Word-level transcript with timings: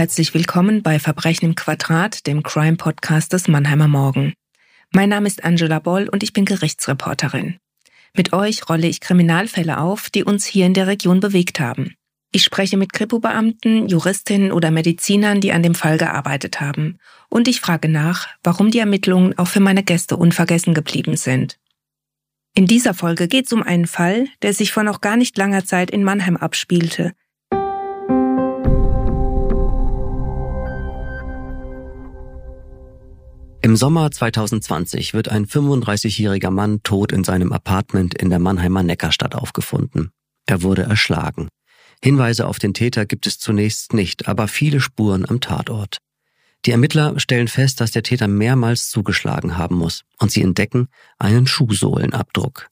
Herzlich 0.00 0.32
willkommen 0.32 0.82
bei 0.82 0.98
Verbrechen 0.98 1.44
im 1.44 1.54
Quadrat, 1.54 2.26
dem 2.26 2.42
Crime-Podcast 2.42 3.34
des 3.34 3.48
Mannheimer 3.48 3.86
Morgen. 3.86 4.32
Mein 4.92 5.10
Name 5.10 5.26
ist 5.26 5.44
Angela 5.44 5.78
Boll 5.78 6.08
und 6.08 6.22
ich 6.22 6.32
bin 6.32 6.46
Gerichtsreporterin. 6.46 7.58
Mit 8.16 8.32
euch 8.32 8.66
rolle 8.70 8.86
ich 8.86 9.02
Kriminalfälle 9.02 9.76
auf, 9.76 10.08
die 10.08 10.24
uns 10.24 10.46
hier 10.46 10.64
in 10.64 10.72
der 10.72 10.86
Region 10.86 11.20
bewegt 11.20 11.60
haben. 11.60 11.96
Ich 12.32 12.44
spreche 12.44 12.78
mit 12.78 12.94
Kripo-Beamten, 12.94 13.88
Juristinnen 13.88 14.52
oder 14.52 14.70
Medizinern, 14.70 15.42
die 15.42 15.52
an 15.52 15.62
dem 15.62 15.74
Fall 15.74 15.98
gearbeitet 15.98 16.62
haben. 16.62 16.96
Und 17.28 17.46
ich 17.46 17.60
frage 17.60 17.90
nach, 17.90 18.26
warum 18.42 18.70
die 18.70 18.78
Ermittlungen 18.78 19.36
auch 19.36 19.48
für 19.48 19.60
meine 19.60 19.82
Gäste 19.82 20.16
unvergessen 20.16 20.72
geblieben 20.72 21.18
sind. 21.18 21.58
In 22.54 22.66
dieser 22.66 22.94
Folge 22.94 23.28
geht 23.28 23.44
es 23.44 23.52
um 23.52 23.62
einen 23.62 23.86
Fall, 23.86 24.28
der 24.40 24.54
sich 24.54 24.72
vor 24.72 24.82
noch 24.82 25.02
gar 25.02 25.18
nicht 25.18 25.36
langer 25.36 25.66
Zeit 25.66 25.90
in 25.90 26.04
Mannheim 26.04 26.38
abspielte– 26.38 27.12
Im 33.62 33.76
Sommer 33.76 34.10
2020 34.10 35.12
wird 35.12 35.28
ein 35.28 35.44
35-jähriger 35.44 36.50
Mann 36.50 36.82
tot 36.82 37.12
in 37.12 37.24
seinem 37.24 37.52
Apartment 37.52 38.14
in 38.14 38.30
der 38.30 38.38
Mannheimer 38.38 38.82
Neckarstadt 38.82 39.34
aufgefunden. 39.34 40.12
Er 40.46 40.62
wurde 40.62 40.82
erschlagen. 40.82 41.48
Hinweise 42.02 42.46
auf 42.46 42.58
den 42.58 42.72
Täter 42.72 43.04
gibt 43.04 43.26
es 43.26 43.38
zunächst 43.38 43.92
nicht, 43.92 44.28
aber 44.28 44.48
viele 44.48 44.80
Spuren 44.80 45.28
am 45.28 45.42
Tatort. 45.42 45.98
Die 46.64 46.70
Ermittler 46.70 47.20
stellen 47.20 47.48
fest, 47.48 47.82
dass 47.82 47.90
der 47.90 48.02
Täter 48.02 48.28
mehrmals 48.28 48.88
zugeschlagen 48.88 49.58
haben 49.58 49.76
muss 49.76 50.04
und 50.18 50.30
sie 50.30 50.40
entdecken 50.40 50.88
einen 51.18 51.46
Schuhsohlenabdruck. 51.46 52.68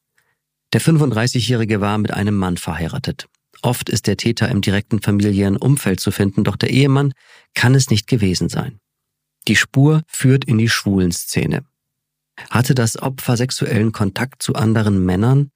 Der 0.72 0.80
35-Jährige 0.80 1.82
war 1.82 1.98
mit 1.98 2.14
einem 2.14 2.36
Mann 2.36 2.56
verheiratet. 2.56 3.28
Oft 3.60 3.90
ist 3.90 4.06
der 4.06 4.16
Täter 4.16 4.48
im 4.48 4.62
direkten 4.62 5.02
familiären 5.02 5.58
Umfeld 5.58 6.00
zu 6.00 6.10
finden, 6.12 6.44
doch 6.44 6.56
der 6.56 6.70
Ehemann 6.70 7.12
kann 7.54 7.74
es 7.74 7.90
nicht 7.90 8.06
gewesen 8.06 8.48
sein. 8.48 8.78
Die 9.48 9.56
Spur 9.56 10.02
führt 10.06 10.44
in 10.44 10.58
die 10.58 10.68
Schwulenszene. 10.68 11.64
Hatte 12.50 12.74
das 12.74 13.00
Opfer 13.00 13.36
sexuellen 13.36 13.92
Kontakt 13.92 14.42
zu 14.42 14.54
anderen 14.54 15.04
Männern? 15.04 15.50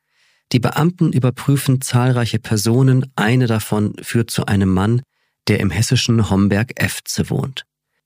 Die 0.52 0.58
Beamten 0.58 1.12
überprüfen 1.12 1.80
zahlreiche 1.80 2.38
Personen, 2.38 3.12
eine 3.16 3.46
davon 3.46 3.94
führt 4.02 4.30
zu 4.30 4.46
einem 4.46 4.72
Mann, 4.72 5.02
der 5.46 5.60
im 5.60 5.70
hessischen 5.70 6.30
Homberg-Efze 6.30 7.30
wohnt. 7.30 7.64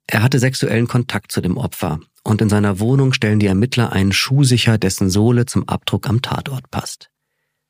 Er 0.09 0.23
hatte 0.23 0.39
sexuellen 0.39 0.89
Kontakt 0.89 1.33
zu 1.33 1.41
dem 1.41 1.57
Opfer 1.57 2.01
und 2.23 2.41
in 2.41 2.49
seiner 2.49 2.81
Wohnung 2.81 3.13
stellen 3.13 3.39
die 3.39 3.47
Ermittler 3.47 3.93
einen 3.93 4.13
Schuh 4.13 4.45
sicher, 4.45 4.79
dessen 4.79 5.09
Sohle 5.09 5.47
zum 5.47 5.69
Abdruck 5.69 6.09
am 6.09 6.23
Tatort 6.23 6.71
passt. 6.71 7.11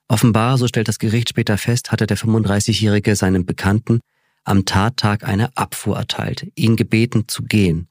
Offenbar, 0.09 0.57
so 0.57 0.69
stellt 0.69 0.89
das 0.89 0.99
Gericht 0.99 1.31
später 1.31 1.59
fest, 1.59 1.93
hatte 1.93 2.07
der 2.07 2.17
35-Jährige 2.17 3.17
seinem 3.17 3.45
Bekannten 3.45 4.01
am 4.45 4.65
Tattag 4.65 5.25
eine 5.25 5.57
Abfuhr 5.57 5.97
erteilt, 5.97 6.47
ihn 6.55 6.77
gebeten 6.77 7.29
zu 7.29 7.43
gehen. 7.43 7.89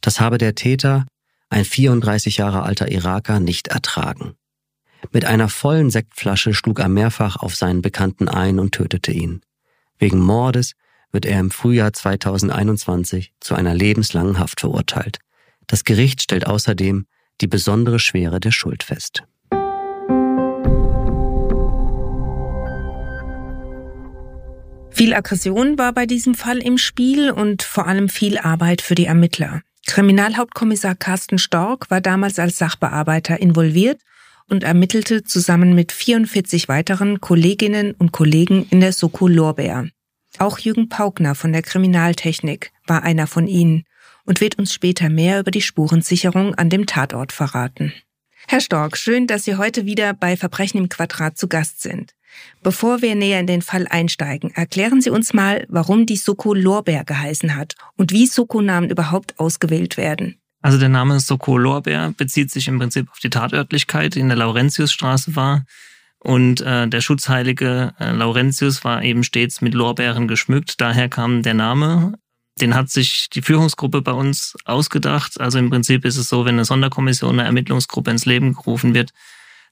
Das 0.00 0.20
habe 0.20 0.38
der 0.38 0.54
Täter, 0.54 1.06
ein 1.50 1.64
34 1.64 2.38
Jahre 2.38 2.62
alter 2.62 2.90
Iraker, 2.90 3.40
nicht 3.40 3.68
ertragen. 3.68 4.34
Mit 5.12 5.24
einer 5.24 5.48
vollen 5.48 5.90
Sektflasche 5.90 6.54
schlug 6.54 6.78
er 6.78 6.88
mehrfach 6.88 7.36
auf 7.36 7.56
seinen 7.56 7.82
Bekannten 7.82 8.28
ein 8.28 8.58
und 8.58 8.72
tötete 8.72 9.12
ihn. 9.12 9.40
Wegen 9.98 10.20
Mordes 10.20 10.74
wird 11.12 11.26
er 11.26 11.40
im 11.40 11.50
Frühjahr 11.50 11.92
2021 11.92 13.32
zu 13.40 13.54
einer 13.54 13.74
lebenslangen 13.74 14.38
Haft 14.38 14.60
verurteilt. 14.60 15.18
Das 15.66 15.84
Gericht 15.84 16.22
stellt 16.22 16.46
außerdem 16.46 17.06
die 17.40 17.46
besondere 17.46 17.98
Schwere 17.98 18.40
der 18.40 18.52
Schuld 18.52 18.82
fest. 18.82 19.24
Viel 24.90 25.14
Aggression 25.14 25.78
war 25.78 25.92
bei 25.92 26.04
diesem 26.04 26.34
Fall 26.34 26.58
im 26.58 26.76
Spiel 26.76 27.30
und 27.30 27.62
vor 27.62 27.86
allem 27.86 28.08
viel 28.08 28.36
Arbeit 28.38 28.82
für 28.82 28.94
die 28.94 29.06
Ermittler. 29.06 29.62
Kriminalhauptkommissar 29.86 30.94
Carsten 30.94 31.38
Stork 31.38 31.90
war 31.90 32.00
damals 32.00 32.38
als 32.38 32.58
Sachbearbeiter 32.58 33.40
involviert 33.40 34.00
und 34.48 34.64
ermittelte 34.64 35.24
zusammen 35.24 35.74
mit 35.74 35.92
44 35.92 36.68
weiteren 36.68 37.20
Kolleginnen 37.20 37.92
und 37.92 38.12
Kollegen 38.12 38.66
in 38.70 38.80
der 38.80 38.92
Soko 38.92 39.28
Lorbeer. 39.28 39.88
Auch 40.38 40.58
Jürgen 40.58 40.88
Paugner 40.88 41.34
von 41.34 41.52
der 41.52 41.62
Kriminaltechnik 41.62 42.72
war 42.86 43.02
einer 43.02 43.26
von 43.26 43.46
ihnen 43.46 43.84
und 44.24 44.40
wird 44.40 44.58
uns 44.58 44.72
später 44.72 45.08
mehr 45.08 45.40
über 45.40 45.50
die 45.50 45.62
Spurensicherung 45.62 46.54
an 46.54 46.70
dem 46.70 46.86
Tatort 46.86 47.32
verraten. 47.32 47.92
Herr 48.48 48.60
Stork, 48.60 48.96
schön, 48.96 49.26
dass 49.26 49.44
Sie 49.44 49.56
heute 49.56 49.86
wieder 49.86 50.14
bei 50.14 50.36
Verbrechen 50.36 50.78
im 50.78 50.88
Quadrat 50.88 51.36
zu 51.36 51.48
Gast 51.48 51.82
sind. 51.82 52.14
Bevor 52.62 53.02
wir 53.02 53.14
näher 53.14 53.40
in 53.40 53.46
den 53.46 53.62
Fall 53.62 53.86
einsteigen, 53.88 54.50
erklären 54.54 55.00
Sie 55.00 55.10
uns 55.10 55.32
mal, 55.32 55.66
warum 55.68 56.06
die 56.06 56.16
Soko 56.16 56.54
Lorbeer 56.54 57.04
geheißen 57.04 57.56
hat 57.56 57.74
und 57.96 58.12
wie 58.12 58.26
Soko-Namen 58.26 58.90
überhaupt 58.90 59.38
ausgewählt 59.38 59.96
werden. 59.96 60.36
Also 60.62 60.78
der 60.78 60.90
Name 60.90 61.20
Soko 61.20 61.56
Lorbeer 61.56 62.12
bezieht 62.16 62.50
sich 62.50 62.68
im 62.68 62.78
Prinzip 62.78 63.10
auf 63.10 63.18
die 63.18 63.30
Tatörtlichkeit, 63.30 64.14
die 64.14 64.20
in 64.20 64.28
der 64.28 64.36
Laurentiusstraße 64.36 65.34
war. 65.36 65.64
Und 66.22 66.60
äh, 66.60 66.86
der 66.86 67.00
schutzheilige 67.00 67.94
äh, 67.98 68.12
Laurentius 68.12 68.84
war 68.84 69.02
eben 69.02 69.24
stets 69.24 69.62
mit 69.62 69.72
Lorbeeren 69.72 70.28
geschmückt. 70.28 70.80
Daher 70.80 71.08
kam 71.08 71.42
der 71.42 71.54
Name. 71.54 72.12
Den 72.60 72.74
hat 72.74 72.90
sich 72.90 73.30
die 73.30 73.40
Führungsgruppe 73.40 74.02
bei 74.02 74.12
uns 74.12 74.54
ausgedacht. 74.66 75.40
Also 75.40 75.58
im 75.58 75.70
Prinzip 75.70 76.04
ist 76.04 76.18
es 76.18 76.28
so, 76.28 76.44
wenn 76.44 76.56
eine 76.56 76.66
Sonderkommission, 76.66 77.38
eine 77.38 77.44
Ermittlungsgruppe 77.44 78.10
ins 78.10 78.26
Leben 78.26 78.52
gerufen 78.52 78.92
wird, 78.92 79.12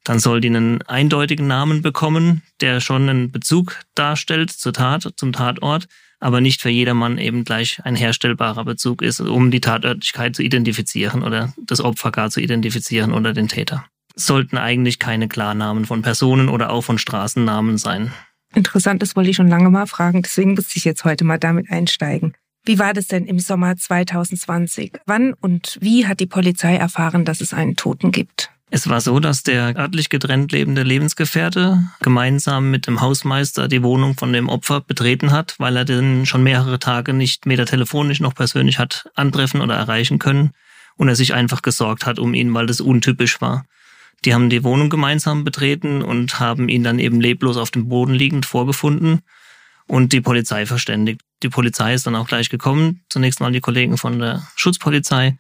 dann 0.09 0.21
soll 0.21 0.41
die 0.41 0.49
einen 0.49 0.81
eindeutigen 0.83 1.47
Namen 1.47 1.83
bekommen, 1.83 2.41
der 2.63 2.81
schon 2.81 3.11
einen 3.11 3.31
Bezug 3.31 3.81
darstellt 3.95 4.51
zur 4.51 4.73
Tat, 4.73 5.13
zum 5.17 5.33
Tatort, 5.33 5.87
aber 6.19 6.41
nicht 6.41 6.63
für 6.63 6.71
jedermann 6.71 7.19
eben 7.19 7.45
gleich 7.45 7.81
ein 7.85 7.95
herstellbarer 7.95 8.65
Bezug 8.65 9.03
ist, 9.03 9.21
um 9.21 9.51
die 9.51 9.61
Tatörtlichkeit 9.61 10.35
zu 10.35 10.43
identifizieren 10.43 11.23
oder 11.23 11.53
das 11.63 11.83
Opfer 11.83 12.11
gar 12.11 12.31
zu 12.31 12.41
identifizieren 12.41 13.13
oder 13.13 13.35
den 13.35 13.49
Täter. 13.49 13.85
Sollten 14.17 14.57
eigentlich 14.57 14.99
keine 14.99 15.29
Klarnamen 15.29 15.85
von 15.85 16.01
Personen 16.01 16.49
oder 16.49 16.71
auch 16.71 16.83
von 16.83 16.97
Straßennamen 16.97 17.77
sein. 17.77 18.11
Interessant, 18.55 19.03
das 19.03 19.15
wollte 19.15 19.29
ich 19.29 19.37
schon 19.37 19.49
lange 19.49 19.69
mal 19.69 19.87
fragen, 19.87 20.23
deswegen 20.23 20.55
musste 20.55 20.79
ich 20.79 20.87
jetzt 20.87 21.05
heute 21.05 21.25
mal 21.25 21.39
damit 21.39 21.71
einsteigen. 21.71 22.33
Wie 22.65 22.79
war 22.79 22.95
das 22.95 23.09
denn 23.09 23.27
im 23.27 23.39
Sommer 23.39 23.77
2020? 23.77 24.93
Wann 25.05 25.35
und 25.35 25.77
wie 25.83 26.07
hat 26.07 26.19
die 26.19 26.27
Polizei 26.27 26.77
erfahren, 26.77 27.27
dass 27.27 27.43
es 27.43 27.53
einen 27.53 27.77
Toten 27.77 28.11
gibt? 28.11 28.51
Es 28.71 28.89
war 28.89 29.01
so, 29.01 29.19
dass 29.19 29.43
der 29.43 29.77
örtlich 29.77 30.11
getrennt 30.11 30.53
lebende 30.53 30.83
Lebensgefährte 30.83 31.83
gemeinsam 32.01 32.71
mit 32.71 32.87
dem 32.87 33.01
Hausmeister 33.01 33.67
die 33.67 33.83
Wohnung 33.83 34.15
von 34.15 34.33
dem 34.33 34.51
Opfer 34.51 34.83
betreten 34.83 35.33
hat, 35.33 35.55
weil 35.59 35.77
er 35.77 35.87
den 35.87 36.27
schon 36.27 36.43
mehrere 36.43 36.79
Tage 36.79 37.15
nicht 37.15 37.47
weder 37.47 37.65
telefonisch 37.65 38.21
noch 38.21 38.35
persönlich 38.35 38.79
hat 38.79 39.09
antreffen 39.15 39.63
oder 39.63 39.75
erreichen 39.75 40.19
können 40.19 40.53
und 40.97 41.09
er 41.09 41.17
sich 41.17 41.33
einfach 41.33 41.63
gesorgt 41.63 42.05
hat 42.05 42.19
um 42.19 42.35
ihn, 42.35 42.53
weil 42.53 42.67
das 42.67 42.83
untypisch 42.83 43.41
war. 43.41 43.65
Die 44.25 44.35
haben 44.35 44.51
die 44.51 44.65
Wohnung 44.65 44.91
gemeinsam 44.91 45.45
betreten 45.45 46.03
und 46.03 46.39
haben 46.39 46.69
ihn 46.69 46.85
dann 46.85 46.99
eben 46.99 47.21
leblos 47.21 47.57
auf 47.57 47.71
dem 47.71 47.89
Boden 47.89 48.13
liegend 48.13 48.45
vorgefunden 48.45 49.21
und 49.87 50.13
die 50.13 50.21
Polizei 50.21 50.67
verständigt. 50.67 51.23
Die 51.43 51.49
Polizei 51.49 51.95
ist 51.95 52.07
dann 52.07 52.17
auch 52.17 52.29
gleich 52.29 52.51
gekommen, 52.51 53.01
zunächst 53.09 53.41
mal 53.41 53.53
die 53.53 53.61
Kollegen 53.61 53.97
von 53.97 54.19
der 54.19 54.47
Schutzpolizei 54.57 55.39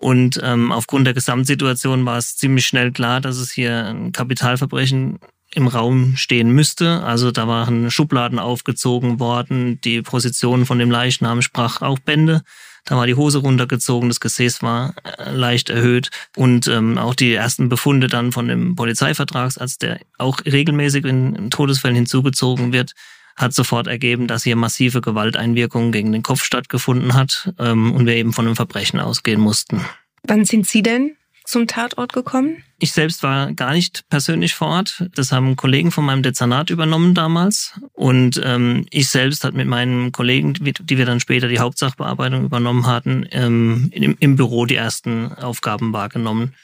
und 0.00 0.40
ähm, 0.42 0.72
aufgrund 0.72 1.06
der 1.06 1.12
Gesamtsituation 1.12 2.06
war 2.06 2.16
es 2.16 2.34
ziemlich 2.36 2.66
schnell 2.66 2.90
klar, 2.90 3.20
dass 3.20 3.36
es 3.36 3.52
hier 3.52 3.84
ein 3.84 4.12
Kapitalverbrechen 4.12 5.18
im 5.52 5.66
Raum 5.66 6.16
stehen 6.16 6.52
müsste. 6.52 7.02
Also 7.02 7.30
da 7.30 7.46
waren 7.46 7.90
Schubladen 7.90 8.38
aufgezogen 8.38 9.20
worden, 9.20 9.78
die 9.82 10.00
Position 10.00 10.64
von 10.64 10.78
dem 10.78 10.90
Leichnam 10.90 11.42
sprach 11.42 11.82
auch 11.82 11.98
Bände. 11.98 12.42
Da 12.86 12.96
war 12.96 13.06
die 13.06 13.14
Hose 13.14 13.38
runtergezogen, 13.38 14.08
das 14.08 14.20
Gesäß 14.20 14.62
war 14.62 14.94
äh, 15.04 15.32
leicht 15.32 15.68
erhöht 15.68 16.08
und 16.34 16.66
ähm, 16.66 16.96
auch 16.96 17.14
die 17.14 17.34
ersten 17.34 17.68
Befunde 17.68 18.06
dann 18.06 18.32
von 18.32 18.48
dem 18.48 18.76
Polizeivertragsarzt, 18.76 19.82
der 19.82 20.00
auch 20.16 20.40
regelmäßig 20.46 21.04
in 21.04 21.50
Todesfällen 21.50 21.96
hinzugezogen 21.96 22.72
wird, 22.72 22.94
hat 23.36 23.52
sofort 23.54 23.86
ergeben, 23.86 24.26
dass 24.26 24.44
hier 24.44 24.56
massive 24.56 25.00
Gewalteinwirkungen 25.00 25.92
gegen 25.92 26.12
den 26.12 26.22
Kopf 26.22 26.44
stattgefunden 26.44 27.14
hat 27.14 27.52
ähm, 27.58 27.92
und 27.92 28.06
wir 28.06 28.14
eben 28.14 28.32
von 28.32 28.46
einem 28.46 28.56
Verbrechen 28.56 29.00
ausgehen 29.00 29.40
mussten. 29.40 29.84
Wann 30.22 30.44
sind 30.44 30.66
Sie 30.66 30.82
denn 30.82 31.16
zum 31.44 31.66
Tatort 31.66 32.12
gekommen? 32.12 32.62
Ich 32.78 32.92
selbst 32.92 33.22
war 33.22 33.52
gar 33.52 33.72
nicht 33.72 34.04
persönlich 34.08 34.54
vor 34.54 34.68
Ort. 34.68 35.08
Das 35.14 35.32
haben 35.32 35.56
Kollegen 35.56 35.90
von 35.90 36.04
meinem 36.04 36.22
Dezernat 36.22 36.70
übernommen 36.70 37.14
damals. 37.14 37.78
Und 37.92 38.40
ähm, 38.44 38.86
ich 38.90 39.08
selbst 39.08 39.44
hat 39.44 39.54
mit 39.54 39.66
meinen 39.66 40.12
Kollegen, 40.12 40.54
die 40.54 40.98
wir 40.98 41.06
dann 41.06 41.20
später 41.20 41.48
die 41.48 41.58
Hauptsachbearbeitung 41.58 42.44
übernommen 42.44 42.86
hatten, 42.86 43.26
ähm, 43.32 43.90
im, 43.92 44.16
im 44.20 44.36
Büro 44.36 44.64
die 44.66 44.76
ersten 44.76 45.32
Aufgaben 45.34 45.92
wahrgenommen. 45.92 46.54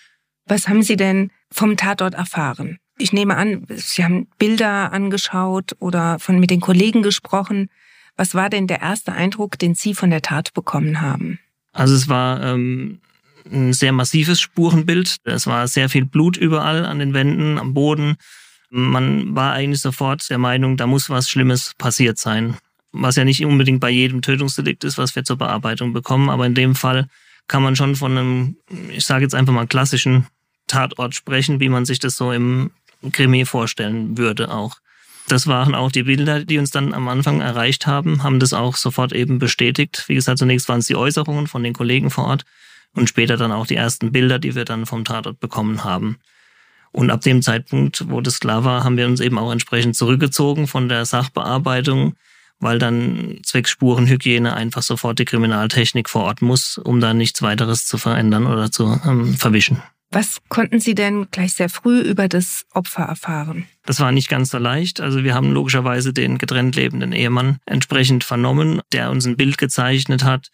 Was 0.46 0.68
haben 0.68 0.82
Sie 0.82 0.96
denn 0.96 1.30
vom 1.50 1.76
Tatort 1.76 2.14
erfahren? 2.14 2.78
Ich 2.98 3.12
nehme 3.12 3.36
an, 3.36 3.66
Sie 3.68 4.04
haben 4.04 4.26
Bilder 4.38 4.92
angeschaut 4.92 5.76
oder 5.80 6.18
von 6.18 6.38
mit 6.38 6.50
den 6.50 6.60
Kollegen 6.60 7.02
gesprochen. 7.02 7.68
Was 8.16 8.34
war 8.34 8.48
denn 8.48 8.66
der 8.66 8.80
erste 8.80 9.12
Eindruck, 9.12 9.58
den 9.58 9.74
Sie 9.74 9.94
von 9.94 10.10
der 10.10 10.22
Tat 10.22 10.54
bekommen 10.54 11.02
haben? 11.02 11.38
Also 11.72 11.94
es 11.94 12.08
war 12.08 12.42
ähm, 12.42 13.00
ein 13.52 13.74
sehr 13.74 13.92
massives 13.92 14.40
Spurenbild. 14.40 15.16
Es 15.24 15.46
war 15.46 15.68
sehr 15.68 15.90
viel 15.90 16.06
Blut 16.06 16.38
überall 16.38 16.86
an 16.86 16.98
den 16.98 17.12
Wänden, 17.12 17.58
am 17.58 17.74
Boden. 17.74 18.16
Man 18.70 19.36
war 19.36 19.52
eigentlich 19.52 19.82
sofort 19.82 20.28
der 20.30 20.38
Meinung, 20.38 20.76
da 20.78 20.86
muss 20.86 21.10
was 21.10 21.28
Schlimmes 21.28 21.74
passiert 21.76 22.18
sein. 22.18 22.56
was 22.92 23.16
ja 23.16 23.24
nicht 23.24 23.44
unbedingt 23.44 23.80
bei 23.80 23.90
jedem 23.90 24.22
Tötungsdelikt 24.22 24.84
ist, 24.84 24.96
was 24.96 25.14
wir 25.14 25.24
zur 25.24 25.36
Bearbeitung 25.36 25.92
bekommen. 25.92 26.30
Aber 26.30 26.46
in 26.46 26.54
dem 26.54 26.74
Fall 26.74 27.08
kann 27.46 27.62
man 27.62 27.76
schon 27.76 27.94
von 27.94 28.16
einem, 28.16 28.56
ich 28.90 29.04
sage 29.04 29.24
jetzt 29.24 29.34
einfach 29.34 29.52
mal 29.52 29.66
klassischen 29.66 30.26
Tatort 30.66 31.14
sprechen, 31.14 31.60
wie 31.60 31.68
man 31.68 31.84
sich 31.84 31.98
das 31.98 32.16
so 32.16 32.32
im 32.32 32.70
Krimi 33.12 33.44
vorstellen 33.44 34.18
würde 34.18 34.50
auch. 34.50 34.76
Das 35.28 35.46
waren 35.48 35.74
auch 35.74 35.90
die 35.90 36.04
Bilder, 36.04 36.44
die 36.44 36.58
uns 36.58 36.70
dann 36.70 36.94
am 36.94 37.08
Anfang 37.08 37.40
erreicht 37.40 37.86
haben, 37.86 38.22
haben 38.22 38.38
das 38.38 38.52
auch 38.52 38.76
sofort 38.76 39.12
eben 39.12 39.38
bestätigt. 39.38 40.04
Wie 40.06 40.14
gesagt, 40.14 40.38
zunächst 40.38 40.68
waren 40.68 40.78
es 40.78 40.86
die 40.86 40.94
Äußerungen 40.94 41.48
von 41.48 41.64
den 41.64 41.72
Kollegen 41.72 42.10
vor 42.10 42.26
Ort 42.26 42.44
und 42.94 43.08
später 43.08 43.36
dann 43.36 43.50
auch 43.50 43.66
die 43.66 43.74
ersten 43.74 44.12
Bilder, 44.12 44.38
die 44.38 44.54
wir 44.54 44.64
dann 44.64 44.86
vom 44.86 45.04
Tatort 45.04 45.40
bekommen 45.40 45.82
haben. 45.82 46.18
Und 46.92 47.10
ab 47.10 47.20
dem 47.22 47.42
Zeitpunkt, 47.42 48.08
wo 48.08 48.20
das 48.20 48.40
klar 48.40 48.64
war, 48.64 48.84
haben 48.84 48.96
wir 48.96 49.06
uns 49.06 49.20
eben 49.20 49.38
auch 49.38 49.52
entsprechend 49.52 49.96
zurückgezogen 49.96 50.66
von 50.66 50.88
der 50.88 51.04
Sachbearbeitung, 51.04 52.14
weil 52.60 52.78
dann 52.78 53.40
zwecks 53.42 53.70
Spurenhygiene 53.70 54.54
einfach 54.54 54.82
sofort 54.82 55.18
die 55.18 55.26
Kriminaltechnik 55.26 56.08
vor 56.08 56.22
Ort 56.22 56.40
muss, 56.40 56.78
um 56.78 57.00
da 57.00 57.12
nichts 57.12 57.42
weiteres 57.42 57.86
zu 57.86 57.98
verändern 57.98 58.46
oder 58.46 58.70
zu 58.70 58.98
ähm, 59.04 59.34
verwischen. 59.34 59.82
Was 60.10 60.40
konnten 60.48 60.80
Sie 60.80 60.94
denn 60.94 61.26
gleich 61.30 61.54
sehr 61.54 61.68
früh 61.68 62.00
über 62.00 62.28
das 62.28 62.64
Opfer 62.72 63.04
erfahren? 63.04 63.66
Das 63.84 64.00
war 64.00 64.12
nicht 64.12 64.28
ganz 64.28 64.50
so 64.50 64.58
leicht. 64.58 65.00
Also 65.00 65.24
wir 65.24 65.34
haben 65.34 65.52
logischerweise 65.52 66.12
den 66.12 66.38
getrennt 66.38 66.76
lebenden 66.76 67.12
Ehemann 67.12 67.58
entsprechend 67.66 68.24
vernommen, 68.24 68.80
der 68.92 69.10
uns 69.10 69.26
ein 69.26 69.36
Bild 69.36 69.58
gezeichnet 69.58 70.24
hat 70.24 70.50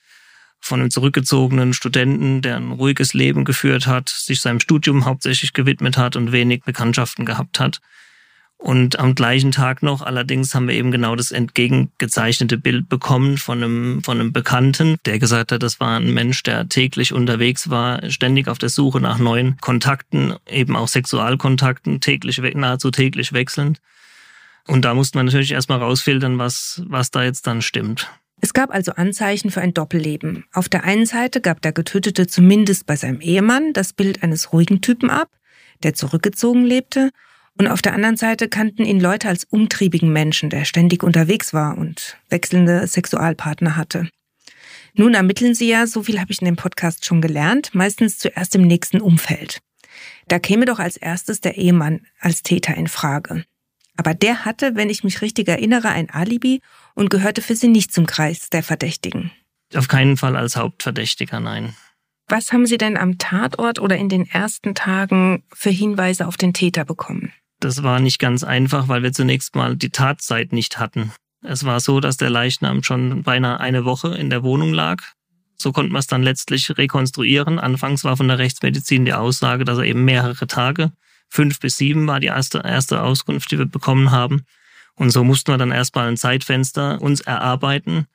von 0.62 0.80
einem 0.80 0.90
zurückgezogenen 0.90 1.74
Studenten, 1.74 2.40
der 2.40 2.56
ein 2.56 2.70
ruhiges 2.70 3.14
Leben 3.14 3.44
geführt 3.44 3.86
hat, 3.88 4.08
sich 4.08 4.40
seinem 4.40 4.60
Studium 4.60 5.04
hauptsächlich 5.04 5.52
gewidmet 5.52 5.98
hat 5.98 6.14
und 6.14 6.30
wenig 6.30 6.62
Bekanntschaften 6.62 7.26
gehabt 7.26 7.58
hat. 7.58 7.80
Und 8.62 9.00
am 9.00 9.16
gleichen 9.16 9.50
Tag 9.50 9.82
noch, 9.82 10.02
allerdings 10.02 10.54
haben 10.54 10.68
wir 10.68 10.76
eben 10.76 10.92
genau 10.92 11.16
das 11.16 11.32
entgegengezeichnete 11.32 12.58
Bild 12.58 12.88
bekommen 12.88 13.36
von 13.36 13.60
einem, 13.60 14.04
von 14.04 14.20
einem 14.20 14.32
Bekannten, 14.32 14.98
der 15.04 15.18
gesagt 15.18 15.50
hat, 15.50 15.64
das 15.64 15.80
war 15.80 15.98
ein 15.98 16.14
Mensch, 16.14 16.44
der 16.44 16.68
täglich 16.68 17.12
unterwegs 17.12 17.70
war, 17.70 18.08
ständig 18.08 18.46
auf 18.46 18.58
der 18.58 18.68
Suche 18.68 19.00
nach 19.00 19.18
neuen 19.18 19.56
Kontakten, 19.56 20.36
eben 20.48 20.76
auch 20.76 20.86
Sexualkontakten, 20.86 22.00
täglich, 22.00 22.38
nahezu 22.54 22.92
täglich 22.92 23.32
wechselnd. 23.32 23.80
Und 24.68 24.84
da 24.84 24.94
musste 24.94 25.18
man 25.18 25.26
natürlich 25.26 25.50
erstmal 25.50 25.78
rausfiltern, 25.78 26.38
was, 26.38 26.82
was 26.86 27.10
da 27.10 27.24
jetzt 27.24 27.48
dann 27.48 27.62
stimmt. 27.62 28.08
Es 28.40 28.52
gab 28.52 28.70
also 28.70 28.92
Anzeichen 28.92 29.50
für 29.50 29.60
ein 29.60 29.74
Doppelleben. 29.74 30.44
Auf 30.52 30.68
der 30.68 30.84
einen 30.84 31.06
Seite 31.06 31.40
gab 31.40 31.62
der 31.62 31.72
Getötete 31.72 32.28
zumindest 32.28 32.86
bei 32.86 32.94
seinem 32.94 33.20
Ehemann 33.20 33.72
das 33.72 33.92
Bild 33.92 34.22
eines 34.22 34.52
ruhigen 34.52 34.80
Typen 34.80 35.10
ab, 35.10 35.30
der 35.82 35.94
zurückgezogen 35.94 36.64
lebte, 36.64 37.10
und 37.58 37.68
auf 37.68 37.82
der 37.82 37.94
anderen 37.94 38.16
Seite 38.16 38.48
kannten 38.48 38.84
ihn 38.84 39.00
Leute 39.00 39.28
als 39.28 39.44
umtriebigen 39.44 40.12
Menschen, 40.12 40.50
der 40.50 40.64
ständig 40.64 41.02
unterwegs 41.02 41.52
war 41.52 41.76
und 41.76 42.16
wechselnde 42.28 42.86
Sexualpartner 42.86 43.76
hatte. 43.76 44.08
Nun 44.94 45.14
ermitteln 45.14 45.54
sie 45.54 45.68
ja, 45.68 45.86
so 45.86 46.02
viel 46.02 46.20
habe 46.20 46.32
ich 46.32 46.40
in 46.40 46.46
dem 46.46 46.56
Podcast 46.56 47.04
schon 47.04 47.20
gelernt, 47.22 47.74
meistens 47.74 48.18
zuerst 48.18 48.54
im 48.54 48.62
nächsten 48.62 49.00
Umfeld. 49.00 49.60
Da 50.28 50.38
käme 50.38 50.64
doch 50.64 50.78
als 50.78 50.96
erstes 50.96 51.40
der 51.40 51.56
Ehemann 51.56 52.06
als 52.20 52.42
Täter 52.42 52.74
in 52.74 52.88
Frage. 52.88 53.44
Aber 53.96 54.14
der 54.14 54.44
hatte, 54.44 54.74
wenn 54.74 54.90
ich 54.90 55.04
mich 55.04 55.20
richtig 55.20 55.48
erinnere, 55.48 55.88
ein 55.88 56.10
Alibi 56.10 56.60
und 56.94 57.10
gehörte 57.10 57.42
für 57.42 57.54
sie 57.54 57.68
nicht 57.68 57.92
zum 57.92 58.06
Kreis 58.06 58.48
der 58.50 58.62
Verdächtigen. 58.62 59.30
Auf 59.74 59.88
keinen 59.88 60.16
Fall 60.16 60.36
als 60.36 60.56
Hauptverdächtiger, 60.56 61.40
nein. 61.40 61.74
Was 62.28 62.52
haben 62.52 62.66
Sie 62.66 62.78
denn 62.78 62.96
am 62.96 63.18
Tatort 63.18 63.78
oder 63.78 63.96
in 63.96 64.08
den 64.08 64.26
ersten 64.26 64.74
Tagen 64.74 65.44
für 65.52 65.70
Hinweise 65.70 66.26
auf 66.26 66.36
den 66.36 66.54
Täter 66.54 66.84
bekommen? 66.84 67.32
Das 67.62 67.84
war 67.84 68.00
nicht 68.00 68.18
ganz 68.18 68.42
einfach, 68.42 68.88
weil 68.88 69.04
wir 69.04 69.12
zunächst 69.12 69.54
mal 69.54 69.76
die 69.76 69.90
Tatzeit 69.90 70.52
nicht 70.52 70.80
hatten. 70.80 71.12
Es 71.42 71.62
war 71.62 71.78
so, 71.78 72.00
dass 72.00 72.16
der 72.16 72.28
Leichnam 72.28 72.82
schon 72.82 73.22
beinahe 73.22 73.60
eine 73.60 73.84
Woche 73.84 74.16
in 74.16 74.30
der 74.30 74.42
Wohnung 74.42 74.74
lag. 74.74 75.00
So 75.54 75.70
konnten 75.70 75.92
wir 75.92 76.00
es 76.00 76.08
dann 76.08 76.24
letztlich 76.24 76.76
rekonstruieren. 76.76 77.60
Anfangs 77.60 78.02
war 78.02 78.16
von 78.16 78.26
der 78.26 78.38
Rechtsmedizin 78.38 79.04
die 79.04 79.12
Aussage, 79.12 79.64
dass 79.64 79.78
er 79.78 79.84
eben 79.84 80.04
mehrere 80.04 80.48
Tage, 80.48 80.90
fünf 81.28 81.60
bis 81.60 81.76
sieben 81.76 82.08
war 82.08 82.18
die 82.18 82.26
erste, 82.26 82.62
erste 82.64 83.00
Auskunft, 83.00 83.52
die 83.52 83.58
wir 83.58 83.66
bekommen 83.66 84.10
haben. 84.10 84.44
Und 84.96 85.10
so 85.10 85.22
mussten 85.22 85.52
wir 85.52 85.58
dann 85.58 85.70
erstmal 85.70 86.08
ein 86.08 86.16
Zeitfenster 86.16 87.00
uns 87.00 87.20
erarbeiten, 87.20 88.08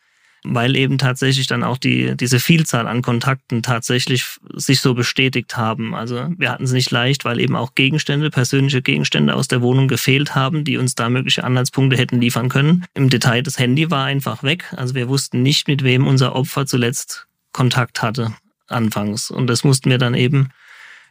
weil 0.49 0.75
eben 0.75 0.97
tatsächlich 0.97 1.47
dann 1.47 1.63
auch 1.63 1.77
die, 1.77 2.15
diese 2.15 2.39
Vielzahl 2.39 2.87
an 2.87 3.01
Kontakten 3.01 3.63
tatsächlich 3.63 4.25
sich 4.53 4.79
so 4.79 4.93
bestätigt 4.93 5.57
haben. 5.57 5.93
Also 5.93 6.29
wir 6.37 6.51
hatten 6.51 6.63
es 6.63 6.71
nicht 6.71 6.91
leicht, 6.91 7.25
weil 7.25 7.39
eben 7.39 7.55
auch 7.55 7.75
Gegenstände, 7.75 8.29
persönliche 8.29 8.81
Gegenstände 8.81 9.35
aus 9.35 9.47
der 9.47 9.61
Wohnung 9.61 9.87
gefehlt 9.87 10.35
haben, 10.35 10.63
die 10.63 10.77
uns 10.77 10.95
da 10.95 11.09
mögliche 11.09 11.43
Anhaltspunkte 11.43 11.97
hätten 11.97 12.21
liefern 12.21 12.49
können. 12.49 12.85
Im 12.93 13.09
Detail, 13.09 13.43
das 13.43 13.59
Handy 13.59 13.91
war 13.91 14.05
einfach 14.05 14.43
weg. 14.43 14.73
Also 14.75 14.95
wir 14.95 15.09
wussten 15.09 15.41
nicht, 15.41 15.67
mit 15.67 15.83
wem 15.83 16.07
unser 16.07 16.35
Opfer 16.35 16.65
zuletzt 16.65 17.27
Kontakt 17.51 18.01
hatte 18.01 18.33
anfangs. 18.67 19.31
Und 19.31 19.47
das 19.47 19.63
mussten 19.63 19.89
wir 19.89 19.97
dann 19.97 20.13
eben 20.13 20.49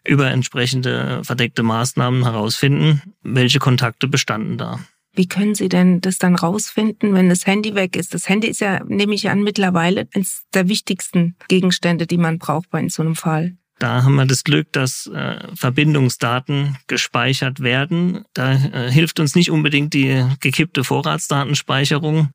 über 0.05 0.31
entsprechende 0.31 1.23
verdeckte 1.25 1.62
Maßnahmen 1.62 2.25
herausfinden, 2.25 3.03
welche 3.23 3.59
Kontakte 3.59 4.06
bestanden 4.06 4.56
da. 4.56 4.81
Wie 5.17 5.27
können 5.27 5.55
Sie 5.55 5.69
denn 5.69 6.01
das 6.03 6.19
dann 6.19 6.37
rausfinden, 6.37 7.15
wenn 7.15 7.31
das 7.31 7.47
Handy 7.47 7.75
weg 7.75 7.97
ist? 7.97 8.13
Das 8.13 8.29
Handy 8.29 8.49
ist 8.49 8.61
ja, 8.61 8.85
nehme 8.85 9.15
ich 9.15 9.31
an, 9.31 9.43
mittlerweile 9.43 10.07
eines 10.15 10.43
der 10.53 10.69
wichtigsten 10.69 11.37
Gegenstände, 11.49 12.07
die 12.07 12.19
man 12.19 12.39
braucht 12.39 12.71
bei 12.71 12.87
so 12.89 13.03
einem 13.03 13.17
Fall. 13.17 13.57
Da 13.79 14.05
haben 14.05 14.15
wir 14.15 14.27
das 14.27 14.45
Glück, 14.45 14.73
dass 14.73 15.07
äh, 15.07 15.39
Verbindungsdaten 15.55 16.79
gespeichert 16.87 17.61
werden. 17.61 18.25
Da 18.33 18.53
äh, 18.53 18.91
hilft 18.91 19.21
uns 19.21 19.35
nicht 19.35 19.51
unbedingt 19.51 19.93
die 19.95 20.25
gekippte 20.41 20.85
Vorratsdatenspeicherung, 20.85 22.31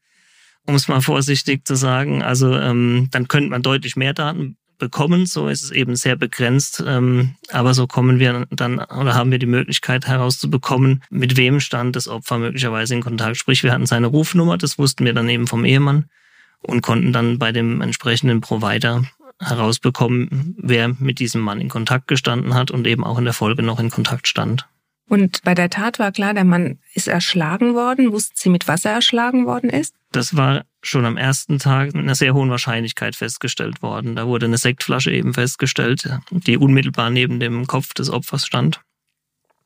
um 0.67 0.75
es 0.75 0.87
mal 0.87 1.01
vorsichtig 1.01 1.65
zu 1.65 1.75
sagen. 1.75 2.21
Also 2.21 2.55
ähm, 2.55 3.07
dann 3.11 3.27
könnte 3.27 3.49
man 3.49 3.63
deutlich 3.63 3.95
mehr 3.95 4.13
Daten 4.13 4.57
bekommen. 4.81 5.25
So 5.25 5.47
ist 5.47 5.61
es 5.61 5.71
eben 5.71 5.95
sehr 5.95 6.17
begrenzt. 6.17 6.83
Ähm, 6.85 7.35
aber 7.51 7.73
so 7.73 7.87
kommen 7.87 8.19
wir 8.19 8.47
dann 8.49 8.79
oder 8.79 9.13
haben 9.13 9.31
wir 9.31 9.39
die 9.39 9.45
Möglichkeit 9.45 10.07
herauszubekommen, 10.07 11.03
mit 11.09 11.37
wem 11.37 11.61
stand 11.61 11.95
das 11.95 12.09
Opfer 12.09 12.39
möglicherweise 12.39 12.95
in 12.95 13.01
Kontakt. 13.01 13.37
Sprich, 13.37 13.63
wir 13.63 13.71
hatten 13.71 13.85
seine 13.85 14.07
Rufnummer, 14.07 14.57
das 14.57 14.77
wussten 14.77 15.05
wir 15.05 15.13
dann 15.13 15.29
eben 15.29 15.47
vom 15.47 15.63
Ehemann 15.63 16.05
und 16.61 16.81
konnten 16.81 17.13
dann 17.13 17.39
bei 17.39 17.51
dem 17.51 17.79
entsprechenden 17.81 18.41
Provider 18.41 19.05
herausbekommen, 19.39 20.55
wer 20.57 20.89
mit 20.99 21.19
diesem 21.19 21.41
Mann 21.41 21.61
in 21.61 21.69
Kontakt 21.69 22.07
gestanden 22.07 22.53
hat 22.53 22.71
und 22.71 22.85
eben 22.85 23.03
auch 23.03 23.17
in 23.17 23.25
der 23.25 23.33
Folge 23.33 23.63
noch 23.63 23.79
in 23.79 23.89
Kontakt 23.89 24.27
stand. 24.27 24.67
Und 25.11 25.43
bei 25.43 25.53
der 25.53 25.69
Tat 25.69 25.99
war 25.99 26.13
klar, 26.13 26.33
der 26.33 26.45
Mann 26.45 26.79
ist 26.93 27.09
erschlagen 27.09 27.75
worden. 27.75 28.13
Wussten 28.13 28.33
Sie, 28.37 28.47
mit 28.47 28.69
was 28.69 28.85
er 28.85 28.93
erschlagen 28.93 29.45
worden 29.45 29.69
ist? 29.69 29.93
Das 30.13 30.37
war 30.37 30.63
schon 30.81 31.03
am 31.03 31.17
ersten 31.17 31.59
Tag 31.59 31.87
mit 31.87 32.03
einer 32.03 32.15
sehr 32.15 32.33
hohen 32.33 32.49
Wahrscheinlichkeit 32.49 33.17
festgestellt 33.17 33.81
worden. 33.81 34.15
Da 34.15 34.25
wurde 34.25 34.45
eine 34.45 34.57
Sektflasche 34.57 35.11
eben 35.11 35.33
festgestellt, 35.33 36.07
die 36.31 36.55
unmittelbar 36.55 37.09
neben 37.09 37.41
dem 37.41 37.67
Kopf 37.67 37.93
des 37.93 38.09
Opfers 38.09 38.45
stand, 38.45 38.79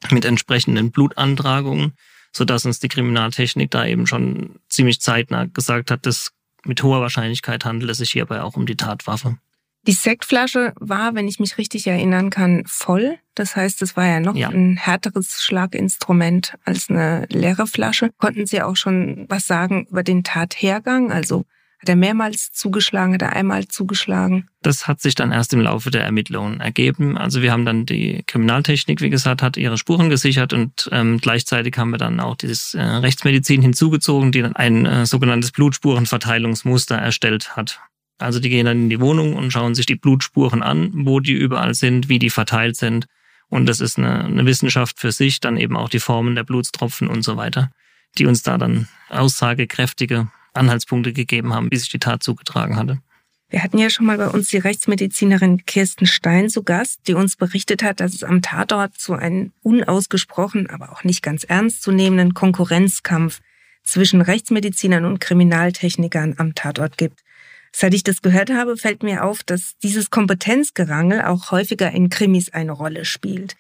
mit 0.10 0.25
entsprechenden 0.25 0.90
Blutantragungen, 0.90 1.94
sodass 2.32 2.66
uns 2.66 2.80
die 2.80 2.88
Kriminaltechnik 2.88 3.70
da 3.70 3.86
eben 3.86 4.08
schon 4.08 4.56
ziemlich 4.68 5.00
zeitnah 5.00 5.46
gesagt 5.46 5.92
hat, 5.92 6.08
dass 6.08 6.32
mit 6.64 6.82
hoher 6.82 7.02
Wahrscheinlichkeit 7.02 7.66
handelt 7.66 7.92
es 7.92 8.00
sich 8.00 8.10
hierbei 8.10 8.42
auch 8.42 8.56
um 8.56 8.66
die 8.66 8.78
Tatwaffe. 8.78 9.38
Die 9.88 9.92
Sektflasche 9.92 10.74
war, 10.80 11.13
wenn 11.13 11.27
ich 11.27 11.39
mich 11.39 11.58
richtig 11.58 11.86
erinnern 11.86 12.32
kann, 12.32 12.63
voll. 12.65 13.18
Das 13.36 13.56
heißt, 13.56 13.82
es 13.82 13.96
war 13.96 14.08
ja 14.08 14.20
noch 14.20 14.36
ja. 14.36 14.50
ein 14.50 14.77
härteres 14.77 15.44
Schlaginstrument 15.44 16.56
als 16.65 16.89
eine 16.89 17.25
leere 17.30 17.68
Flasche. 17.68 18.10
Konnten 18.18 18.46
Sie 18.48 18.62
auch 18.62 18.75
schon 18.75 19.25
was 19.30 19.46
sagen 19.46 19.86
über 19.89 20.04
den 20.04 20.24
Tathergang? 20.24 21.12
Also 21.12 21.46
hat 21.80 21.89
er 21.89 21.96
mehrmals 21.98 22.51
zugeschlagen, 22.51 23.13
hat 23.13 23.22
er 23.22 23.34
einmal 23.34 23.68
zugeschlagen? 23.68 24.50
Das 24.63 24.88
hat 24.88 25.01
sich 25.01 25.13
dann 25.13 25.32
erst 25.32 25.54
im 25.54 25.62
Laufe 25.62 25.92
der 25.92 26.04
Ermittlungen 26.04 26.62
ergeben. 26.62 27.15
Also 27.15 27.44
wir 27.44 27.51
haben 27.51 27.65
dann 27.65 27.86
die 27.86 28.24
Kriminaltechnik, 28.25 29.01
wie 29.01 29.12
gesagt, 29.12 29.44
hat 29.44 29.56
ihre 29.56 29.77
Spuren 29.77 30.10
gesichert 30.10 30.54
und 30.54 30.89
ähm, 30.92 31.20
gleichzeitig 31.20 31.77
haben 31.77 31.92
wir 31.92 32.00
dann 32.00 32.20
auch 32.20 32.38
dieses 32.38 32.74
äh, 32.74 32.82
Rechtsmedizin 32.82 33.62
hinzugezogen, 33.62 34.32
die 34.32 34.42
dann 34.42 34.56
ein 34.56 34.88
äh, 34.88 35.06
sogenanntes 35.06 35.51
Blutspurenverteilungsmuster 35.51 36.96
erstellt 36.96 37.56
hat. 37.56 37.82
Also 38.17 38.39
die 38.39 38.50
gehen 38.50 38.65
dann 38.65 38.84
in 38.84 38.89
die 38.89 39.01
Wohnung 39.01 39.36
und 39.36 39.51
schauen 39.51 39.75
sich 39.75 39.86
die 39.86 39.95
Blutspuren 39.95 40.63
an, 40.63 40.91
wo 40.93 41.19
die 41.19 41.34
überall 41.34 41.74
sind, 41.74 42.07
wie 42.07 42.19
die 42.19 42.29
verteilt 42.29 42.77
sind. 42.77 43.07
Und 43.50 43.67
das 43.67 43.81
ist 43.81 43.98
eine, 43.98 44.24
eine 44.25 44.45
Wissenschaft 44.45 45.00
für 45.00 45.12
sich, 45.12 45.39
dann 45.39 45.57
eben 45.57 45.75
auch 45.77 45.89
die 45.89 46.00
Formen 46.00 46.36
der 46.36 46.43
Blutstropfen 46.43 47.07
und 47.07 47.24
so 47.24 47.38
weiter, 47.38 47.72
die 48.17 48.25
uns 48.25 48.43
da 48.43 48.57
dann 48.57 48.88
aussagekräftige 49.10 50.29
Anhaltspunkte 50.53 51.13
gegeben 51.13 51.53
haben, 51.53 51.69
wie 51.72 51.77
sich 51.77 51.89
die 51.89 52.00
Tat 52.00 52.24
zugetragen 52.24 52.77
hatte. 52.77 53.00
Wir 53.50 53.62
hatten 53.62 53.77
ja 53.77 53.89
schon 53.89 54.07
mal 54.07 54.17
bei 54.17 54.27
uns 54.27 54.50
die 54.50 54.57
Rechtsmedizinerin 54.57 55.65
Kirsten 55.65 56.07
Stein 56.07 56.50
zu 56.50 56.63
Gast, 56.63 57.01
die 57.07 57.13
uns 57.13 57.36
berichtet 57.36 57.84
hat, 57.84 58.00
dass 58.00 58.13
es 58.13 58.24
am 58.24 58.41
Tatort 58.41 58.98
so 58.98 59.13
einen 59.13 59.53
unausgesprochen, 59.62 60.69
aber 60.69 60.91
auch 60.91 61.03
nicht 61.03 61.22
ganz 61.22 61.43
ernst 61.43 61.84
zu 61.84 61.91
nehmenden 61.91 62.34
Konkurrenzkampf 62.34 63.41
zwischen 63.84 64.22
Rechtsmedizinern 64.22 65.05
und 65.05 65.19
Kriminaltechnikern 65.19 66.36
am 66.38 66.55
Tatort 66.55 66.98
gibt. 66.98 67.22
Seit 67.77 67.94
ich 67.94 68.03
das 68.03 68.22
gehört 68.22 68.51
habe, 68.51 68.77
fällt 68.77 69.03
mir 69.03 69.25
auf, 69.25 69.44
dass 69.44 69.74
dieses 69.84 70.10
Kompetenzgerangel 70.10 71.24
auch 71.24 71.51
häufiger 71.51 71.91
in 71.91 72.08
Krimis 72.10 72.53
eine 72.53 72.72
Rolle 72.72 73.03
spielt. 73.03 73.58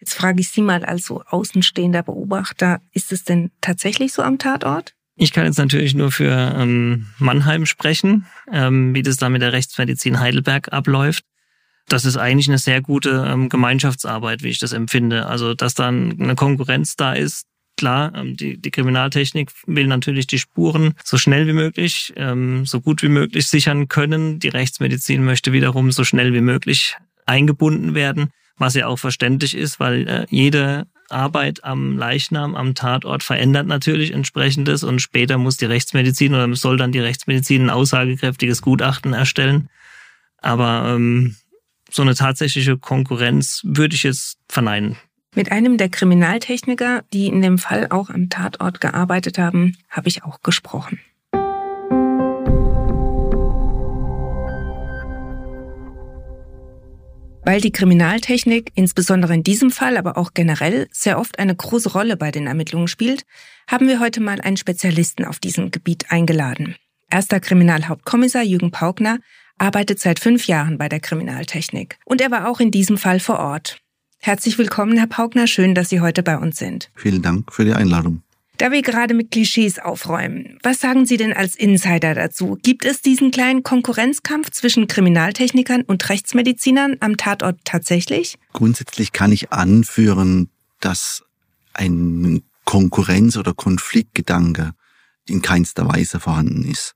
Jetzt 0.00 0.14
frage 0.14 0.40
ich 0.40 0.48
Sie 0.48 0.62
mal 0.62 0.84
als 0.84 1.06
so 1.06 1.22
außenstehender 1.22 2.02
Beobachter, 2.02 2.80
ist 2.90 3.12
es 3.12 3.22
denn 3.22 3.52
tatsächlich 3.60 4.12
so 4.12 4.22
am 4.22 4.38
Tatort? 4.38 4.96
Ich 5.14 5.32
kann 5.32 5.44
jetzt 5.44 5.58
natürlich 5.58 5.94
nur 5.94 6.10
für 6.10 6.32
ähm, 6.58 7.06
Mannheim 7.18 7.64
sprechen, 7.64 8.26
ähm, 8.50 8.96
wie 8.96 9.02
das 9.02 9.18
da 9.18 9.28
mit 9.28 9.42
der 9.42 9.52
Rechtsmedizin 9.52 10.18
Heidelberg 10.18 10.72
abläuft. 10.72 11.22
Das 11.86 12.04
ist 12.04 12.16
eigentlich 12.16 12.48
eine 12.48 12.58
sehr 12.58 12.80
gute 12.80 13.28
ähm, 13.30 13.48
Gemeinschaftsarbeit, 13.48 14.42
wie 14.42 14.48
ich 14.48 14.58
das 14.58 14.72
empfinde. 14.72 15.26
Also, 15.26 15.54
dass 15.54 15.74
dann 15.74 16.20
eine 16.20 16.34
Konkurrenz 16.34 16.96
da 16.96 17.12
ist, 17.12 17.46
klar, 17.82 18.12
ähm, 18.14 18.36
die, 18.36 18.58
die 18.58 18.70
Kriminaltechnik 18.70 19.50
will 19.66 19.88
natürlich 19.88 20.28
die 20.28 20.38
Spuren 20.38 20.94
so 21.02 21.18
schnell 21.18 21.48
wie 21.48 21.52
möglich, 21.52 22.12
ähm, 22.14 22.64
so 22.64 22.80
gut 22.80 23.02
wie 23.02 23.08
möglich 23.08 23.48
sichern 23.48 23.88
können. 23.88 24.38
Die 24.38 24.50
Rechtsmedizin 24.50 25.24
möchte 25.24 25.52
wiederum 25.52 25.90
so 25.90 26.04
schnell 26.04 26.32
wie 26.32 26.40
möglich 26.40 26.96
eingebunden 27.26 27.96
werden, 27.96 28.30
was 28.56 28.74
ja 28.74 28.86
auch 28.86 29.00
verständlich 29.00 29.56
ist, 29.56 29.80
weil 29.80 30.06
äh, 30.06 30.26
jede 30.30 30.86
Arbeit 31.08 31.64
am 31.64 31.98
Leichnam, 31.98 32.54
am 32.54 32.76
Tatort 32.76 33.24
verändert 33.24 33.66
natürlich 33.66 34.12
entsprechendes 34.12 34.84
und 34.84 35.02
später 35.02 35.36
muss 35.36 35.56
die 35.56 35.64
Rechtsmedizin 35.64 36.34
oder 36.34 36.54
soll 36.54 36.76
dann 36.76 36.92
die 36.92 37.00
Rechtsmedizin 37.00 37.62
ein 37.62 37.70
aussagekräftiges 37.70 38.62
Gutachten 38.62 39.12
erstellen. 39.12 39.68
Aber 40.38 40.94
ähm, 40.94 41.34
so 41.90 42.02
eine 42.02 42.14
tatsächliche 42.14 42.78
Konkurrenz 42.78 43.62
würde 43.64 43.96
ich 43.96 44.04
jetzt 44.04 44.38
verneinen. 44.48 44.98
Mit 45.34 45.50
einem 45.50 45.78
der 45.78 45.88
Kriminaltechniker, 45.88 47.04
die 47.14 47.28
in 47.28 47.40
dem 47.40 47.56
Fall 47.56 47.86
auch 47.88 48.10
am 48.10 48.28
Tatort 48.28 48.82
gearbeitet 48.82 49.38
haben, 49.38 49.78
habe 49.88 50.08
ich 50.08 50.24
auch 50.24 50.42
gesprochen. 50.42 51.00
Weil 57.44 57.62
die 57.62 57.72
Kriminaltechnik 57.72 58.72
insbesondere 58.74 59.32
in 59.32 59.42
diesem 59.42 59.70
Fall, 59.70 59.96
aber 59.96 60.18
auch 60.18 60.34
generell 60.34 60.86
sehr 60.92 61.18
oft 61.18 61.38
eine 61.38 61.56
große 61.56 61.92
Rolle 61.92 62.18
bei 62.18 62.30
den 62.30 62.46
Ermittlungen 62.46 62.86
spielt, 62.86 63.24
haben 63.66 63.88
wir 63.88 64.00
heute 64.00 64.20
mal 64.20 64.38
einen 64.42 64.58
Spezialisten 64.58 65.24
auf 65.24 65.38
diesem 65.38 65.70
Gebiet 65.70 66.10
eingeladen. 66.10 66.76
Erster 67.10 67.40
Kriminalhauptkommissar 67.40 68.42
Jürgen 68.42 68.70
Paugner 68.70 69.18
arbeitet 69.56 69.98
seit 69.98 70.18
fünf 70.18 70.46
Jahren 70.46 70.76
bei 70.76 70.90
der 70.90 71.00
Kriminaltechnik. 71.00 71.98
Und 72.04 72.20
er 72.20 72.30
war 72.30 72.48
auch 72.48 72.60
in 72.60 72.70
diesem 72.70 72.98
Fall 72.98 73.18
vor 73.18 73.38
Ort. 73.38 73.82
Herzlich 74.24 74.56
willkommen, 74.56 74.96
Herr 74.96 75.08
Paugner. 75.08 75.48
Schön, 75.48 75.74
dass 75.74 75.88
Sie 75.88 76.00
heute 76.00 76.22
bei 76.22 76.38
uns 76.38 76.56
sind. 76.56 76.92
Vielen 76.94 77.22
Dank 77.22 77.52
für 77.52 77.64
die 77.64 77.72
Einladung. 77.72 78.22
Da 78.56 78.70
wir 78.70 78.80
gerade 78.80 79.14
mit 79.14 79.32
Klischees 79.32 79.80
aufräumen, 79.80 80.60
was 80.62 80.78
sagen 80.78 81.06
Sie 81.06 81.16
denn 81.16 81.32
als 81.32 81.56
Insider 81.56 82.14
dazu? 82.14 82.56
Gibt 82.62 82.84
es 82.84 83.02
diesen 83.02 83.32
kleinen 83.32 83.64
Konkurrenzkampf 83.64 84.52
zwischen 84.52 84.86
Kriminaltechnikern 84.86 85.82
und 85.82 86.08
Rechtsmedizinern 86.08 86.98
am 87.00 87.16
Tatort 87.16 87.58
tatsächlich? 87.64 88.38
Grundsätzlich 88.52 89.10
kann 89.10 89.32
ich 89.32 89.50
anführen, 89.50 90.50
dass 90.78 91.24
ein 91.72 92.44
Konkurrenz- 92.64 93.36
oder 93.36 93.54
Konfliktgedanke 93.54 94.70
in 95.28 95.42
keinster 95.42 95.88
Weise 95.88 96.20
vorhanden 96.20 96.62
ist. 96.62 96.94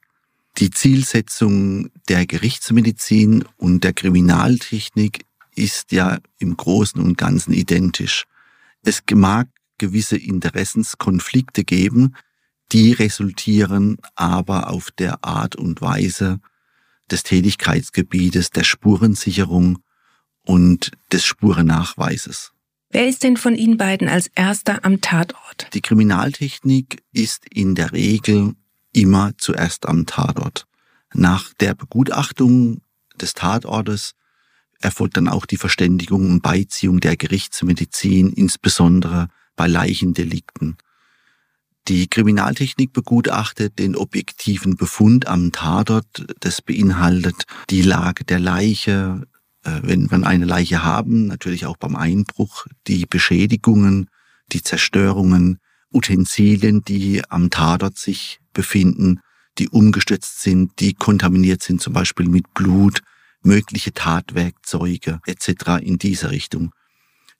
Die 0.58 0.70
Zielsetzung 0.70 1.90
der 2.08 2.24
Gerichtsmedizin 2.24 3.44
und 3.56 3.82
der 3.82 3.94
Kriminaltechnik 3.94 5.25
ist 5.56 5.92
ja 5.92 6.18
im 6.38 6.56
Großen 6.56 7.00
und 7.00 7.18
Ganzen 7.18 7.52
identisch. 7.52 8.24
Es 8.82 9.02
mag 9.12 9.48
gewisse 9.78 10.16
Interessenskonflikte 10.16 11.64
geben, 11.64 12.14
die 12.72 12.92
resultieren 12.92 13.98
aber 14.14 14.70
auf 14.70 14.90
der 14.90 15.24
Art 15.24 15.56
und 15.56 15.80
Weise 15.80 16.40
des 17.10 17.22
Tätigkeitsgebietes, 17.22 18.50
der 18.50 18.64
Spurensicherung 18.64 19.78
und 20.44 20.92
des 21.12 21.24
Spurennachweises. 21.24 22.52
Wer 22.90 23.08
ist 23.08 23.22
denn 23.22 23.36
von 23.36 23.54
Ihnen 23.54 23.76
beiden 23.76 24.08
als 24.08 24.28
erster 24.34 24.84
am 24.84 25.00
Tatort? 25.00 25.68
Die 25.74 25.80
Kriminaltechnik 25.80 27.02
ist 27.12 27.46
in 27.46 27.74
der 27.74 27.92
Regel 27.92 28.54
immer 28.92 29.32
zuerst 29.38 29.86
am 29.86 30.06
Tatort. 30.06 30.66
Nach 31.12 31.52
der 31.54 31.74
Begutachtung 31.74 32.80
des 33.20 33.34
Tatortes 33.34 34.14
erfolgt 34.80 35.16
dann 35.16 35.28
auch 35.28 35.46
die 35.46 35.56
Verständigung 35.56 36.30
und 36.30 36.42
Beiziehung 36.42 37.00
der 37.00 37.16
Gerichtsmedizin, 37.16 38.32
insbesondere 38.32 39.28
bei 39.56 39.66
Leichendelikten. 39.66 40.76
Die 41.88 42.08
Kriminaltechnik 42.08 42.92
begutachtet 42.92 43.78
den 43.78 43.94
objektiven 43.94 44.74
Befund 44.74 45.28
am 45.28 45.52
Tatort. 45.52 46.26
Das 46.40 46.60
beinhaltet 46.60 47.44
die 47.70 47.82
Lage 47.82 48.24
der 48.24 48.40
Leiche, 48.40 49.22
äh, 49.62 49.80
wenn 49.82 50.10
wir 50.10 50.26
eine 50.26 50.44
Leiche 50.46 50.82
haben, 50.82 51.26
natürlich 51.26 51.64
auch 51.64 51.76
beim 51.76 51.94
Einbruch, 51.94 52.66
die 52.88 53.06
Beschädigungen, 53.06 54.10
die 54.52 54.62
Zerstörungen, 54.62 55.58
Utensilien, 55.92 56.82
die 56.82 57.22
am 57.28 57.50
Tatort 57.50 57.98
sich 57.98 58.40
befinden, 58.52 59.20
die 59.58 59.68
umgestürzt 59.68 60.42
sind, 60.42 60.80
die 60.80 60.92
kontaminiert 60.92 61.62
sind, 61.62 61.80
zum 61.80 61.92
Beispiel 61.92 62.28
mit 62.28 62.52
Blut, 62.52 63.00
mögliche 63.46 63.92
Tatwerkzeuge 63.92 65.20
etc. 65.26 65.80
in 65.80 65.98
dieser 65.98 66.30
Richtung. 66.30 66.72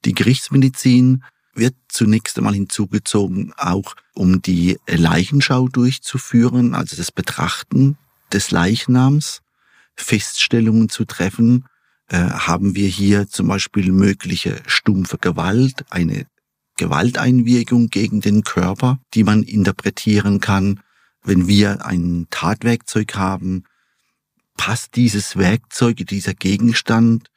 Die 0.04 0.14
Gerichtsmedizin 0.14 1.24
wird 1.54 1.74
zunächst 1.88 2.38
einmal 2.38 2.54
hinzugezogen, 2.54 3.52
auch 3.56 3.94
um 4.14 4.42
die 4.42 4.78
Leichenschau 4.86 5.68
durchzuführen, 5.68 6.74
also 6.74 6.96
das 6.96 7.10
Betrachten 7.12 7.96
des 8.32 8.50
Leichnams, 8.50 9.42
Feststellungen 9.94 10.88
zu 10.88 11.04
treffen. 11.04 11.64
Äh, 12.08 12.18
haben 12.18 12.76
wir 12.76 12.88
hier 12.88 13.28
zum 13.28 13.48
Beispiel 13.48 13.90
mögliche 13.90 14.62
stumpfe 14.66 15.18
Gewalt, 15.18 15.84
eine 15.90 16.26
Gewalteinwirkung 16.76 17.88
gegen 17.88 18.20
den 18.20 18.44
Körper, 18.44 18.98
die 19.14 19.24
man 19.24 19.42
interpretieren 19.42 20.40
kann. 20.40 20.80
Wenn 21.24 21.48
wir 21.48 21.84
ein 21.84 22.26
Tatwerkzeug 22.30 23.16
haben, 23.16 23.64
passt 24.56 24.96
dieses 24.96 25.36
Werkzeug, 25.36 26.06
dieser 26.06 26.34
Gegenstand 26.34 27.28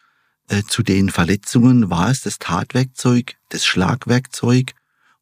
äh, 0.48 0.64
zu 0.68 0.84
den 0.84 1.10
Verletzungen? 1.10 1.90
War 1.90 2.10
es 2.10 2.22
das 2.22 2.40
Tatwerkzeug, 2.40 3.36
das 3.50 3.66
Schlagwerkzeug? 3.66 4.74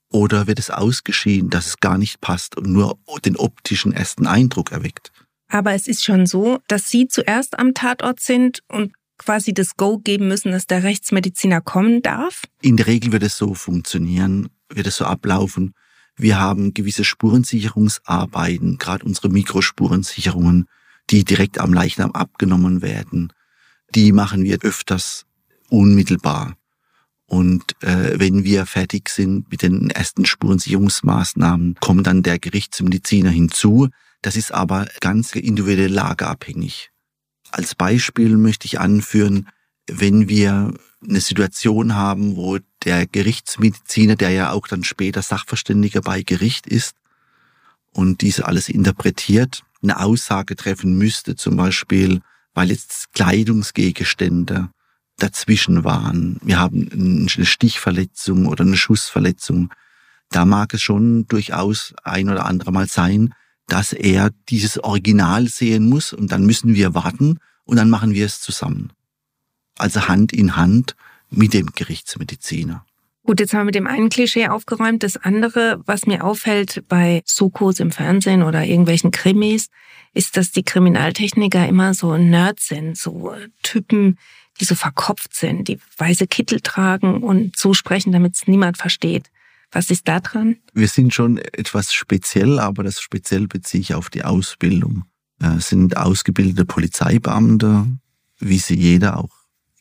Oder 0.10 0.48
wird 0.48 0.60
es 0.60 0.70
ausgeschieden, 0.70 1.50
dass 1.50 1.68
es 1.68 1.80
gar 1.80 1.98
nicht 1.98 2.22
passt 2.22 2.56
und 2.56 2.68
nur 2.68 2.98
den 3.26 3.36
optischen 3.36 3.92
ersten 3.92 4.26
Eindruck 4.26 4.72
erweckt? 4.72 5.12
Aber 5.50 5.74
es 5.74 5.88
ist 5.88 6.04
schon 6.04 6.26
so, 6.26 6.60
dass 6.68 6.90
Sie 6.90 7.08
zuerst 7.08 7.60
am 7.60 7.74
Tatort 7.74 8.20
sind 8.20 8.62
und 8.68 8.94
quasi 9.18 9.54
das 9.54 9.76
Go 9.76 9.98
geben 9.98 10.28
müssen, 10.28 10.52
dass 10.52 10.68
der 10.68 10.84
Rechtsmediziner 10.84 11.62
kommen 11.62 12.02
darf? 12.02 12.44
In 12.62 12.78
der 12.78 12.88
Regel 12.88 13.12
wird 13.12 13.24
es 13.24 13.38
so 13.38 13.54
funktionieren, 13.54 14.50
wird 14.70 14.88
es 14.88 14.98
so 14.98 15.06
ablaufen. 15.06 15.74
Wir 16.16 16.40
haben 16.40 16.74
gewisse 16.74 17.04
Spurensicherungsarbeiten, 17.04 18.78
gerade 18.78 19.06
unsere 19.06 19.30
Mikrospurensicherungen, 19.30 20.68
die 21.10 21.24
direkt 21.24 21.60
am 21.60 21.74
Leichnam 21.74 22.12
abgenommen 22.12 22.82
werden 22.82 23.32
die 23.96 24.12
machen 24.12 24.44
wir 24.44 24.60
öfters 24.62 25.26
unmittelbar. 25.70 26.56
Und 27.26 27.76
äh, 27.84 28.18
wenn 28.20 28.44
wir 28.44 28.66
fertig 28.66 29.10
sind 29.10 29.52
mit 29.52 29.62
den 29.62 29.90
ersten 29.90 30.26
Spurensicherungsmaßnahmen, 30.26 31.76
kommt 31.82 32.08
dann 32.08 32.24
der 32.24 32.40
Gerichtsmediziner 32.40 33.30
hinzu. 33.30 33.90
Das 34.22 34.38
ist 34.38 34.54
aber 34.54 34.88
ganz 35.02 35.36
individuell 35.36 35.92
lageabhängig. 35.92 36.90
Als 37.52 37.76
Beispiel 37.76 38.38
möchte 38.38 38.66
ich 38.66 38.80
anführen, 38.80 39.50
wenn 39.90 40.30
wir 40.30 40.74
eine 41.08 41.22
Situation 41.22 41.96
haben, 41.96 42.36
wo 42.36 42.60
der 42.84 43.06
Gerichtsmediziner, 43.08 44.16
der 44.16 44.30
ja 44.32 44.52
auch 44.52 44.68
dann 44.68 44.84
später 44.84 45.22
Sachverständiger 45.22 46.02
bei 46.02 46.24
Gericht 46.24 46.66
ist 46.66 46.96
und 47.92 48.22
diese 48.22 48.46
alles 48.46 48.70
interpretiert, 48.70 49.64
eine 49.82 50.00
Aussage 50.00 50.56
treffen 50.56 50.98
müsste, 50.98 51.36
zum 51.36 51.58
Beispiel, 51.58 52.22
weil 52.54 52.72
jetzt 52.72 53.14
Kleidungsgegenstände 53.14 54.70
dazwischen 55.18 55.84
waren. 55.84 56.40
Wir 56.44 56.60
haben 56.60 57.28
eine 57.38 57.46
Stichverletzung 57.46 58.46
oder 58.46 58.64
eine 58.64 58.78
Schussverletzung. 58.78 59.74
Da 60.30 60.46
mag 60.46 60.74
es 60.74 60.82
schon 60.82 61.28
durchaus 61.28 61.94
ein 62.04 62.30
oder 62.30 62.46
andere 62.46 62.72
Mal 62.72 62.88
sein, 62.88 63.34
dass 63.68 63.94
er 63.94 64.32
dieses 64.50 64.84
Original 64.84 65.48
sehen 65.48 65.90
muss 65.90 66.14
und 66.14 66.32
dann 66.32 66.46
müssen 66.46 66.74
wir 66.76 66.94
warten 66.94 67.40
und 67.66 67.78
dann 67.78 67.90
machen 67.90 68.14
wir 68.14 68.26
es 68.26 68.40
zusammen. 68.42 68.94
Also 69.78 70.08
Hand 70.08 70.34
in 70.34 70.56
Hand 70.56 70.96
mit 71.30 71.54
dem 71.54 71.68
Gerichtsmediziner. 71.68 72.86
Gut, 73.28 73.42
jetzt 73.42 73.54
haben 73.54 73.60
wir 73.60 73.66
mit 73.66 73.76
dem 73.76 73.88
einen 73.88 74.08
Klischee 74.08 74.48
aufgeräumt. 74.48 75.04
Das 75.04 75.18
andere, 75.18 75.82
was 75.86 76.06
mir 76.06 76.24
auffällt 76.24 76.86
bei 76.88 77.24
Sokos 77.26 77.82
im 77.82 77.92
Fernsehen 77.92 78.42
oder 78.42 78.64
irgendwelchen 78.64 79.12
Krimis, 79.12 79.68
ist, 80.14 80.38
dass 80.38 80.54
die 80.54 80.64
Kriminaltechniker 80.64 81.68
immer 81.68 81.94
so 81.94 82.16
Nerds 82.16 82.70
sind, 82.70 82.98
so 82.98 83.34
Typen, 83.64 84.18
die 84.62 84.64
so 84.64 84.76
verkopft 84.76 85.36
sind, 85.36 85.68
die 85.68 85.78
weiße 85.98 86.26
Kittel 86.28 86.62
tragen 86.62 87.22
und 87.22 87.58
so 87.58 87.74
sprechen, 87.74 88.14
damit 88.14 88.36
es 88.36 88.48
niemand 88.48 88.78
versteht. 88.78 89.30
Was 89.74 89.90
ist 89.90 90.08
da 90.08 90.22
dran? 90.22 90.56
Wir 90.74 90.88
sind 90.88 91.14
schon 91.14 91.38
etwas 91.38 91.92
speziell, 91.92 92.60
aber 92.60 92.86
das 92.86 93.02
speziell 93.02 93.48
beziehe 93.48 93.82
ich 93.82 93.94
auf 93.94 94.10
die 94.10 94.24
Ausbildung. 94.24 95.04
Es 95.42 95.68
sind 95.68 95.98
ausgebildete 95.98 96.64
Polizeibeamte, 96.64 97.88
wie 98.40 98.60
sie 98.60 98.76
jeder 98.76 99.18
auch 99.18 99.37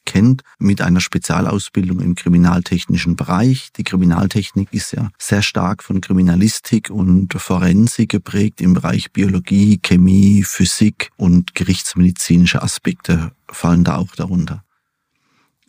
kennt, 0.07 0.43
mit 0.59 0.81
einer 0.81 1.01
Spezialausbildung 1.01 2.01
im 2.01 2.15
kriminaltechnischen 2.15 3.17
Bereich. 3.17 3.69
Die 3.77 3.85
Kriminaltechnik 3.85 4.73
ist 4.73 4.93
ja 4.93 5.11
sehr 5.19 5.43
stark 5.43 5.83
von 5.83 6.01
Kriminalistik 6.01 6.89
und 6.89 7.35
Forensik 7.35 8.11
geprägt 8.11 8.63
im 8.63 8.73
Bereich 8.73 9.13
Biologie, 9.13 9.79
Chemie, 9.83 10.43
Physik 10.43 11.11
und 11.17 11.55
gerichtsmedizinische 11.55 12.63
Aspekte 12.63 13.33
fallen 13.49 13.85
da 13.85 13.97
auch 13.97 14.15
darunter. 14.17 14.65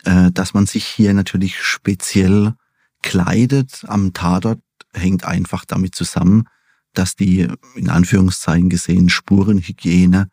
Äh, 0.04 0.30
dass 0.32 0.54
man 0.54 0.66
sich 0.66 0.86
hier 0.86 1.12
natürlich 1.12 1.60
speziell 1.60 2.54
kleidet 3.02 3.84
am 3.86 4.12
Tatort, 4.12 4.60
hängt 4.94 5.24
einfach 5.24 5.64
damit 5.64 5.94
zusammen, 5.94 6.48
dass 6.94 7.14
die 7.14 7.46
in 7.74 7.90
Anführungszeichen 7.90 8.70
gesehen 8.70 9.08
Spurenhygiene 9.08 10.30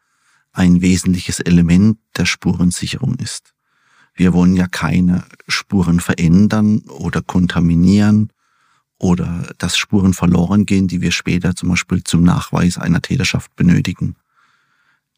ein 0.54 0.82
wesentliches 0.82 1.40
Element 1.40 1.98
der 2.16 2.26
Spurensicherung 2.26 3.16
ist. 3.16 3.55
Wir 4.16 4.34
wollen 4.34 4.56
ja 4.56 4.68
keine 4.68 5.26
Spuren 5.48 6.00
verändern 6.00 6.80
oder 6.88 7.22
kontaminieren 7.22 8.32
oder 8.98 9.54
dass 9.58 9.78
Spuren 9.78 10.14
verloren 10.14 10.66
gehen, 10.66 10.88
die 10.88 11.02
wir 11.02 11.12
später 11.12 11.56
zum 11.56 11.70
Beispiel 11.70 12.04
zum 12.04 12.24
Nachweis 12.24 12.78
einer 12.78 13.02
Täterschaft 13.02 13.54
benötigen. 13.56 14.16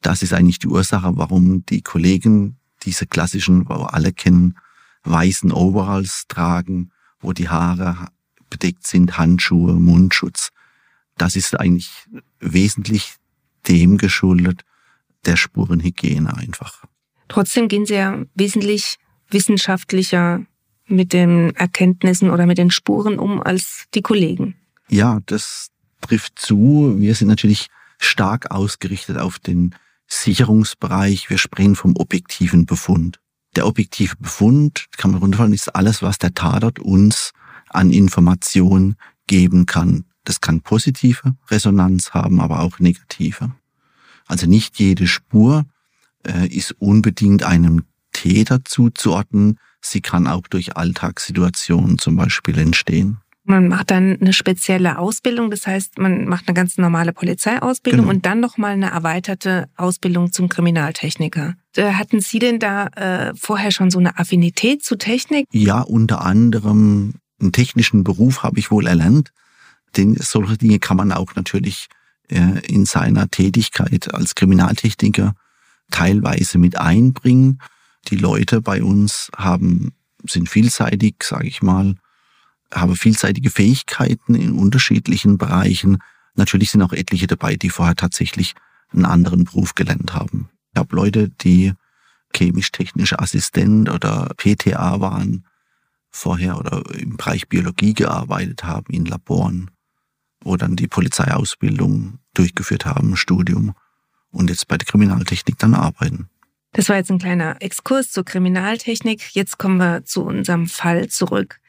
Das 0.01 0.24
ist 0.24 0.34
eigentlich 0.34 0.60
die 0.60 0.68
Ursache, 0.68 1.16
warum 1.16 1.66
die 1.68 1.82
Kollegen 1.82 2.58
diese 2.84 3.06
klassischen, 3.06 3.70
wo 3.70 3.74
alle 3.74 4.13
kennen, 4.13 4.58
weißen 5.04 5.51
Overalls 5.51 6.25
tragen, 6.27 6.92
wo 7.20 7.34
die 7.34 7.50
Haare 7.50 8.08
bedeckt 8.50 8.88
sind, 8.88 9.18
Handschuhe, 9.18 9.74
Mundschutz. 9.74 10.50
Das 11.18 11.36
ist 11.36 11.60
eigentlich 11.60 11.92
wesentlich 12.39 13.16
dem 13.68 13.98
geschuldet, 13.98 14.63
der 15.25 15.36
Spurenhygiene 15.36 16.36
einfach. 16.36 16.84
Trotzdem 17.27 17.67
gehen 17.67 17.86
Sie 17.86 17.96
ja 17.96 18.24
wesentlich 18.36 18.98
wissenschaftlicher 19.29 20.46
mit 20.88 21.13
den 21.13 21.55
Erkenntnissen 21.55 22.29
oder 22.29 22.46
mit 22.46 22.57
den 22.57 22.72
Spuren 22.72 23.19
um 23.19 23.41
als 23.41 23.86
die 23.93 24.01
Kollegen. 24.01 24.55
Ja, 24.89 25.19
das 25.25 25.69
trifft 26.01 26.39
zu. 26.39 26.96
Wir 26.98 27.13
sind 27.15 27.27
natürlich 27.27 27.67
stark 28.00 28.51
ausgerichtet 28.51 29.17
auf 29.17 29.39
den 29.39 29.75
Sicherungsbereich. 30.07 31.29
Wir 31.29 31.38
sprechen 31.38 31.75
vom 31.75 31.96
objektiven 31.98 32.65
Befund. 32.65 33.19
Der 33.55 33.67
objektive 33.67 34.15
Befund, 34.17 34.86
kann 34.98 35.12
man 35.12 35.19
runterfallen, 35.19 35.53
ist 35.53 35.75
alles, 35.75 36.01
was 36.01 36.19
der 36.19 36.34
Tatort 36.34 36.79
uns 36.79 37.31
an 37.69 37.91
Informationen 37.91 38.96
geben 39.25 39.65
kann. 39.65 40.05
Das 40.24 40.41
kann 40.41 40.62
positive 40.62 41.36
Resonanz 41.50 42.12
haben, 42.12 42.39
aber 42.39 42.62
auch 42.62 42.79
negative. 42.79 43.51
Also 44.25 44.46
nicht 44.46 44.79
jede 44.79 45.07
Spur 45.07 45.65
äh, 46.27 46.48
ist 46.48 46.75
unbedingt 46.79 47.43
einem 47.43 47.84
Täter 48.13 48.63
zuzuordnen. 48.65 49.60
Sie 49.81 50.01
kann 50.01 50.27
auch 50.27 50.48
durch 50.48 50.75
Alltagssituationen 50.75 51.98
zum 51.98 52.15
Beispiel 52.15 52.57
entstehen. 52.57 53.17
Man 53.43 53.69
macht 53.69 53.91
dann 53.91 54.17
eine 54.19 54.34
spezielle 54.34 54.98
Ausbildung, 54.98 55.50
das 55.50 55.65
heißt, 55.65 56.00
man 56.00 56.25
macht 56.25 56.50
eine 56.50 56.53
ganz 56.53 56.77
normale 56.77 57.13
Polizeiausbildung 57.13 58.01
genau. 58.01 58.13
und 58.13 58.25
dann 58.25 58.41
nochmal 58.41 58.74
eine 58.74 58.91
erweiterte 58.91 59.69
Ausbildung 59.77 60.34
zum 60.34 60.50
Kriminaltechniker. 60.50 61.55
Äh, 61.77 61.93
hatten 61.93 62.19
Sie 62.19 62.39
denn 62.39 62.60
da 62.60 62.88
äh, 62.88 63.34
vorher 63.36 63.72
schon 63.72 63.89
so 63.89 64.00
eine 64.00 64.19
Affinität 64.19 64.84
zu 64.84 64.98
Technik? 64.98 65.48
Ja, 65.53 65.79
unter 65.79 66.25
anderem 66.25 67.13
einen 67.39 67.53
technischen 67.53 68.03
Beruf 68.03 68.43
habe 68.43 68.60
ich 68.60 68.69
wohl 68.69 68.86
erlernt. 68.86 69.31
Denn 69.96 70.15
solche 70.15 70.57
Dinge 70.57 70.79
kann 70.79 70.98
man 70.98 71.13
auch 71.13 71.36
natürlich 71.36 71.88
äh, 72.29 72.60
in 72.67 72.86
seiner 72.86 73.29
Tätigkeit 73.29 74.13
als 74.13 74.36
Kriminaltechniker 74.36 75.36
teilweise 75.91 76.58
mit 76.58 76.77
einbringen. 76.77 77.60
Die 78.08 78.15
Leute 78.15 78.62
bei 78.62 78.84
uns 78.84 79.29
haben, 79.36 79.94
sind 80.27 80.50
vielseitig, 80.50 81.16
sage 81.24 81.48
ich 81.48 81.61
mal, 81.61 81.96
haben 82.74 82.96
vielseitige 82.96 83.50
Fähigkeiten 83.50 84.35
in 84.35 84.53
unterschiedlichen 84.53 85.38
Bereichen. 85.38 86.00
Natürlich 86.35 86.72
sind 86.72 86.81
auch 86.81 86.94
etliche 86.94 87.27
dabei, 87.27 87.55
die 87.55 87.70
vorher 87.70 87.96
tatsächlich 87.96 88.53
einen 88.92 89.05
anderen 89.05 89.46
Beruf 89.46 89.75
gelernt 89.75 90.14
haben. 90.14 90.50
Ich 90.74 90.79
habe 90.79 90.96
Leute, 90.96 91.29
die 91.29 91.74
chemisch-technische 92.35 93.20
Assistent 93.20 93.90
oder 93.90 94.31
PTA 94.38 95.00
waren 95.00 95.46
vorher 96.09 96.57
oder 96.57 96.83
im 96.94 97.18
Bereich 97.18 97.48
Biologie 97.48 97.94
gearbeitet 97.94 98.64
haben 98.64 98.94
in 98.94 99.05
Laboren 99.05 99.72
wo 100.42 100.55
dann 100.55 100.75
die 100.75 100.88
Polizeiausbildung 100.88 102.20
durchgeführt 102.33 102.85
haben, 102.85 103.16
Studium 103.16 103.74
und 104.31 104.50
jetzt 104.50 104.68
bei 104.68 104.77
der 104.77 104.85
Kriminaltechnik 104.85 105.57
dann 105.57 105.74
arbeiten. 105.74 106.29
Das 106.74 106.90
war 106.90 106.98
jetzt 106.98 107.09
ein 107.09 107.20
kleiner 107.20 107.55
Exkurs 107.61 108.11
zur 108.11 108.24
Kriminaltechnik. 108.24 109.33
Jetzt 109.33 109.57
kommen 109.57 109.77
wir 109.77 110.05
zu 110.05 110.24
unserem 110.24 110.68
Fall 110.68 111.07
zurück. 111.07 111.59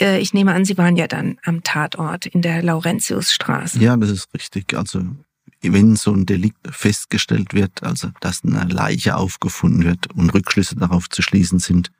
Äh, 0.00 0.18
ich 0.18 0.34
nehme 0.34 0.52
an, 0.52 0.64
Sie 0.64 0.78
waren 0.78 0.96
ja 0.96 1.06
dann 1.06 1.38
am 1.44 1.62
Tatort 1.62 2.26
in 2.26 2.42
der 2.42 2.62
Laurentiusstraße. 2.62 3.78
Ja, 3.78 3.96
das 3.96 4.10
ist 4.10 4.34
richtig. 4.34 4.74
Also 4.74 5.02
wenn 5.60 5.96
so 5.96 6.12
ein 6.12 6.26
Delikt 6.26 6.58
festgestellt 6.70 7.54
wird, 7.54 7.82
also 7.82 8.10
dass 8.20 8.44
eine 8.44 8.64
Leiche 8.64 9.16
aufgefunden 9.16 9.84
wird 9.84 10.12
und 10.14 10.30
Rückschlüsse 10.30 10.76
darauf 10.76 11.08
zu 11.08 11.22
schließen 11.22 11.58
sind, 11.58 11.90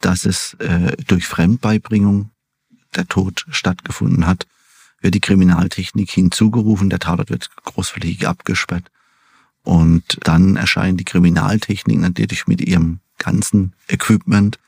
dass 0.00 0.26
es 0.26 0.54
äh, 0.54 0.96
durch 1.06 1.26
Fremdbeibringung 1.26 2.30
der 2.94 3.06
Tod 3.06 3.46
stattgefunden 3.50 4.26
hat, 4.26 4.46
wird 5.00 5.14
die 5.14 5.20
Kriminaltechnik 5.20 6.10
hinzugerufen, 6.10 6.90
der 6.90 6.98
Tatort 6.98 7.30
wird 7.30 7.50
großflächig 7.64 8.26
abgesperrt. 8.26 8.90
Und 9.64 10.18
dann 10.22 10.56
erscheint 10.56 11.00
die 11.00 11.04
Kriminaltechnik 11.04 11.98
natürlich 11.98 12.46
mit 12.46 12.60
ihrem 12.60 13.00
ganzen 13.18 13.74
Equipment, 13.88 14.58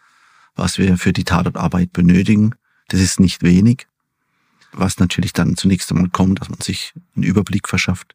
was 0.54 0.78
wir 0.78 0.96
für 0.96 1.12
die 1.12 1.24
Tatortarbeit 1.24 1.92
benötigen. 1.92 2.54
Das 2.88 3.00
ist 3.00 3.20
nicht 3.20 3.42
wenig. 3.42 3.86
Was 4.72 4.98
natürlich 4.98 5.32
dann 5.32 5.56
zunächst 5.56 5.90
einmal 5.90 6.08
kommt, 6.08 6.40
dass 6.40 6.48
man 6.48 6.60
sich 6.60 6.94
einen 7.14 7.24
Überblick 7.24 7.68
verschafft. 7.68 8.14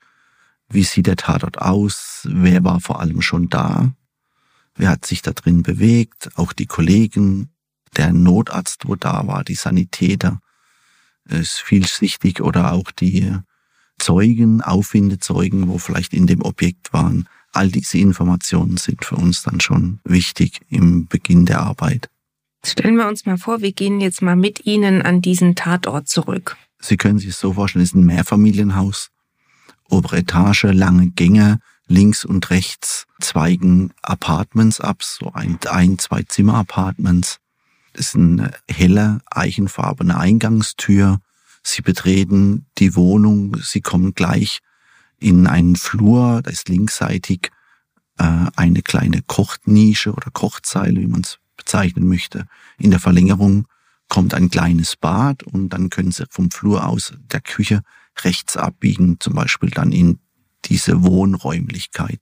Wie 0.70 0.84
sieht 0.84 1.08
der 1.08 1.18
Tatort 1.18 1.62
aus? 1.62 2.28
Wer 2.30 2.64
war 2.64 2.80
vor 2.82 3.00
allem 3.00 3.22
schon 3.22 3.50
da? 3.50 3.94
Wer 4.76 4.90
hat 4.90 5.06
sich 5.06 5.22
da 5.22 5.32
drin 5.32 5.64
bewegt? 5.64 6.30
Auch 6.36 6.54
die 6.54 6.66
Kollegen, 6.66 7.50
der 7.96 8.12
Notarzt, 8.12 8.88
wo 8.88 8.96
da 8.96 9.28
war, 9.28 9.44
die 9.44 9.56
Sanitäter 9.56 10.42
ist 11.26 11.60
vielschichtig 11.60 12.42
oder 12.42 12.72
auch 12.72 12.90
die 12.92 13.38
Zeugen, 14.02 14.62
Auffindezeugen, 14.62 15.68
wo 15.68 15.78
vielleicht 15.78 16.14
in 16.14 16.28
dem 16.28 16.42
Objekt 16.42 16.92
waren. 16.92 17.28
All 17.54 17.70
diese 17.70 17.98
Informationen 17.98 18.78
sind 18.78 19.06
für 19.06 19.16
uns 19.16 19.44
dann 19.44 19.60
schon 19.60 20.00
wichtig 20.04 20.62
im 20.70 21.08
Beginn 21.08 21.46
der 21.46 21.62
Arbeit. 21.62 22.10
Stellen 22.64 22.96
wir 22.96 23.08
uns 23.08 23.26
mal 23.26 23.38
vor, 23.38 23.62
wir 23.62 23.72
gehen 23.72 24.02
jetzt 24.02 24.22
mal 24.22 24.36
mit 24.36 24.66
Ihnen 24.66 25.02
an 25.02 25.22
diesen 25.22 25.56
Tatort 25.56 26.08
zurück. 26.08 26.58
Sie 26.80 26.98
können 26.98 27.20
sich 27.20 27.30
es 27.30 27.40
so 27.40 27.54
vorstellen, 27.54 27.84
es 27.84 27.90
ist 27.90 27.96
ein 27.96 28.06
Mehrfamilienhaus. 28.06 29.10
Obere 29.90 30.18
Etage, 30.18 30.64
lange 30.64 31.10
Gänge, 31.10 31.60
links 31.88 32.24
und 32.24 32.50
rechts 32.50 33.06
zweigen 33.20 33.92
Apartments 34.02 34.80
ab, 34.80 35.04
so 35.04 35.32
ein, 35.34 35.60
ein 35.70 36.00
zwei 36.00 36.24
Zimmer-Apartments. 36.24 37.38
Das 37.94 38.08
ist 38.08 38.16
eine 38.16 38.52
helle, 38.70 39.20
eichenfarbene 39.30 40.18
Eingangstür. 40.18 41.20
Sie 41.64 41.82
betreten 41.82 42.66
die 42.78 42.96
Wohnung, 42.96 43.58
Sie 43.62 43.82
kommen 43.82 44.14
gleich 44.14 44.60
in 45.20 45.48
einen 45.48 45.76
Flur, 45.76 46.42
da 46.42 46.50
ist 46.50 46.70
linksseitig 46.70 47.52
äh, 48.18 48.48
eine 48.56 48.82
kleine 48.82 49.22
Kochnische 49.22 50.14
oder 50.14 50.32
Kochzeile, 50.32 51.00
wie 51.00 51.08
man 51.08 51.22
es 51.22 51.40
bezeichnen 51.56 52.08
möchte. 52.08 52.48
In 52.78 52.92
der 52.92 53.00
Verlängerung 53.00 53.68
kommt 54.10 54.34
ein 54.34 54.50
kleines 54.50 54.96
Bad 54.96 55.44
und 55.44 55.70
dann 55.70 55.90
können 55.90 56.12
Sie 56.12 56.26
vom 56.30 56.52
Flur 56.52 56.88
aus 56.88 57.14
der 57.32 57.42
Küche 57.42 57.82
rechts 58.24 58.58
abbiegen, 58.58 59.20
zum 59.20 59.36
Beispiel 59.36 59.70
dann 59.70 59.92
in 59.92 60.20
diese 60.66 61.04
Wohnräumlichkeit. 61.04 62.20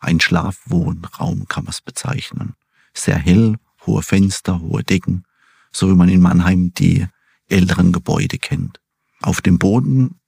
Ein 0.00 0.20
Schlafwohnraum 0.20 1.46
kann 1.48 1.64
man 1.64 1.72
es 1.72 1.80
bezeichnen. 1.80 2.54
Sehr 2.94 3.18
hell, 3.18 3.56
hohe 3.86 4.02
Fenster, 4.02 4.60
hohe 4.60 4.82
Decken, 4.82 5.24
so 5.72 5.88
wie 5.88 5.94
man 5.94 6.08
in 6.08 6.20
Mannheim 6.20 6.72
die 6.74 7.06
älteren 7.48 7.92
Gebäude 7.92 8.38
kennt. 8.38 8.80
Auf 9.20 9.40
dem 9.40 9.58
Boden 9.58 10.20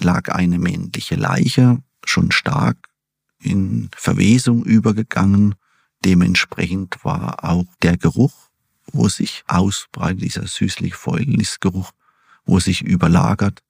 lag 0.00 0.28
eine 0.28 0.58
männliche 0.58 1.16
Leiche, 1.16 1.82
schon 2.04 2.32
stark 2.32 2.88
in 3.38 3.90
Verwesung 3.94 4.64
übergegangen. 4.64 5.54
Dementsprechend 6.04 7.04
war 7.04 7.44
auch 7.44 7.66
der 7.82 7.96
Geruch, 7.96 8.50
wo 8.92 9.08
sich 9.08 9.44
ausbreitet, 9.46 10.22
dieser 10.22 10.46
süßlich-fäulnisgeruch, 10.46 11.90
wo 12.44 12.58
sich 12.58 12.82
überlagert 12.82 13.62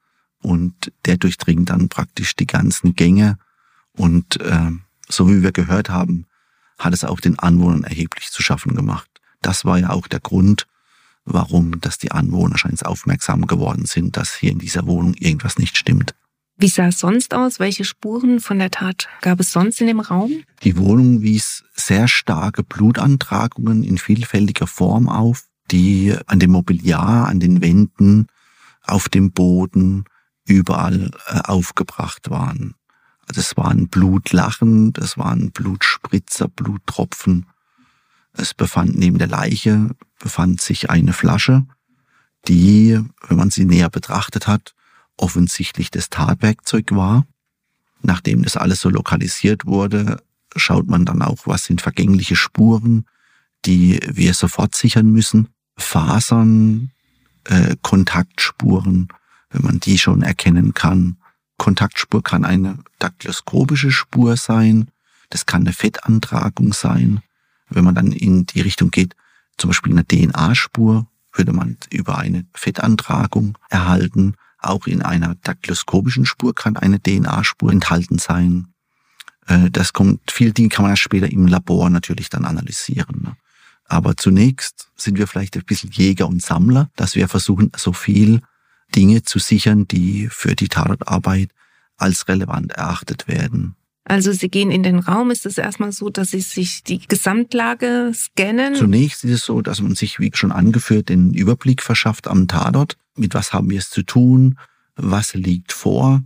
und 0.43 0.93
der 1.05 1.17
durchdringt 1.17 1.71
dann 1.71 1.89
praktisch 1.89 2.35
die 2.37 2.47
ganzen 2.47 2.95
Gänge 2.95 3.39
und 3.93 4.41
äh, 4.41 4.71
so 5.09 5.29
wie 5.29 5.43
wir 5.43 5.53
gehört 5.53 5.91
haben, 5.91 6.27
hat 6.79 6.95
es 6.95 7.05
auch 7.05 7.21
den 7.21 7.39
Anwohnern 7.39 7.85
erheblich 7.85 8.31
zu 8.31 8.43
schaffen 8.43 8.75
gemacht. 8.75 9.11
Das 9.43 9.65
war 9.65 9.79
ja 9.79 9.91
auch 9.91 10.07
der 10.07 10.21
Grund, 10.21 10.67
warum 11.25 11.81
dass 11.81 11.99
die 11.99 12.13
Anwohner 12.13 12.59
scheinbar 12.59 12.91
aufmerksam 12.91 13.47
geworden 13.47 13.87
sind, 13.87 14.17
dass 14.17 14.35
hier 14.35 14.53
in 14.53 14.59
dieser 14.59 14.87
Wohnung 14.87 15.15
irgendwas 15.15 15.59
nicht 15.59 15.77
stimmt. 15.77 16.15
Wie 16.57 16.69
sah 16.69 16.89
es 16.89 16.99
sonst 16.99 17.33
aus? 17.33 17.59
Welche 17.59 17.85
Spuren 17.85 18.39
von 18.39 18.59
der 18.59 18.71
Tat 18.71 19.09
gab 19.23 19.41
es 19.41 19.51
sonst 19.51 19.81
in 19.81 19.87
dem 19.87 20.01
Raum? 20.01 20.43
Die 20.63 20.77
Wohnung 20.77 21.23
wies 21.23 21.65
sehr 21.75 22.07
starke 22.07 22.63
Blutantragungen 22.63 23.83
in 23.83 23.97
vielfältiger 23.97 24.67
Form 24.67 25.09
auf, 25.09 25.45
die 25.71 26.15
an 26.27 26.39
dem 26.39 26.51
Mobiliar, 26.51 27.29
an 27.29 27.41
den 27.41 27.63
Wänden, 27.63 28.27
auf 28.83 29.09
dem 29.09 29.33
Boden 29.33 30.05
überall 30.47 31.11
äh, 31.29 31.41
aufgebracht 31.45 32.29
waren. 32.29 32.75
Also 33.27 33.41
es 33.41 33.57
waren 33.57 33.89
Blutlachen, 33.89 34.93
es 35.01 35.17
waren 35.17 35.53
Blutspritzer, 35.53 36.49
Bluttropfen. 36.49 37.47
Es 38.33 38.55
befand 38.55 38.97
neben 38.97 39.19
der 39.19 39.29
Leiche 39.29 39.91
befand 40.19 40.61
sich 40.61 40.91
eine 40.91 41.13
Flasche, 41.13 41.65
die, 42.49 42.99
wenn 43.27 43.37
man 43.37 43.51
sie 43.51 43.65
näher 43.65 43.91
betrachtet 43.91 44.47
hat, 44.47 44.75
offensichtlich 45.17 45.91
das 45.91 46.09
Tatwerkzeug 46.09 46.93
war. 46.93 47.27
Nachdem 48.03 48.43
das 48.43 48.57
alles 48.57 48.81
so 48.81 48.89
lokalisiert 48.89 49.67
wurde, 49.67 50.23
schaut 50.57 50.89
man 50.89 51.05
dann 51.05 51.23
auch, 51.23 51.47
was 51.47 51.65
sind 51.65 51.81
vergängliche 51.83 52.37
Spuren, 52.37 53.05
die 53.67 54.01
wir 54.07 54.35
sofort 54.35 54.75
sichern 54.75 55.11
müssen. 55.11 55.49
Fasern, 55.77 56.91
äh, 57.45 57.77
Kontaktspuren, 57.83 59.09
wenn 59.51 59.63
man 59.63 59.81
die 59.81 59.99
schon 59.99 60.23
erkennen 60.23 60.75
kann. 60.75 61.17
Kontaktspur 61.59 62.23
kann 62.23 62.45
eine 62.45 62.79
daktyloskopische 62.99 63.91
Spur 63.91 64.37
sein, 64.37 64.89
das 65.29 65.47
kann 65.47 65.63
eine 65.63 65.73
Fettantragung 65.73 66.73
sein. 66.73 67.23
Wenn 67.71 67.85
man 67.85 67.95
dann 67.95 68.13
in 68.13 68.47
die 68.47 68.61
Richtung 68.61 68.91
geht, 68.91 69.15
zum 69.57 69.71
Beispiel 69.71 69.93
eine 69.93 70.07
DNA-Spur, 70.07 71.07
würde 71.33 71.53
man 71.53 71.77
über 71.91 72.19
eine 72.19 72.47
Fettantragung 72.55 73.57
erhalten. 73.69 74.35
Auch 74.59 74.87
in 74.87 75.03
einer 75.03 75.37
daktyloskopischen 75.37 76.27
Spur 76.27 76.55
kann 76.55 76.77
eine 76.77 77.01
DNA-Spur 77.01 77.73
enthalten 77.73 78.19
sein. 78.19 78.69
Äh, 79.47 79.71
das 79.71 79.93
kommt, 79.93 80.31
viele 80.31 80.53
Dinge 80.53 80.69
kann 80.69 80.83
man 80.83 80.93
erst 80.93 81.03
später 81.03 81.31
im 81.31 81.47
Labor 81.47 81.89
natürlich 81.91 82.31
dann 82.31 82.45
analysieren. 82.45 83.23
Ne? 83.23 83.37
Aber 83.85 84.17
zunächst 84.17 84.89
sind 84.97 85.19
wir 85.19 85.27
vielleicht 85.27 85.57
ein 85.57 85.65
bisschen 85.65 85.91
Jäger 85.91 86.29
und 86.29 86.43
Sammler, 86.43 86.91
dass 86.97 87.15
wir 87.15 87.29
versuchen, 87.29 87.73
so 87.77 87.93
viel 87.93 88.41
Dinge 88.95 89.23
zu 89.23 89.39
sichern, 89.39 89.87
die 89.89 90.29
für 90.31 90.55
die 90.55 90.69
Tatortarbeit 90.69 91.51
als 91.97 92.29
relevant 92.29 92.73
erachtet 92.73 93.29
werden. 93.29 93.77
Also 94.05 94.33
Sie 94.33 94.49
gehen 94.49 94.71
in 94.71 94.83
den 94.83 94.99
Raum, 94.99 95.31
ist 95.31 95.45
es 95.47 95.57
erstmal 95.59 95.93
so, 95.93 96.09
dass 96.11 96.31
Sie 96.31 96.41
sich 96.41 96.83
die 96.83 97.07
Gesamtlage 97.07 98.11
scannen? 98.15 98.75
Zunächst 98.75 99.23
ist 99.25 99.31
es 99.31 99.45
so, 99.45 99.61
dass 99.61 99.83
man 99.83 99.95
sich, 99.95 100.19
wie 100.19 100.31
schon 100.35 100.53
angeführt, 100.53 101.11
den 101.11 101.35
Überblick 101.35 101.83
verschafft 101.83 102.27
am 102.27 102.49
Tatort. 102.49 102.97
Mit 103.17 103.35
was 103.35 103.53
haben 103.53 103.69
wir 103.71 103.79
es 103.79 103.91
zu 103.91 104.03
tun? 104.03 104.59
Was 104.97 105.35
liegt 105.35 105.73
vor? 105.73 106.23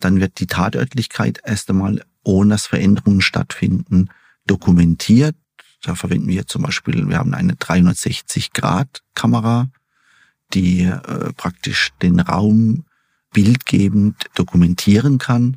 Dann 0.00 0.20
wird 0.20 0.38
die 0.38 0.46
Tatörtlichkeit 0.46 1.40
erst 1.44 1.68
einmal, 1.70 2.04
ohne 2.22 2.50
dass 2.50 2.66
Veränderungen 2.66 3.20
stattfinden, 3.20 4.10
dokumentiert. 4.46 5.34
Da 5.82 5.96
verwenden 5.96 6.28
wir 6.28 6.46
zum 6.46 6.62
Beispiel, 6.62 7.08
wir 7.08 7.18
haben 7.18 7.34
eine 7.34 7.54
360-Grad-Kamera, 7.54 9.68
die 10.54 10.84
äh, 10.84 11.32
praktisch 11.36 11.90
den 12.00 12.20
Raum 12.20 12.84
bildgebend 13.32 14.14
dokumentieren 14.34 15.18
kann 15.18 15.56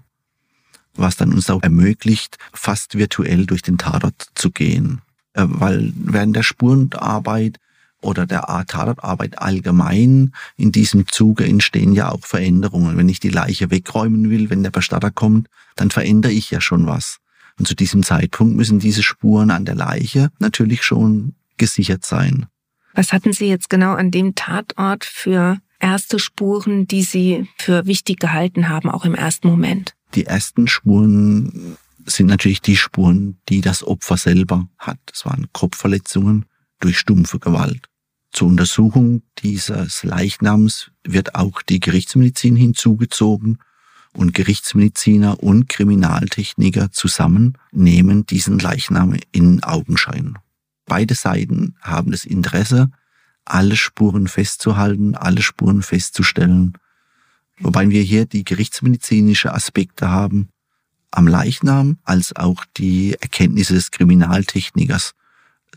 was 0.95 1.15
dann 1.15 1.33
uns 1.33 1.49
auch 1.49 1.63
ermöglicht, 1.63 2.37
fast 2.53 2.97
virtuell 2.97 3.45
durch 3.45 3.61
den 3.61 3.77
Tatort 3.77 4.29
zu 4.35 4.51
gehen. 4.51 5.01
Äh, 5.33 5.45
weil 5.47 5.93
während 5.95 6.35
der 6.35 6.43
Spurenarbeit 6.43 7.57
oder 8.01 8.25
der 8.25 8.41
Tatortarbeit 8.67 9.39
allgemein 9.39 10.33
in 10.57 10.71
diesem 10.71 11.07
Zuge 11.07 11.45
entstehen 11.45 11.93
ja 11.93 12.09
auch 12.09 12.25
Veränderungen. 12.25 12.97
Wenn 12.97 13.09
ich 13.09 13.19
die 13.19 13.29
Leiche 13.29 13.69
wegräumen 13.69 14.29
will, 14.29 14.49
wenn 14.49 14.63
der 14.63 14.71
Bestatter 14.71 15.11
kommt, 15.11 15.47
dann 15.75 15.91
verändere 15.91 16.31
ich 16.31 16.49
ja 16.51 16.61
schon 16.61 16.87
was. 16.87 17.17
Und 17.59 17.67
zu 17.67 17.75
diesem 17.75 18.01
Zeitpunkt 18.01 18.55
müssen 18.55 18.79
diese 18.79 19.03
Spuren 19.03 19.51
an 19.51 19.65
der 19.65 19.75
Leiche 19.75 20.31
natürlich 20.39 20.83
schon 20.83 21.35
gesichert 21.57 22.05
sein. 22.05 22.47
Was 22.93 23.13
hatten 23.13 23.33
Sie 23.33 23.47
jetzt 23.47 23.69
genau 23.69 23.93
an 23.93 24.11
dem 24.11 24.35
Tatort 24.35 25.05
für 25.05 25.59
erste 25.81 26.19
Spuren, 26.19 26.87
die 26.87 27.03
Sie 27.03 27.49
für 27.57 27.85
wichtig 27.85 28.19
gehalten 28.19 28.69
haben, 28.69 28.89
auch 28.89 29.05
im 29.05 29.15
ersten 29.15 29.47
Moment? 29.47 29.95
Die 30.15 30.25
ersten 30.25 30.67
Spuren 30.67 31.77
sind 32.05 32.27
natürlich 32.27 32.61
die 32.61 32.77
Spuren, 32.77 33.37
die 33.49 33.61
das 33.61 33.83
Opfer 33.83 34.17
selber 34.17 34.67
hat. 34.77 34.99
Es 35.13 35.25
waren 35.25 35.47
Kopfverletzungen 35.53 36.45
durch 36.79 36.97
stumpfe 36.97 37.39
Gewalt. 37.39 37.87
Zur 38.31 38.47
Untersuchung 38.47 39.23
dieses 39.39 40.03
Leichnams 40.03 40.91
wird 41.03 41.35
auch 41.35 41.61
die 41.61 41.79
Gerichtsmedizin 41.79 42.55
hinzugezogen 42.55 43.59
und 44.13 44.33
Gerichtsmediziner 44.33 45.41
und 45.41 45.69
Kriminaltechniker 45.69 46.91
zusammen 46.91 47.57
nehmen 47.71 48.25
diesen 48.25 48.59
Leichnam 48.59 49.15
in 49.31 49.63
Augenschein. 49.63 50.37
Beide 50.85 51.15
Seiten 51.15 51.75
haben 51.81 52.11
das 52.11 52.25
Interesse, 52.25 52.91
alle 53.45 53.75
Spuren 53.75 54.27
festzuhalten, 54.27 55.15
alle 55.15 55.41
Spuren 55.41 55.81
festzustellen 55.81 56.77
Wobei 57.61 57.89
wir 57.89 58.01
hier 58.01 58.25
die 58.25 58.43
gerichtsmedizinische 58.43 59.53
Aspekte 59.53 60.09
haben 60.09 60.49
am 61.11 61.27
Leichnam, 61.27 61.99
als 62.03 62.35
auch 62.35 62.65
die 62.77 63.15
Erkenntnisse 63.19 63.73
des 63.73 63.91
Kriminaltechnikers, 63.91 65.13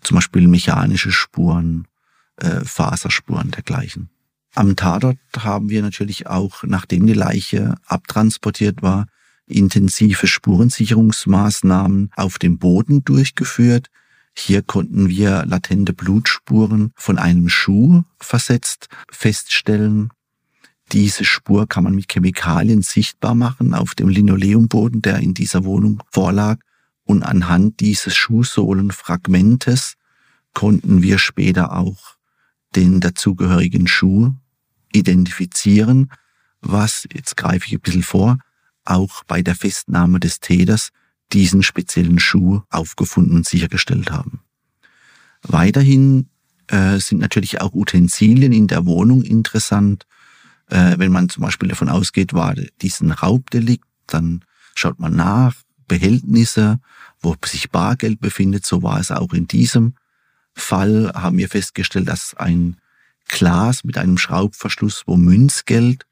zum 0.02 0.16
Beispiel 0.16 0.46
mechanische 0.48 1.12
Spuren, 1.12 1.86
äh, 2.36 2.60
Faserspuren 2.64 3.50
dergleichen. 3.50 4.08
Am 4.54 4.76
Tatort 4.76 5.18
haben 5.38 5.68
wir 5.68 5.82
natürlich 5.82 6.26
auch, 6.26 6.62
nachdem 6.62 7.06
die 7.06 7.14
Leiche 7.14 7.74
abtransportiert 7.86 8.82
war, 8.82 9.06
intensive 9.46 10.26
Spurensicherungsmaßnahmen 10.26 12.12
auf 12.16 12.38
dem 12.38 12.58
Boden 12.58 13.04
durchgeführt. 13.04 13.90
Hier 14.36 14.62
konnten 14.62 15.08
wir 15.08 15.44
latente 15.46 15.92
Blutspuren 15.92 16.92
von 16.96 17.18
einem 17.18 17.48
Schuh 17.48 18.02
versetzt 18.18 18.88
feststellen. 19.10 20.10
Diese 20.92 21.24
Spur 21.24 21.66
kann 21.68 21.84
man 21.84 21.94
mit 21.94 22.12
Chemikalien 22.12 22.82
sichtbar 22.82 23.34
machen 23.34 23.74
auf 23.74 23.94
dem 23.94 24.08
Linoleumboden, 24.08 25.02
der 25.02 25.18
in 25.18 25.34
dieser 25.34 25.64
Wohnung 25.64 26.02
vorlag. 26.10 26.58
Und 27.04 27.22
anhand 27.22 27.80
dieses 27.80 28.16
Schuhsohlenfragmentes 28.16 29.94
konnten 30.52 31.02
wir 31.02 31.18
später 31.18 31.72
auch 31.72 32.16
den 32.74 33.00
dazugehörigen 33.00 33.86
Schuh 33.86 34.34
identifizieren, 34.92 36.10
was, 36.60 37.06
jetzt 37.12 37.36
greife 37.36 37.66
ich 37.66 37.74
ein 37.74 37.80
bisschen 37.80 38.02
vor, 38.02 38.38
auch 38.84 39.24
bei 39.24 39.42
der 39.42 39.54
Festnahme 39.54 40.20
des 40.20 40.40
Täters 40.40 40.90
diesen 41.32 41.62
speziellen 41.62 42.18
Schuh 42.18 42.62
aufgefunden 42.70 43.36
und 43.36 43.46
sichergestellt 43.46 44.10
haben. 44.10 44.40
Weiterhin 45.42 46.28
äh, 46.68 46.98
sind 46.98 47.20
natürlich 47.20 47.60
auch 47.60 47.72
Utensilien 47.74 48.52
in 48.52 48.66
der 48.66 48.86
Wohnung 48.86 49.22
interessant. 49.22 50.06
Äh, 50.68 50.98
wenn 50.98 51.12
man 51.12 51.28
zum 51.28 51.42
Beispiel 51.42 51.68
davon 51.68 51.88
ausgeht, 51.88 52.32
war 52.32 52.54
diesen 52.80 53.10
Raubdelikt, 53.10 53.84
dann 54.06 54.44
schaut 54.74 54.98
man 54.98 55.14
nach, 55.14 55.54
Behältnisse, 55.86 56.80
wo 57.20 57.36
sich 57.44 57.70
Bargeld 57.70 58.20
befindet, 58.20 58.64
so 58.64 58.82
war 58.82 59.00
es 59.00 59.10
auch 59.10 59.32
in 59.32 59.46
diesem 59.46 59.94
Fall, 60.54 61.12
haben 61.14 61.38
wir 61.38 61.48
festgestellt, 61.48 62.08
dass 62.08 62.34
ein 62.34 62.78
Glas 63.28 63.84
mit 63.84 63.98
einem 63.98 64.18
Schraubverschluss, 64.18 65.02
wo 65.06 65.16
Münzgeld 65.16 66.06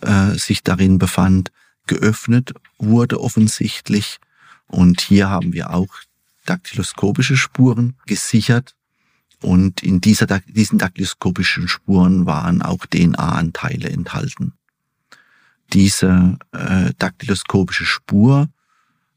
äh, 0.00 0.32
sich 0.32 0.62
darin 0.62 0.98
befand, 0.98 1.52
geöffnet 1.86 2.52
wurde 2.78 3.20
offensichtlich. 3.20 4.18
Und 4.68 5.00
hier 5.00 5.30
haben 5.30 5.52
wir 5.52 5.70
auch 5.72 5.88
daktyloskopische 6.44 7.36
Spuren 7.36 7.94
gesichert, 8.06 8.76
und 9.42 9.82
in 9.82 10.00
dieser, 10.00 10.26
diesen 10.46 10.78
daktyloskopischen 10.78 11.68
Spuren 11.68 12.26
waren 12.26 12.62
auch 12.62 12.86
DNA-Anteile 12.86 13.88
enthalten. 13.90 14.54
Diese 15.72 16.38
äh, 16.52 16.92
daktyloskopische 16.98 17.84
Spur 17.84 18.48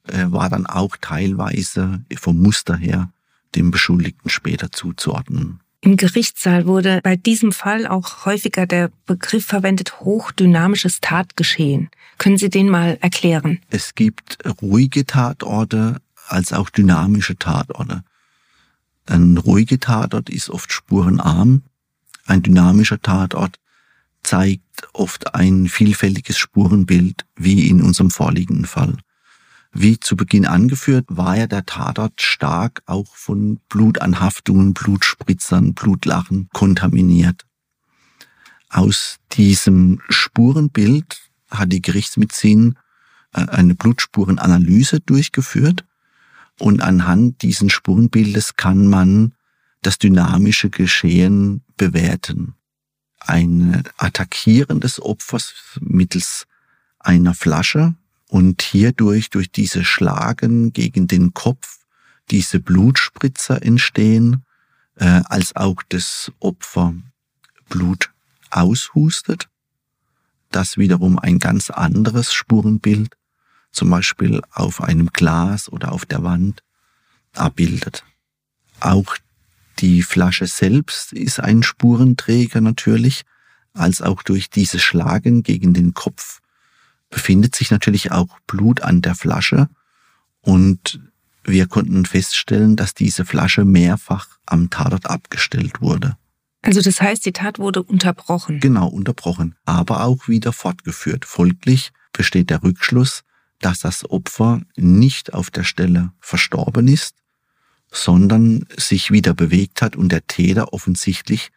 äh, 0.08 0.26
war 0.28 0.50
dann 0.50 0.66
auch 0.66 0.98
teilweise 1.00 2.04
vom 2.18 2.40
Muster 2.42 2.76
her 2.76 3.12
dem 3.56 3.72
Beschuldigten 3.72 4.30
später 4.30 4.72
zuzuordnen. 4.72 5.62
Im 5.82 5.96
Gerichtssaal 5.96 6.68
wurde 6.68 7.00
bei 7.04 7.16
diesem 7.16 7.54
Fall 7.54 7.88
auch 7.88 8.26
häufiger 8.26 8.66
der 8.66 8.92
Begriff 9.06 9.46
verwendet, 9.46 10.02
hochdynamisches 10.02 11.00
Tatgeschehen. 11.00 11.90
Können 12.18 12.38
Sie 12.38 12.50
den 12.50 12.68
mal 12.70 12.98
erklären? 13.02 13.60
Es 13.70 13.96
gibt 13.96 14.38
ruhige 14.62 15.06
Tatorte 15.06 16.02
als 16.28 16.52
auch 16.52 16.70
dynamische 16.70 17.38
Tatorte. 17.38 18.04
Ein 19.06 19.38
ruhiger 19.38 19.80
Tatort 19.80 20.30
ist 20.30 20.50
oft 20.50 20.72
spurenarm. 20.72 21.64
Ein 22.26 22.44
dynamischer 22.44 23.02
Tatort 23.02 23.56
zeigt 24.22 24.88
oft 24.94 25.34
ein 25.34 25.68
vielfältiges 25.68 26.38
Spurenbild, 26.38 27.26
wie 27.36 27.70
in 27.70 27.82
unserem 27.82 28.12
vorliegenden 28.12 28.66
Fall. 28.66 28.98
Wie 29.72 30.00
zu 30.00 30.16
Beginn 30.16 30.46
angeführt, 30.46 31.06
war 31.10 31.38
ja 31.38 31.48
der 31.48 31.66
Tatort 31.66 32.22
stark 32.22 32.82
auch 32.86 33.16
von 33.16 33.60
Blutanhaftungen, 33.70 34.74
Blutspritzern, 34.74 35.74
Blutlachen 35.74 36.50
kontaminiert. 36.54 37.46
Aus 38.70 39.18
diesem 39.32 40.02
Spurenbild, 40.10 41.30
hat 41.50 41.72
die 41.72 41.82
Gerichtsmedizin 41.82 42.78
äh, 43.34 43.46
eine 43.48 43.76
Blutspurenanalyse 43.76 45.00
durchgeführt 45.00 45.86
und 46.60 46.82
anhand 46.82 47.42
diesen 47.42 47.70
Spurenbildes 47.70 48.56
kann 48.56 48.88
man 48.88 49.34
das 49.82 49.98
dynamische 49.98 50.70
Geschehen 50.70 51.64
bewerten. 51.78 52.56
Ein 53.20 53.84
Attackieren 53.98 54.80
des 54.80 55.02
Opfers 55.02 55.54
mittels 55.80 56.48
einer 57.00 57.34
Flasche 57.34 57.96
und 58.30 58.62
hierdurch 58.62 59.32
durch 59.32 59.52
diese 59.52 59.84
Schlagen 59.84 60.72
gegen 60.72 61.08
den 61.08 61.34
Kopf 61.34 61.80
diese 62.30 62.60
Blutspritzer 62.60 63.62
entstehen, 63.64 64.46
äh, 64.96 65.22
als 65.26 65.56
auch 65.56 65.82
das 65.90 66.32
Opfer 66.40 66.94
Blut 67.70 68.12
aushustet. 68.52 69.50
Das 70.52 70.78
wiederum 70.78 71.18
ein 71.18 71.40
ganz 71.40 71.72
anderes 71.72 72.34
Spurenbild, 72.34 73.16
zum 73.72 73.90
Beispiel 73.90 74.42
auf 74.52 74.82
einem 74.82 75.08
Glas 75.08 75.68
oder 75.68 75.92
auf 75.92 76.06
der 76.06 76.24
Wand, 76.24 76.64
abbildet. 77.34 78.04
Auch 78.80 79.16
die 79.80 80.04
Flasche 80.04 80.46
selbst 80.46 81.14
ist 81.14 81.40
ein 81.40 81.64
Spurenträger 81.64 82.62
natürlich, 82.62 83.24
als 83.74 84.02
auch 84.02 84.22
durch 84.24 84.50
dieses 84.50 84.82
Schlagen 84.82 85.42
gegen 85.42 85.74
den 85.74 85.94
Kopf 85.94 86.39
befindet 87.10 87.56
sich 87.56 87.72
natürlich 87.72 88.12
auch 88.12 88.40
Blut 88.48 88.82
an 88.82 89.02
der 89.02 89.16
Flasche 89.16 89.70
und 90.42 91.02
wir 91.44 91.68
konnten 91.68 92.06
feststellen, 92.06 92.76
dass 92.76 92.94
diese 92.94 93.26
Flasche 93.26 93.66
mehrfach 93.66 94.28
am 94.46 94.70
Tatort 94.70 95.08
abgestellt 95.08 95.82
wurde. 95.82 96.18
Also 96.62 96.82
das 96.82 97.02
heißt, 97.02 97.26
die 97.26 97.32
Tat 97.32 97.58
wurde 97.58 97.82
unterbrochen. 97.82 98.60
Genau, 98.60 98.88
unterbrochen, 98.88 99.56
aber 99.66 100.04
auch 100.04 100.28
wieder 100.28 100.52
fortgeführt. 100.52 101.26
Folglich 101.26 101.92
besteht 102.12 102.50
der 102.50 102.64
Rückschluss, 102.64 103.24
dass 103.60 103.80
das 103.80 104.10
Opfer 104.10 104.62
nicht 104.76 105.34
auf 105.34 105.50
der 105.52 105.64
Stelle 105.64 106.12
verstorben 106.20 106.88
ist, 106.88 107.16
sondern 107.92 108.66
sich 108.78 109.12
wieder 109.12 109.34
bewegt 109.34 109.82
hat 109.82 109.96
und 109.96 110.12
der 110.12 110.28
Täter 110.28 110.74
offensichtlich 110.74 111.52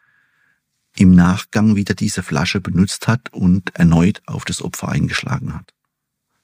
im 0.97 1.13
Nachgang 1.15 1.77
wieder 1.77 1.95
diese 1.95 2.23
Flasche 2.23 2.61
benutzt 2.61 3.09
hat 3.09 3.33
und 3.33 3.75
erneut 3.75 4.23
auf 4.27 4.45
das 4.45 4.63
Opfer 4.63 4.89
eingeschlagen 4.89 5.55
hat, 5.55 5.73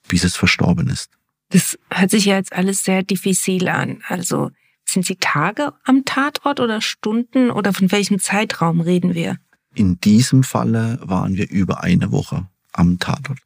bis 0.07 0.23
es 0.23 0.35
verstorben 0.35 0.87
ist. 0.87 1.11
Das 1.49 1.77
hört 1.91 2.11
sich 2.11 2.25
ja 2.25 2.35
jetzt 2.35 2.53
alles 2.53 2.83
sehr 2.83 3.03
diffizil 3.03 3.67
an. 3.67 4.01
Also 4.07 4.51
sind 4.85 5.05
Sie 5.05 5.15
Tage 5.15 5.73
am 5.83 6.05
Tatort 6.05 6.59
oder 6.59 6.81
Stunden 6.81 7.51
oder 7.51 7.73
von 7.73 7.91
welchem 7.91 8.19
Zeitraum 8.19 8.81
reden 8.81 9.13
wir? 9.13 9.37
In 9.75 9.99
diesem 9.99 10.43
Falle 10.43 10.99
waren 11.03 11.35
wir 11.35 11.49
über 11.49 11.83
eine 11.83 12.11
Woche 12.11 12.47
am 12.73 12.99
Tatort. 12.99 13.39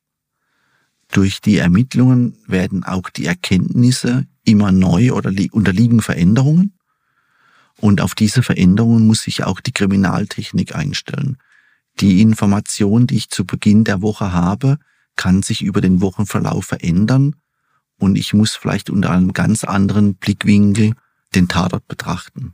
Durch 1.11 1.41
die 1.41 1.57
Ermittlungen 1.57 2.37
werden 2.47 2.83
auch 2.83 3.09
die 3.09 3.25
Erkenntnisse 3.25 4.25
immer 4.43 4.71
neu 4.71 5.11
oder 5.11 5.31
unterliegen 5.51 6.01
Veränderungen. 6.01 6.73
Und 7.79 8.01
auf 8.01 8.15
diese 8.15 8.43
Veränderungen 8.43 9.07
muss 9.07 9.23
sich 9.23 9.43
auch 9.43 9.59
die 9.59 9.73
Kriminaltechnik 9.73 10.75
einstellen. 10.75 11.37
Die 11.99 12.21
Information, 12.21 13.07
die 13.07 13.17
ich 13.17 13.29
zu 13.29 13.45
Beginn 13.45 13.83
der 13.83 14.01
Woche 14.01 14.31
habe, 14.31 14.77
kann 15.15 15.43
sich 15.43 15.61
über 15.61 15.81
den 15.81 16.01
Wochenverlauf 16.01 16.65
verändern 16.65 17.35
und 17.99 18.17
ich 18.17 18.33
muss 18.33 18.55
vielleicht 18.55 18.89
unter 18.89 19.11
einem 19.11 19.33
ganz 19.33 19.63
anderen 19.63 20.15
Blickwinkel 20.15 20.93
den 21.35 21.47
Tatort 21.47 21.87
betrachten. 21.87 22.53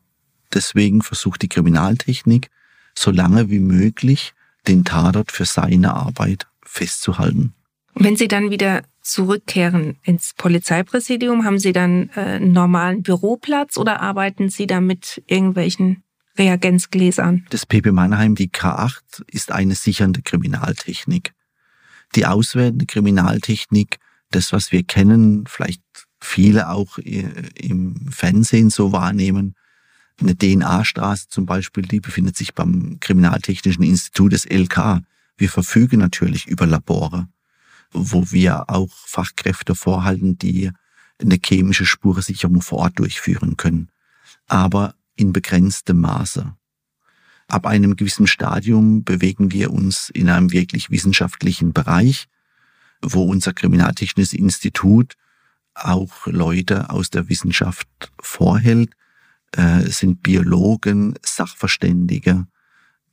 Deswegen 0.53 1.01
versucht 1.01 1.41
die 1.41 1.49
Kriminaltechnik, 1.49 2.49
so 2.97 3.11
lange 3.11 3.49
wie 3.49 3.59
möglich 3.59 4.33
den 4.67 4.83
Tatort 4.83 5.31
für 5.31 5.45
seine 5.45 5.93
Arbeit 5.93 6.47
festzuhalten. 6.63 7.53
Wenn 7.95 8.15
Sie 8.15 8.27
dann 8.27 8.51
wieder 8.51 8.83
zurückkehren 9.09 9.97
ins 10.03 10.33
Polizeipräsidium, 10.37 11.45
haben 11.45 11.59
Sie 11.59 11.73
dann 11.73 12.09
äh, 12.15 12.21
einen 12.21 12.53
normalen 12.53 13.03
Büroplatz 13.03 13.77
oder 13.77 14.01
arbeiten 14.01 14.49
Sie 14.49 14.67
da 14.67 14.81
mit 14.81 15.21
irgendwelchen 15.27 16.03
Reagenzgläsern? 16.37 17.45
Das 17.49 17.65
PP 17.65 17.91
Mannheim, 17.91 18.35
die 18.35 18.49
K8, 18.49 19.23
ist 19.27 19.51
eine 19.51 19.75
sichernde 19.75 20.21
Kriminaltechnik. 20.21 21.33
Die 22.15 22.25
auswertende 22.25 22.85
Kriminaltechnik, 22.85 23.97
das, 24.31 24.53
was 24.53 24.71
wir 24.71 24.83
kennen, 24.83 25.45
vielleicht 25.47 25.81
viele 26.21 26.69
auch 26.69 26.97
äh, 26.99 27.25
im 27.55 27.95
Fernsehen 28.11 28.69
so 28.69 28.91
wahrnehmen. 28.91 29.55
Eine 30.21 30.37
DNA-Straße 30.37 31.29
zum 31.29 31.45
Beispiel, 31.45 31.83
die 31.83 31.99
befindet 31.99 32.35
sich 32.35 32.53
beim 32.53 32.97
Kriminaltechnischen 32.99 33.83
Institut 33.83 34.33
des 34.33 34.45
LK. 34.45 35.01
Wir 35.37 35.49
verfügen 35.49 35.99
natürlich 35.99 36.47
über 36.47 36.65
Labore, 36.65 37.27
wo 37.91 38.31
wir 38.31 38.69
auch 38.69 38.91
Fachkräfte 39.05 39.75
vorhalten, 39.75 40.37
die 40.37 40.71
eine 41.21 41.37
chemische 41.43 41.85
Spurensicherung 41.85 42.61
vor 42.61 42.79
Ort 42.79 42.99
durchführen 42.99 43.57
können. 43.57 43.89
Aber 44.47 44.95
in 45.15 45.33
begrenztem 45.33 45.99
Maße. 45.99 46.55
Ab 47.47 47.65
einem 47.65 47.95
gewissen 47.95 48.27
Stadium 48.27 49.03
bewegen 49.03 49.51
wir 49.51 49.71
uns 49.71 50.09
in 50.09 50.29
einem 50.29 50.51
wirklich 50.51 50.91
wissenschaftlichen 50.91 51.73
Bereich, 51.73 52.27
wo 53.01 53.23
unser 53.23 53.53
Kriminaltechnisches 53.53 54.33
Institut 54.33 55.15
auch 55.73 56.27
Leute 56.27 56.89
aus 56.89 57.09
der 57.09 57.27
Wissenschaft 57.27 57.87
vorhält, 58.21 58.91
äh, 59.53 59.81
sind 59.81 60.21
Biologen, 60.21 61.15
Sachverständige, 61.23 62.45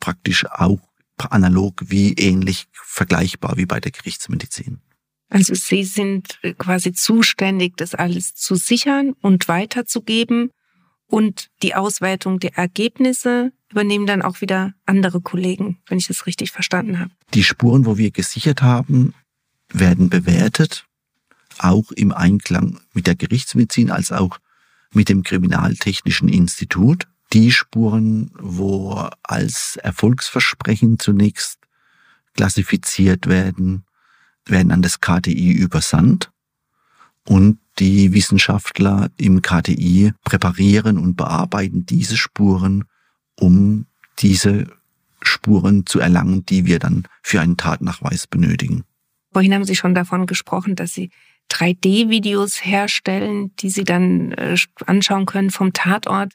praktisch 0.00 0.44
auch 0.46 0.80
analog 1.18 1.82
wie 1.86 2.12
ähnlich 2.14 2.66
vergleichbar 2.72 3.56
wie 3.56 3.66
bei 3.66 3.80
der 3.80 3.92
Gerichtsmedizin. 3.92 4.80
Also 5.28 5.54
Sie 5.54 5.84
sind 5.84 6.38
quasi 6.58 6.92
zuständig, 6.92 7.76
das 7.76 7.94
alles 7.94 8.34
zu 8.34 8.54
sichern 8.54 9.14
und 9.22 9.48
weiterzugeben 9.48 10.50
und 11.08 11.48
die 11.62 11.74
Auswertung 11.74 12.38
der 12.38 12.56
Ergebnisse 12.56 13.52
übernehmen 13.70 14.06
dann 14.06 14.22
auch 14.22 14.40
wieder 14.40 14.74
andere 14.84 15.20
Kollegen, 15.20 15.78
wenn 15.88 15.98
ich 15.98 16.06
das 16.06 16.26
richtig 16.26 16.52
verstanden 16.52 17.00
habe. 17.00 17.10
Die 17.34 17.44
Spuren, 17.44 17.86
wo 17.86 17.98
wir 17.98 18.10
gesichert 18.10 18.62
haben, 18.62 19.14
werden 19.72 20.08
bewertet 20.08 20.86
auch 21.58 21.90
im 21.92 22.12
Einklang 22.12 22.80
mit 22.92 23.06
der 23.06 23.16
Gerichtsmedizin 23.16 23.90
als 23.90 24.12
auch 24.12 24.38
mit 24.92 25.08
dem 25.08 25.22
Kriminaltechnischen 25.22 26.28
Institut. 26.28 27.08
Die 27.32 27.50
Spuren, 27.50 28.30
wo 28.38 29.08
als 29.22 29.76
Erfolgsversprechen 29.82 30.98
zunächst 30.98 31.58
klassifiziert 32.34 33.26
werden, 33.26 33.84
werden 34.44 34.70
an 34.70 34.82
das 34.82 35.00
KTI 35.00 35.52
übersandt 35.52 36.30
und 37.26 37.58
die 37.78 38.12
Wissenschaftler 38.12 39.10
im 39.16 39.42
KTI 39.42 40.12
präparieren 40.24 40.98
und 40.98 41.16
bearbeiten 41.16 41.84
diese 41.84 42.16
Spuren, 42.16 42.84
um 43.38 43.86
diese 44.18 44.66
Spuren 45.20 45.84
zu 45.86 46.00
erlangen, 46.00 46.46
die 46.46 46.64
wir 46.64 46.78
dann 46.78 47.06
für 47.22 47.40
einen 47.40 47.56
Tatnachweis 47.56 48.26
benötigen. 48.26 48.84
Vorhin 49.32 49.52
haben 49.52 49.64
Sie 49.64 49.76
schon 49.76 49.94
davon 49.94 50.26
gesprochen, 50.26 50.76
dass 50.76 50.94
Sie 50.94 51.10
3D-Videos 51.50 52.64
herstellen, 52.64 53.54
die 53.56 53.70
Sie 53.70 53.84
dann 53.84 54.32
äh, 54.32 54.56
anschauen 54.86 55.26
können 55.26 55.50
vom 55.50 55.72
Tatort. 55.72 56.32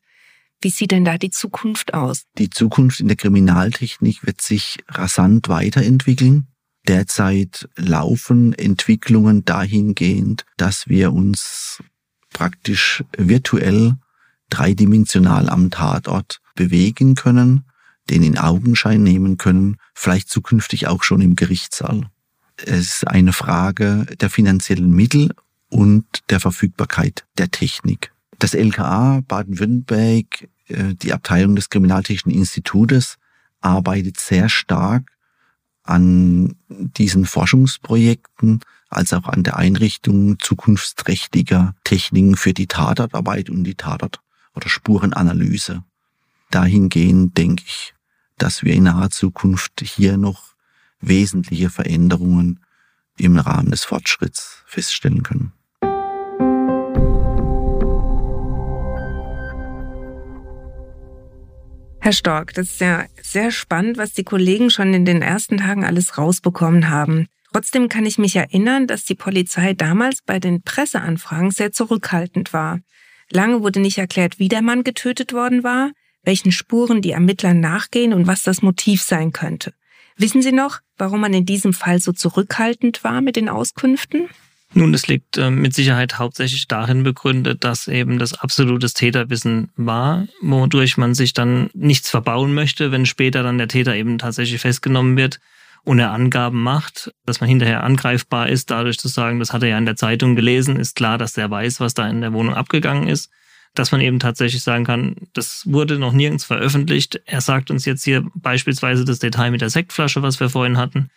Wie 0.62 0.70
sieht 0.70 0.92
denn 0.92 1.06
da 1.06 1.18
die 1.18 1.32
Zukunft 1.32 1.94
aus? 1.94 2.24
Die 2.38 2.50
Zukunft 2.50 3.00
in 3.00 3.08
der 3.08 3.18
Kriminaltechnik 3.18 4.26
wird 4.26 4.42
sich 4.42 4.78
rasant 4.88 5.50
weiterentwickeln. 5.50 6.48
Derzeit 6.88 7.68
laufen 7.76 8.54
Entwicklungen 8.54 9.44
dahingehend, 9.46 10.46
dass 10.58 10.88
wir 10.88 11.14
uns 11.14 11.82
praktisch 12.32 13.04
virtuell 13.18 13.96
dreidimensional 14.50 15.50
am 15.50 15.72
Tatort 15.72 16.42
bewegen 16.56 17.16
können, 17.16 17.66
den 18.10 18.24
in 18.24 18.38
Augenschein 18.38 19.04
nehmen 19.04 19.38
können, 19.38 19.78
vielleicht 19.94 20.30
zukünftig 20.30 20.88
auch 20.88 21.04
schon 21.04 21.22
im 21.22 21.36
Gerichtssaal. 21.36 22.10
Es 22.58 22.80
ist 22.80 23.08
eine 23.08 23.34
Frage 23.34 24.06
der 24.20 24.30
finanziellen 24.30 24.92
Mittel 24.92 25.34
und 25.70 26.06
der 26.30 26.40
Verfügbarkeit 26.40 27.26
der 27.38 27.50
Technik. 27.50 28.12
Das 28.40 28.54
LKA 28.54 29.22
Baden-Württemberg, 29.28 30.50
die 30.72 31.14
Abteilung 31.14 31.56
des 31.56 31.70
Kriminaltechnischen 31.70 32.40
Institutes, 32.40 33.18
arbeitet 33.62 34.20
sehr 34.20 34.50
stark 34.50 35.12
an 35.84 36.56
diesen 36.68 37.26
Forschungsprojekten, 37.26 38.62
als 38.90 39.14
auch 39.14 39.26
an 39.26 39.44
der 39.44 39.58
Einrichtung 39.58 40.38
zukunftsträchtiger 40.40 41.76
Techniken 41.84 42.36
für 42.36 42.54
die 42.54 42.68
Tatortarbeit 42.68 43.50
und 43.50 43.64
die 43.64 43.76
Tatort- 43.76 44.20
oder 44.54 44.68
Spurenanalyse. 44.68 45.84
Dahingehend 46.50 47.38
denke 47.38 47.64
ich, 47.66 47.94
dass 48.38 48.64
wir 48.64 48.74
in 48.74 48.84
naher 48.84 49.10
Zukunft 49.10 49.82
hier 49.82 50.18
noch 50.18 50.56
wesentliche 51.00 51.70
Veränderungen 51.70 52.60
im 53.18 53.38
Rahmen 53.38 53.72
des 53.72 53.84
Fortschritts 53.84 54.64
feststellen 54.66 55.24
können. 55.24 55.54
Herr 62.04 62.14
Stork, 62.14 62.56
das 62.56 62.72
ist 62.72 62.82
ja 62.82 63.06
sehr 63.22 63.52
spannend, 63.52 64.00
was 64.00 64.14
die 64.14 64.24
Kollegen 64.24 64.72
schon 64.72 64.92
in 64.92 65.06
den 65.06 65.22
ersten 65.22 65.58
Tagen 65.58 65.86
alles 65.86 66.18
rausbekommen 66.18 66.90
haben. 66.90 67.28
Trotzdem 67.54 67.90
kann 67.90 68.08
ich 68.08 68.18
mich 68.18 68.36
erinnern, 68.36 68.88
dass 68.88 69.06
die 69.06 69.14
Polizei 69.14 69.74
damals 69.76 70.24
bei 70.26 70.40
den 70.40 70.64
Presseanfragen 70.64 71.52
sehr 71.52 71.72
zurückhaltend 71.72 72.54
war. 72.54 72.80
Lange 73.30 73.62
wurde 73.62 73.80
nicht 73.80 74.00
erklärt, 74.00 74.40
wie 74.40 74.48
der 74.48 74.64
Mann 74.64 74.84
getötet 74.84 75.32
worden 75.32 75.64
war, 75.64 75.92
welchen 76.24 76.52
Spuren 76.52 77.04
die 77.04 77.12
Ermittler 77.12 77.54
nachgehen 77.54 78.14
und 78.14 78.26
was 78.26 78.42
das 78.42 78.64
Motiv 78.64 79.04
sein 79.04 79.32
könnte. 79.32 79.72
Wissen 80.18 80.42
Sie 80.42 80.52
noch, 80.52 80.80
warum 80.98 81.22
man 81.22 81.36
in 81.36 81.46
diesem 81.46 81.72
Fall 81.72 82.00
so 82.00 82.14
zurückhaltend 82.14 83.04
war 83.04 83.22
mit 83.22 83.36
den 83.36 83.48
Auskünften? 83.48 84.28
Nun, 84.74 84.94
es 84.94 85.08
liegt 85.08 85.38
äh, 85.38 85.50
mit 85.50 85.74
Sicherheit 85.74 86.18
hauptsächlich 86.18 86.68
darin 86.68 87.04
begründet, 87.04 87.64
dass 87.64 87.88
eben 87.90 88.20
das 88.20 88.34
absolutes 88.34 88.94
Täterwissen 88.94 89.70
war, 89.76 90.28
wodurch 90.42 90.98
man 90.98 91.14
sich 91.14 91.34
dann 91.34 91.70
nichts 91.74 92.10
verbauen 92.10 92.54
möchte, 92.54 92.92
wenn 92.92 93.06
später 93.06 93.44
dann 93.44 93.58
der 93.58 93.68
Täter 93.68 93.96
eben 93.96 94.18
tatsächlich 94.18 94.62
festgenommen 94.62 95.18
wird 95.18 95.40
und 95.84 96.00
er 96.00 96.12
Angaben 96.12 96.64
macht, 96.64 97.12
dass 97.26 97.42
man 97.42 97.50
hinterher 97.50 97.84
angreifbar 97.84 98.48
ist, 98.48 98.72
dadurch 98.72 98.98
zu 98.98 99.10
sagen, 99.10 99.40
das 99.40 99.52
hat 99.52 99.64
er 99.64 99.70
ja 99.70 99.78
in 99.78 99.86
der 99.86 99.98
Zeitung 99.98 100.36
gelesen, 100.36 100.80
ist 100.80 100.96
klar, 100.96 101.18
dass 101.18 101.34
der 101.34 101.52
weiß, 101.52 101.82
was 101.82 101.94
da 101.94 102.08
in 102.08 102.22
der 102.22 102.32
Wohnung 102.32 102.54
abgegangen 102.54 103.10
ist 103.10 103.30
dass 103.74 103.92
man 103.92 104.02
eben 104.02 104.20
tatsächlich 104.20 104.64
sagen 104.64 104.84
kann, 104.84 105.16
das 105.34 105.64
wurde 105.66 105.98
noch 105.98 106.12
nirgends 106.12 106.44
veröffentlicht. 106.44 107.22
Er 107.26 107.42
sagt 107.42 107.72
uns 107.72 107.86
jetzt 107.86 108.04
hier 108.04 108.26
beispielsweise 108.36 109.06
das 109.06 109.20
Detail 109.20 109.52
mit 109.52 109.62
der 109.62 109.70
Sektflasche, 109.70 110.22
was 110.22 110.40
wir 110.40 110.50
vorhin 110.50 110.78
hatten. 110.78 111.10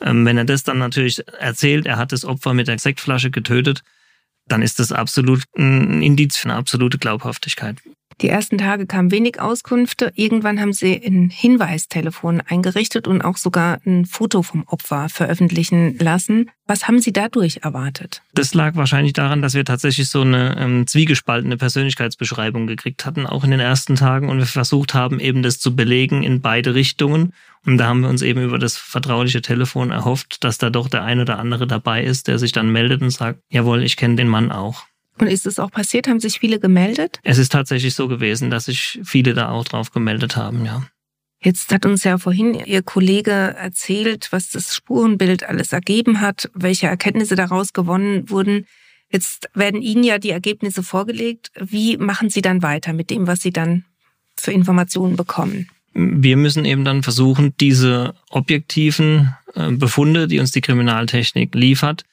Ähm, 0.00 0.24
wenn 0.24 0.38
er 0.38 0.44
das 0.44 0.62
dann 0.62 0.78
natürlich 0.78 1.22
erzählt, 1.38 1.86
er 1.86 1.96
hat 1.96 2.12
das 2.12 2.24
Opfer 2.24 2.54
mit 2.54 2.68
der 2.68 2.78
Sektflasche 2.78 3.30
getötet, 3.30 3.82
dann 4.46 4.62
ist 4.62 4.78
das 4.78 4.92
absolut 4.92 5.44
ein 5.56 6.02
Indiz 6.02 6.36
für 6.36 6.48
eine 6.48 6.54
absolute 6.54 6.98
Glaubhaftigkeit. 6.98 7.76
Die 8.20 8.28
ersten 8.28 8.58
Tage 8.58 8.86
kamen 8.86 9.12
wenig 9.12 9.40
Auskünfte. 9.40 10.10
Irgendwann 10.16 10.60
haben 10.60 10.72
sie 10.72 11.00
ein 11.06 11.30
Hinweistelefon 11.30 12.40
eingerichtet 12.40 13.06
und 13.06 13.22
auch 13.22 13.36
sogar 13.36 13.78
ein 13.86 14.06
Foto 14.06 14.42
vom 14.42 14.64
Opfer 14.66 15.08
veröffentlichen 15.08 15.96
lassen. 15.98 16.50
Was 16.66 16.88
haben 16.88 16.98
Sie 16.98 17.12
dadurch 17.12 17.58
erwartet? 17.62 18.22
Das 18.34 18.54
lag 18.54 18.74
wahrscheinlich 18.74 19.12
daran, 19.12 19.40
dass 19.40 19.54
wir 19.54 19.64
tatsächlich 19.64 20.08
so 20.08 20.22
eine 20.22 20.56
ähm, 20.58 20.86
zwiegespaltene 20.88 21.56
Persönlichkeitsbeschreibung 21.56 22.66
gekriegt 22.66 23.06
hatten, 23.06 23.24
auch 23.24 23.44
in 23.44 23.52
den 23.52 23.60
ersten 23.60 23.94
Tagen, 23.94 24.28
und 24.28 24.38
wir 24.38 24.46
versucht 24.46 24.94
haben, 24.94 25.20
eben 25.20 25.44
das 25.44 25.60
zu 25.60 25.76
belegen 25.76 26.24
in 26.24 26.40
beide 26.40 26.74
Richtungen. 26.74 27.32
Und 27.66 27.78
da 27.78 27.86
haben 27.86 28.00
wir 28.00 28.08
uns 28.08 28.22
eben 28.22 28.42
über 28.42 28.58
das 28.58 28.76
vertrauliche 28.76 29.42
Telefon 29.42 29.90
erhofft, 29.90 30.44
dass 30.44 30.58
da 30.58 30.70
doch 30.70 30.88
der 30.88 31.04
ein 31.04 31.20
oder 31.20 31.38
andere 31.38 31.66
dabei 31.66 32.02
ist, 32.02 32.28
der 32.28 32.38
sich 32.38 32.52
dann 32.52 32.70
meldet 32.70 33.02
und 33.02 33.10
sagt, 33.10 33.40
jawohl, 33.50 33.82
ich 33.82 33.96
kenne 33.96 34.16
den 34.16 34.28
Mann 34.28 34.50
auch. 34.50 34.84
Und 35.20 35.26
ist 35.26 35.46
es 35.46 35.58
auch 35.58 35.70
passiert? 35.70 36.08
Haben 36.08 36.20
sich 36.20 36.38
viele 36.38 36.60
gemeldet? 36.60 37.18
Es 37.24 37.38
ist 37.38 37.52
tatsächlich 37.52 37.94
so 37.94 38.08
gewesen, 38.08 38.50
dass 38.50 38.66
sich 38.66 39.00
viele 39.02 39.34
da 39.34 39.48
auch 39.50 39.64
drauf 39.64 39.90
gemeldet 39.90 40.36
haben, 40.36 40.64
ja. 40.64 40.86
Jetzt 41.40 41.72
hat 41.72 41.86
uns 41.86 42.02
ja 42.02 42.18
vorhin 42.18 42.54
Ihr 42.54 42.82
Kollege 42.82 43.30
erzählt, 43.30 44.28
was 44.32 44.50
das 44.50 44.74
Spurenbild 44.74 45.44
alles 45.44 45.72
ergeben 45.72 46.20
hat, 46.20 46.50
welche 46.52 46.88
Erkenntnisse 46.88 47.36
daraus 47.36 47.72
gewonnen 47.72 48.28
wurden. 48.28 48.66
Jetzt 49.10 49.48
werden 49.54 49.80
Ihnen 49.80 50.02
ja 50.02 50.18
die 50.18 50.30
Ergebnisse 50.30 50.82
vorgelegt. 50.82 51.52
Wie 51.54 51.96
machen 51.96 52.28
Sie 52.28 52.42
dann 52.42 52.62
weiter 52.62 52.92
mit 52.92 53.10
dem, 53.10 53.28
was 53.28 53.40
Sie 53.40 53.52
dann 53.52 53.84
für 54.36 54.50
Informationen 54.50 55.16
bekommen? 55.16 55.68
Wir 56.00 56.36
müssen 56.36 56.64
eben 56.64 56.84
dann 56.84 57.02
versuchen, 57.02 57.54
diese 57.58 58.14
objektiven 58.30 59.34
äh, 59.54 59.72
Befunde, 59.72 60.28
die 60.28 60.38
uns 60.38 60.52
die 60.52 60.60
Kriminaltechnik 60.60 61.56
liefert, 61.56 62.04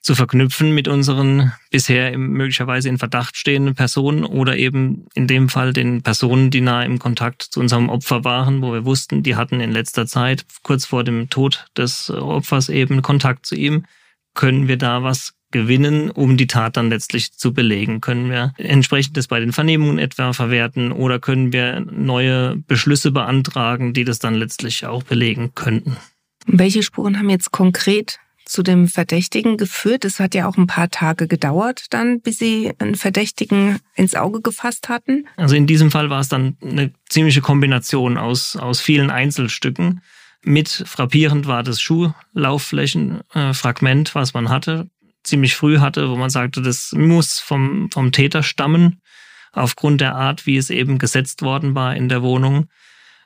zu 0.00 0.14
verknüpfen 0.14 0.74
mit 0.74 0.88
unseren 0.88 1.52
bisher 1.70 2.16
möglicherweise 2.16 2.88
in 2.88 2.96
Verdacht 2.96 3.36
stehenden 3.36 3.74
Personen 3.74 4.24
oder 4.24 4.56
eben 4.56 5.06
in 5.12 5.26
dem 5.26 5.50
Fall 5.50 5.74
den 5.74 6.00
Personen, 6.00 6.50
die 6.50 6.62
nahe 6.62 6.86
im 6.86 6.98
Kontakt 6.98 7.42
zu 7.42 7.60
unserem 7.60 7.90
Opfer 7.90 8.24
waren, 8.24 8.62
wo 8.62 8.72
wir 8.72 8.86
wussten, 8.86 9.22
die 9.22 9.36
hatten 9.36 9.60
in 9.60 9.70
letzter 9.70 10.06
Zeit, 10.06 10.46
kurz 10.62 10.86
vor 10.86 11.04
dem 11.04 11.28
Tod 11.28 11.66
des 11.76 12.08
Opfers 12.08 12.70
eben 12.70 13.02
Kontakt 13.02 13.44
zu 13.44 13.54
ihm. 13.54 13.84
Können 14.32 14.66
wir 14.66 14.78
da 14.78 15.02
was 15.02 15.34
gewinnen, 15.50 16.10
um 16.10 16.36
die 16.36 16.46
Tat 16.46 16.76
dann 16.76 16.90
letztlich 16.90 17.32
zu 17.32 17.52
belegen? 17.52 18.00
Können 18.00 18.30
wir 18.30 18.52
entsprechendes 18.56 19.28
bei 19.28 19.40
den 19.40 19.52
Vernehmungen 19.52 19.98
etwa 19.98 20.32
verwerten 20.32 20.92
oder 20.92 21.18
können 21.18 21.52
wir 21.52 21.80
neue 21.80 22.56
Beschlüsse 22.56 23.10
beantragen, 23.10 23.92
die 23.92 24.04
das 24.04 24.18
dann 24.18 24.34
letztlich 24.34 24.86
auch 24.86 25.02
belegen 25.02 25.52
könnten? 25.54 25.96
Welche 26.46 26.82
Spuren 26.82 27.18
haben 27.18 27.30
jetzt 27.30 27.50
konkret 27.50 28.18
zu 28.50 28.62
dem 28.64 28.88
Verdächtigen 28.88 29.56
geführt. 29.56 30.04
Es 30.04 30.18
hat 30.18 30.34
ja 30.34 30.48
auch 30.48 30.56
ein 30.56 30.66
paar 30.66 30.90
Tage 30.90 31.28
gedauert 31.28 31.84
dann, 31.90 32.20
bis 32.20 32.38
Sie 32.38 32.72
einen 32.78 32.96
Verdächtigen 32.96 33.78
ins 33.94 34.16
Auge 34.16 34.40
gefasst 34.40 34.88
hatten. 34.88 35.28
Also 35.36 35.54
in 35.54 35.68
diesem 35.68 35.92
Fall 35.92 36.10
war 36.10 36.18
es 36.20 36.28
dann 36.28 36.56
eine 36.60 36.92
ziemliche 37.08 37.42
Kombination 37.42 38.18
aus, 38.18 38.56
aus 38.56 38.80
vielen 38.80 39.10
Einzelstücken. 39.10 40.02
Mit 40.42 40.68
frappierend 40.68 41.46
war 41.46 41.62
das 41.62 41.80
Schuhlaufflächenfragment, 41.80 44.16
was 44.16 44.34
man 44.34 44.48
hatte, 44.48 44.90
ziemlich 45.22 45.54
früh 45.56 45.78
hatte, 45.78 46.10
wo 46.10 46.16
man 46.16 46.30
sagte, 46.30 46.62
das 46.62 46.92
muss 46.92 47.38
vom, 47.38 47.90
vom 47.90 48.12
Täter 48.12 48.42
stammen, 48.42 49.00
aufgrund 49.52 50.00
der 50.00 50.14
Art, 50.14 50.46
wie 50.46 50.56
es 50.56 50.70
eben 50.70 50.98
gesetzt 50.98 51.42
worden 51.42 51.74
war 51.74 51.94
in 51.96 52.08
der 52.08 52.22
Wohnung 52.22 52.68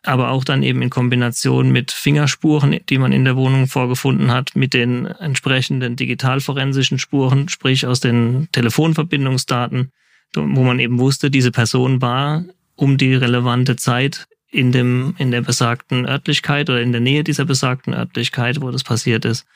aber 0.04 0.30
auch 0.30 0.44
dann 0.44 0.62
eben 0.62 0.82
in 0.82 0.90
Kombination 0.90 1.72
mit 1.72 1.90
Fingerspuren, 1.90 2.78
die 2.88 2.98
man 2.98 3.12
in 3.12 3.24
der 3.24 3.36
Wohnung 3.36 3.66
vorgefunden 3.66 4.30
hat, 4.30 4.54
mit 4.54 4.74
den 4.74 5.06
entsprechenden 5.06 5.96
digitalforensischen 5.96 6.98
Spuren, 6.98 7.48
sprich 7.48 7.86
aus 7.86 8.00
den 8.00 8.48
Telefonverbindungsdaten, 8.52 9.90
wo 10.34 10.62
man 10.62 10.78
eben 10.78 10.98
wusste, 10.98 11.30
diese 11.30 11.50
Person 11.50 12.02
war 12.02 12.44
um 12.76 12.98
die 12.98 13.14
relevante 13.14 13.76
Zeit 13.76 14.26
in 14.50 14.72
dem, 14.72 15.14
in 15.18 15.30
der 15.30 15.40
besagten 15.40 16.06
Örtlichkeit 16.06 16.68
oder 16.68 16.80
in 16.80 16.92
der 16.92 17.00
Nähe 17.00 17.24
dieser 17.24 17.44
besagten 17.44 17.94
Örtlichkeit, 17.94 18.60
wo 18.60 18.70
das 18.70 18.84
passiert 18.84 19.24
ist. 19.24 19.46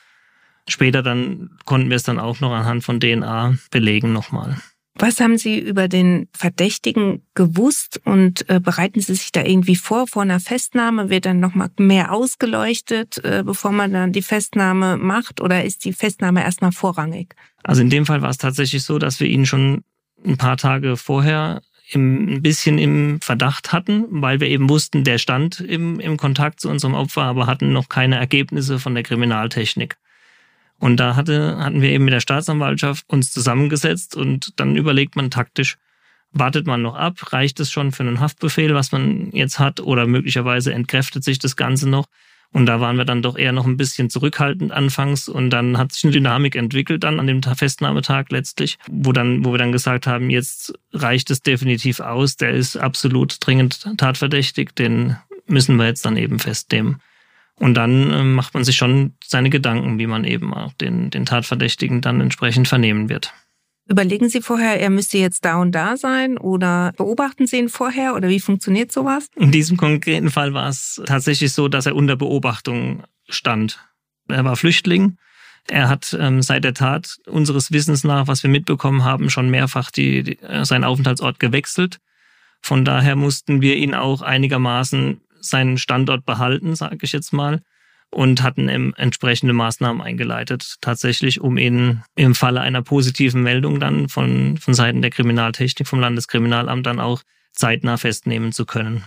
Später 0.69 1.03
dann 1.03 1.51
konnten 1.65 1.89
wir 1.89 1.97
es 1.97 2.03
dann 2.03 2.19
auch 2.19 2.41
noch 2.41 2.53
anhand 2.53 2.85
von 2.85 3.01
DNA 3.01 3.57
belegen 3.71 4.13
nochmal. 4.13 4.59
Was 5.01 5.21
haben 5.21 5.39
Sie 5.39 5.61
über 5.61 5.87
den 5.87 6.29
Verdächtigen 6.33 7.23
gewusst 7.35 8.01
und 8.05 8.49
äh, 8.51 8.59
bereiten 8.59 9.01
Sie 9.01 9.15
sich 9.15 9.31
da 9.31 9.45
irgendwie 9.45 9.77
vor? 9.77 10.09
Vor 10.09 10.23
einer 10.23 10.41
Festnahme 10.41 11.09
wird 11.09 11.25
dann 11.25 11.39
nochmal 11.39 11.71
mehr 11.79 12.13
ausgeleuchtet, 12.13 13.25
äh, 13.25 13.45
bevor 13.47 13.71
man 13.71 13.93
dann 13.93 14.13
die 14.13 14.23
Festnahme 14.23 14.97
macht 14.97 15.41
oder 15.41 15.65
ist 15.65 15.85
die 15.85 15.93
Festnahme 15.93 16.43
erstmal 16.43 16.73
vorrangig? 16.73 17.37
Also 17.63 17.81
in 17.81 17.91
dem 17.91 18.07
Fall 18.07 18.23
war 18.23 18.31
es 18.31 18.39
tatsächlich 18.39 18.83
so, 18.83 18.99
dass 18.99 19.21
wir 19.21 19.29
ihn 19.29 19.47
schon 19.47 19.85
ein 20.27 20.37
paar 20.37 20.57
Tage 20.57 20.97
vorher 20.97 21.63
im, 21.93 22.35
ein 22.35 22.43
bisschen 22.43 22.79
im 22.79 23.21
Verdacht 23.21 23.73
hatten, 23.73 24.05
weil 24.11 24.41
wir 24.41 24.49
eben 24.49 24.69
wussten, 24.69 25.05
der 25.05 25.19
stand 25.19 25.61
im, 25.61 26.01
im 26.01 26.17
Kontakt 26.17 26.61
zu 26.61 26.69
unserem 26.69 26.95
Opfer, 26.95 27.23
aber 27.23 27.47
hatten 27.47 27.73
noch 27.73 27.89
keine 27.89 28.17
Ergebnisse 28.17 28.81
von 28.81 28.95
der 28.95 29.05
Kriminaltechnik. 29.05 29.97
Und 30.79 30.99
da 30.99 31.17
hatte, 31.17 31.59
hatten 31.59 31.83
wir 31.83 31.91
eben 31.91 32.05
mit 32.05 32.15
der 32.15 32.21
Staatsanwaltschaft 32.21 33.05
uns 33.09 33.33
zusammengesetzt 33.33 34.17
und 34.17 34.59
dann 34.61 34.77
überlegt 34.77 35.17
man 35.17 35.31
taktisch, 35.31 35.77
wartet 36.33 36.67
man 36.67 36.83
noch 36.83 36.95
ab, 36.95 37.33
reicht 37.33 37.59
es 37.61 37.71
schon 37.71 37.91
für 37.91 38.03
einen 38.03 38.21
Haftbefehl, 38.21 38.75
was 38.75 38.93
man 38.93 39.31
jetzt 39.33 39.59
hat, 39.59 39.81
oder 39.81 40.07
möglicherweise 40.07 40.73
entkräftet 40.73 41.25
sich 41.25 41.39
das 41.39 41.57
Ganze 41.57 41.89
noch. 41.89 42.07
Und 42.51 42.67
da 42.67 42.81
waren 42.81 42.97
wir 42.97 43.05
dann 43.05 43.21
doch 43.21 43.37
eher 43.37 43.53
noch 43.53 43.67
ein 43.67 43.77
bisschen 43.77 44.09
zurückhaltend 44.09 44.73
anfangs. 44.73 45.29
Und 45.29 45.51
dann 45.51 45.77
hat 45.77 45.93
sich 45.93 46.05
eine 46.05 46.13
Dynamik 46.13 46.57
entwickelt 46.57 47.05
dann 47.05 47.21
an 47.21 47.27
dem 47.27 47.43
Festnahmetag 47.43 48.27
letztlich, 48.31 48.79
wo 48.91 49.13
dann, 49.13 49.45
wo 49.45 49.53
wir 49.53 49.59
dann 49.59 49.73
gesagt 49.73 50.07
haben, 50.07 50.31
jetzt 50.31 50.73
reicht 50.93 51.31
es 51.31 51.43
definitiv 51.43 52.01
aus, 52.01 52.37
der 52.37 52.53
ist 52.53 52.77
absolut 52.77 53.37
dringend 53.41 53.87
tatverdächtig, 53.99 54.75
den 54.75 55.17
müssen 55.47 55.77
wir 55.77 55.87
jetzt 55.87 56.07
dann 56.07 56.17
eben 56.17 56.39
festnehmen. 56.39 57.01
Und 57.59 57.75
dann 57.75 58.11
äh, 58.11 58.23
macht 58.23 58.55
man 58.55 58.65
sich 58.65 58.77
schon 58.77 59.15
seine 59.25 59.51
Gedanken, 59.51 59.99
wie 59.99 60.07
man 60.07 60.25
eben 60.25 60.55
auch 60.55 60.73
den, 60.75 61.11
den 61.11 61.27
Tatverdächtigen 61.27 62.01
dann 62.01 62.21
entsprechend 62.21 62.69
vernehmen 62.69 63.09
wird. 63.09 63.33
Überlegen 63.91 64.29
Sie 64.29 64.43
vorher, 64.43 64.81
er 64.81 64.91
müsste 64.91 65.17
jetzt 65.17 65.47
da 65.47 65.57
und 65.57 65.73
da 65.73 65.97
sein 65.97 66.37
oder 66.37 66.93
beobachten 66.97 67.47
Sie 67.47 67.57
ihn 67.57 67.71
vorher 67.71 68.15
oder 68.15 68.29
wie 68.29 68.39
funktioniert 68.39 68.93
sowas? 68.93 69.29
In 69.35 69.51
diesem 69.51 69.79
konkreten 69.79 70.31
Fall 70.31 70.53
war 70.53 70.69
es 70.69 71.01
tatsächlich 71.07 71.55
so, 71.55 71.69
dass 71.69 71.87
er 71.87 71.97
unter 71.97 72.15
Beobachtung 72.15 73.05
stand. 73.29 73.79
Er 74.29 74.45
war 74.45 74.57
Flüchtling. 74.57 75.17
Er 75.69 75.89
hat 75.89 76.17
ähm, 76.19 76.43
seit 76.43 76.65
der 76.65 76.75
Tat 76.75 77.17
unseres 77.27 77.73
Wissens 77.73 78.05
nach, 78.05 78.27
was 78.27 78.43
wir 78.43 78.51
mitbekommen 78.51 79.05
haben, 79.05 79.31
schon 79.31 79.51
mehrfach 79.51 79.91
die, 79.91 80.23
die, 80.23 80.39
äh, 80.41 80.67
seinen 80.67 80.85
Aufenthaltsort 80.85 81.41
gewechselt. 81.41 81.99
Von 82.61 82.85
daher 82.85 83.17
mussten 83.17 83.63
wir 83.63 83.77
ihn 83.77 83.95
auch 83.95 84.21
einigermaßen 84.21 85.21
seinen 85.49 85.79
Standort 85.79 86.25
behalten, 86.25 86.75
sage 86.75 86.99
ich 87.03 87.13
jetzt 87.13 87.33
mal, 87.33 87.63
und 88.11 88.43
hatten 88.43 88.69
entsprechende 88.95 89.53
Maßnahmen 89.53 90.01
eingeleitet, 90.01 90.77
tatsächlich, 90.81 91.41
um 91.41 91.59
ihn 91.59 92.03
im 92.15 92.35
Falle 92.35 92.61
einer 92.61 92.83
positiven 92.83 93.43
Meldung 93.43 93.81
dann 93.81 94.09
von, 94.09 94.57
von 94.57 94.75
Seiten 94.75 95.03
der 95.03 95.11
Kriminaltechnik, 95.11 95.87
vom 95.87 96.01
Landeskriminalamt 96.01 96.87
dann 96.87 97.01
auch 97.01 97.23
zeitnah 97.53 97.97
festnehmen 97.97 98.53
zu 98.53 98.65
können. 98.65 99.05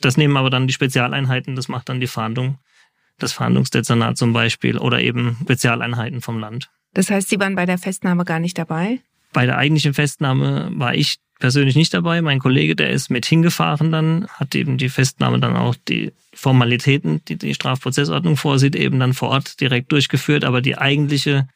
Das 0.00 0.16
nehmen 0.16 0.36
aber 0.36 0.50
dann 0.50 0.66
die 0.66 0.72
Spezialeinheiten, 0.72 1.56
das 1.56 1.68
macht 1.68 1.88
dann 1.88 2.00
die 2.00 2.06
Fahndung, 2.06 2.58
das 3.18 3.32
Fahndungsdezernat 3.32 4.16
zum 4.16 4.32
Beispiel 4.32 4.78
oder 4.78 5.00
eben 5.00 5.36
Spezialeinheiten 5.42 6.20
vom 6.20 6.38
Land. 6.38 6.70
Das 6.94 7.10
heißt, 7.10 7.28
Sie 7.28 7.38
waren 7.38 7.54
bei 7.54 7.66
der 7.66 7.78
Festnahme 7.78 8.24
gar 8.24 8.40
nicht 8.40 8.58
dabei? 8.58 9.00
Bei 9.32 9.44
der 9.44 9.58
eigentlichen 9.58 9.94
Festnahme 9.94 10.70
war 10.72 10.94
ich 10.94 11.18
persönlich 11.38 11.76
nicht 11.76 11.94
dabei. 11.94 12.22
Mein 12.22 12.38
Kollege, 12.38 12.76
der 12.76 12.90
ist 12.90 13.10
mit 13.10 13.26
hingefahren 13.26 13.92
dann, 13.92 14.28
hat 14.28 14.54
eben 14.54 14.78
die 14.78 14.88
Festnahme 14.88 15.38
dann 15.38 15.56
auch 15.56 15.74
die 15.88 16.12
Formalitäten, 16.34 17.24
die 17.26 17.36
die 17.36 17.54
Strafprozessordnung 17.54 18.36
vorsieht, 18.36 18.76
eben 18.76 18.98
dann 18.98 19.14
vor 19.14 19.30
Ort 19.30 19.60
direkt 19.60 19.92
durchgeführt. 19.92 20.44
Aber 20.44 20.60
die 20.60 20.78
eigentliche 20.78 21.48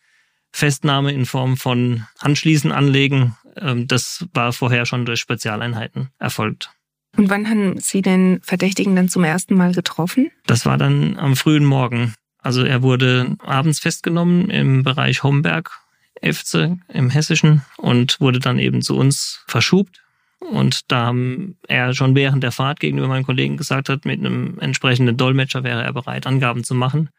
Festnahme 0.52 1.12
in 1.12 1.26
Form 1.26 1.56
von 1.56 2.04
Anschließen 2.18 2.72
anlegen, 2.72 3.36
ähm, 3.56 3.86
das 3.88 4.26
war 4.34 4.52
vorher 4.52 4.86
schon 4.86 5.06
durch 5.06 5.20
Spezialeinheiten 5.20 6.08
erfolgt. 6.18 6.70
Und 7.16 7.28
wann 7.28 7.48
haben 7.48 7.78
Sie 7.78 8.00
den 8.00 8.40
Verdächtigen 8.42 8.96
dann 8.96 9.08
zum 9.08 9.24
ersten 9.24 9.54
Mal 9.54 9.72
getroffen? 9.72 10.30
Das 10.46 10.64
war 10.64 10.78
dann 10.78 11.18
am 11.18 11.36
frühen 11.36 11.64
Morgen. 11.64 12.14
Also 12.38 12.64
er 12.64 12.82
wurde 12.82 13.36
abends 13.38 13.78
festgenommen 13.78 14.50
im 14.50 14.82
Bereich 14.82 15.22
Homberg, 15.22 15.81
Efze 16.22 16.78
im 16.88 17.10
Hessischen 17.10 17.62
und 17.76 18.20
wurde 18.20 18.38
dann 18.38 18.58
eben 18.58 18.82
zu 18.82 18.96
uns 18.96 19.44
verschubt. 19.46 20.02
Und 20.40 20.90
da 20.90 21.14
er 21.68 21.94
schon 21.94 22.14
während 22.14 22.42
der 22.42 22.52
Fahrt 22.52 22.80
gegenüber 22.80 23.08
meinen 23.08 23.24
Kollegen 23.24 23.56
gesagt 23.56 23.88
hat, 23.88 24.04
mit 24.04 24.18
einem 24.18 24.58
entsprechenden 24.58 25.16
Dolmetscher 25.16 25.62
wäre 25.62 25.82
er 25.82 25.92
bereit, 25.92 26.26
Angaben 26.26 26.64
zu 26.64 26.74
machen. 26.74 27.10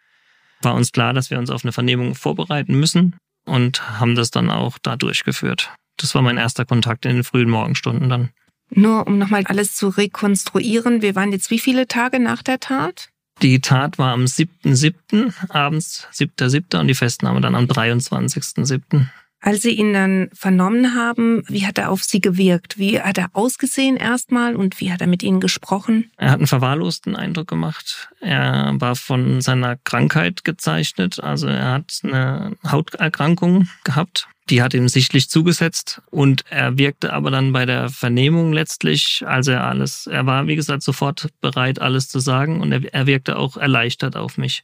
War 0.61 0.75
uns 0.75 0.91
klar, 0.91 1.13
dass 1.13 1.29
wir 1.29 1.39
uns 1.39 1.49
auf 1.49 1.63
eine 1.63 1.71
Vernehmung 1.71 2.15
vorbereiten 2.15 2.79
müssen 2.79 3.15
und 3.45 3.99
haben 3.99 4.15
das 4.15 4.31
dann 4.31 4.49
auch 4.49 4.77
da 4.81 4.95
durchgeführt. 4.95 5.73
Das 5.97 6.15
war 6.15 6.21
mein 6.21 6.37
erster 6.37 6.65
Kontakt 6.65 7.05
in 7.05 7.15
den 7.15 7.23
frühen 7.23 7.49
Morgenstunden 7.49 8.09
dann. 8.09 8.29
Nur 8.69 9.07
um 9.07 9.17
nochmal 9.17 9.43
alles 9.45 9.75
zu 9.75 9.89
rekonstruieren, 9.89 11.01
wir 11.01 11.15
waren 11.15 11.31
jetzt 11.31 11.51
wie 11.51 11.59
viele 11.59 11.87
Tage 11.87 12.19
nach 12.19 12.41
der 12.41 12.59
Tat? 12.59 13.09
Die 13.43 13.59
Tat 13.59 13.97
war 13.99 14.13
am 14.13 14.23
7.7., 14.23 15.33
abends 15.49 16.07
7.7. 16.13 16.79
und 16.79 16.87
die 16.87 16.95
Festnahme 16.95 17.41
dann 17.41 17.55
am 17.55 17.65
23.7. 17.65 19.07
Als 19.45 19.61
Sie 19.61 19.71
ihn 19.71 19.91
dann 19.91 20.29
vernommen 20.31 20.95
haben, 20.95 21.43
wie 21.49 21.67
hat 21.67 21.77
er 21.77 21.91
auf 21.91 22.01
Sie 22.01 22.21
gewirkt? 22.21 22.77
Wie 22.77 23.01
hat 23.01 23.17
er 23.17 23.27
ausgesehen 23.33 23.97
erstmal 23.97 24.55
und 24.55 24.79
wie 24.79 24.89
hat 24.89 25.01
er 25.01 25.07
mit 25.07 25.21
Ihnen 25.21 25.41
gesprochen? 25.41 26.09
Er 26.15 26.31
hat 26.31 26.37
einen 26.37 26.47
verwahrlosten 26.47 27.17
Eindruck 27.17 27.49
gemacht. 27.49 28.09
Er 28.21 28.71
war 28.75 28.95
von 28.95 29.41
seiner 29.41 29.75
Krankheit 29.75 30.45
gezeichnet. 30.45 31.21
Also 31.21 31.47
er 31.47 31.71
hat 31.73 31.99
eine 32.03 32.55
Hauterkrankung 32.65 33.67
gehabt. 33.83 34.29
Die 34.49 34.61
hat 34.61 34.73
ihm 34.73 34.87
sichtlich 34.87 35.29
zugesetzt 35.29 36.01
und 36.09 36.45
er 36.49 36.77
wirkte 36.77 37.11
aber 37.11 37.29
dann 37.29 37.51
bei 37.51 37.65
der 37.65 37.89
Vernehmung 37.89 38.53
letztlich, 38.53 39.23
als 39.25 39.47
er 39.47 39.65
alles, 39.65 40.07
er 40.07 40.25
war 40.25 40.47
wie 40.47 40.55
gesagt 40.55 40.83
sofort 40.83 41.29
bereit, 41.41 41.79
alles 41.79 42.07
zu 42.07 42.19
sagen 42.19 42.61
und 42.61 42.71
er, 42.71 42.93
er 42.93 43.07
wirkte 43.07 43.37
auch 43.37 43.57
erleichtert 43.57 44.15
auf 44.15 44.37
mich. 44.37 44.63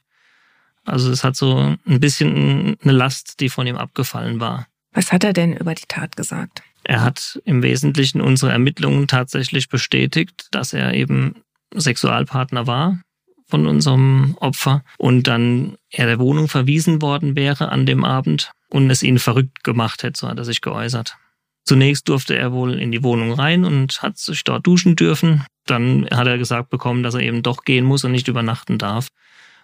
Also 0.84 1.10
es 1.10 1.24
hat 1.24 1.36
so 1.36 1.76
ein 1.86 2.00
bisschen 2.00 2.76
eine 2.82 2.92
Last, 2.92 3.40
die 3.40 3.48
von 3.48 3.66
ihm 3.66 3.76
abgefallen 3.76 4.40
war. 4.40 4.66
Was 4.92 5.12
hat 5.12 5.24
er 5.24 5.32
denn 5.32 5.56
über 5.56 5.74
die 5.74 5.86
Tat 5.86 6.16
gesagt? 6.16 6.62
Er 6.84 7.02
hat 7.02 7.40
im 7.44 7.62
Wesentlichen 7.62 8.20
unsere 8.20 8.52
Ermittlungen 8.52 9.06
tatsächlich 9.06 9.68
bestätigt, 9.68 10.48
dass 10.50 10.72
er 10.72 10.94
eben 10.94 11.36
Sexualpartner 11.74 12.66
war 12.66 13.00
von 13.46 13.66
unserem 13.66 14.36
Opfer 14.40 14.82
und 14.98 15.26
dann 15.26 15.76
er 15.90 16.06
der 16.06 16.18
Wohnung 16.18 16.48
verwiesen 16.48 17.02
worden 17.02 17.36
wäre 17.36 17.70
an 17.70 17.84
dem 17.84 18.04
Abend 18.04 18.52
und 18.70 18.90
es 18.90 19.02
ihn 19.02 19.18
verrückt 19.18 19.64
gemacht 19.64 20.02
hätte, 20.02 20.18
so 20.18 20.28
hat 20.28 20.38
er 20.38 20.44
sich 20.44 20.60
geäußert. 20.60 21.16
Zunächst 21.64 22.08
durfte 22.08 22.36
er 22.36 22.52
wohl 22.52 22.74
in 22.74 22.90
die 22.90 23.02
Wohnung 23.02 23.32
rein 23.32 23.64
und 23.64 24.02
hat 24.02 24.18
sich 24.18 24.44
dort 24.44 24.66
duschen 24.66 24.96
dürfen. 24.96 25.44
Dann 25.66 26.08
hat 26.10 26.26
er 26.26 26.38
gesagt 26.38 26.70
bekommen, 26.70 27.02
dass 27.02 27.14
er 27.14 27.20
eben 27.20 27.42
doch 27.42 27.64
gehen 27.64 27.84
muss 27.84 28.04
und 28.04 28.12
nicht 28.12 28.28
übernachten 28.28 28.78
darf. 28.78 29.08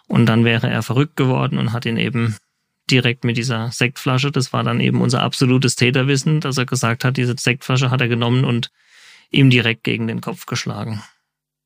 Und 0.06 0.26
dann 0.26 0.44
wäre 0.44 0.68
er 0.68 0.82
verrückt 0.82 1.16
geworden 1.16 1.58
und 1.58 1.72
hat 1.72 1.86
ihn 1.86 1.96
eben 1.96 2.36
direkt 2.90 3.24
mit 3.24 3.36
dieser 3.36 3.70
Sektflasche, 3.70 4.30
das 4.30 4.52
war 4.52 4.62
dann 4.62 4.80
eben 4.80 5.00
unser 5.00 5.22
absolutes 5.22 5.76
Täterwissen, 5.76 6.40
dass 6.40 6.58
er 6.58 6.66
gesagt 6.66 7.04
hat, 7.04 7.16
diese 7.16 7.34
Sektflasche 7.36 7.90
hat 7.90 8.00
er 8.00 8.08
genommen 8.08 8.44
und 8.44 8.70
ihm 9.30 9.50
direkt 9.50 9.84
gegen 9.84 10.06
den 10.06 10.20
Kopf 10.20 10.46
geschlagen. 10.46 11.02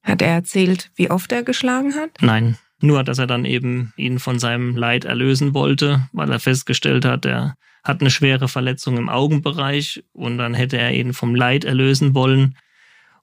Hat 0.03 0.23
er 0.23 0.29
erzählt, 0.29 0.91
wie 0.95 1.11
oft 1.11 1.31
er 1.33 1.43
geschlagen 1.43 1.95
hat? 1.95 2.11
Nein, 2.21 2.57
nur 2.81 3.05
dass 3.05 3.18
er 3.18 3.27
dann 3.27 3.45
eben 3.45 3.93
ihn 3.97 4.18
von 4.18 4.39
seinem 4.39 4.77
Leid 4.77 5.05
erlösen 5.05 5.53
wollte, 5.53 6.09
weil 6.12 6.31
er 6.31 6.41
festgestellt 6.41 7.05
hat, 7.05 7.27
er 7.27 7.57
hat 7.85 8.01
eine 8.01 8.11
schwere 8.11 8.49
Verletzung 8.49 8.97
im 8.97 9.09
Augenbereich 9.09 10.03
und 10.12 10.39
dann 10.39 10.55
hätte 10.55 10.79
er 10.79 10.93
ihn 10.93 11.12
vom 11.12 11.35
Leid 11.35 11.64
erlösen 11.64 12.14
wollen 12.14 12.57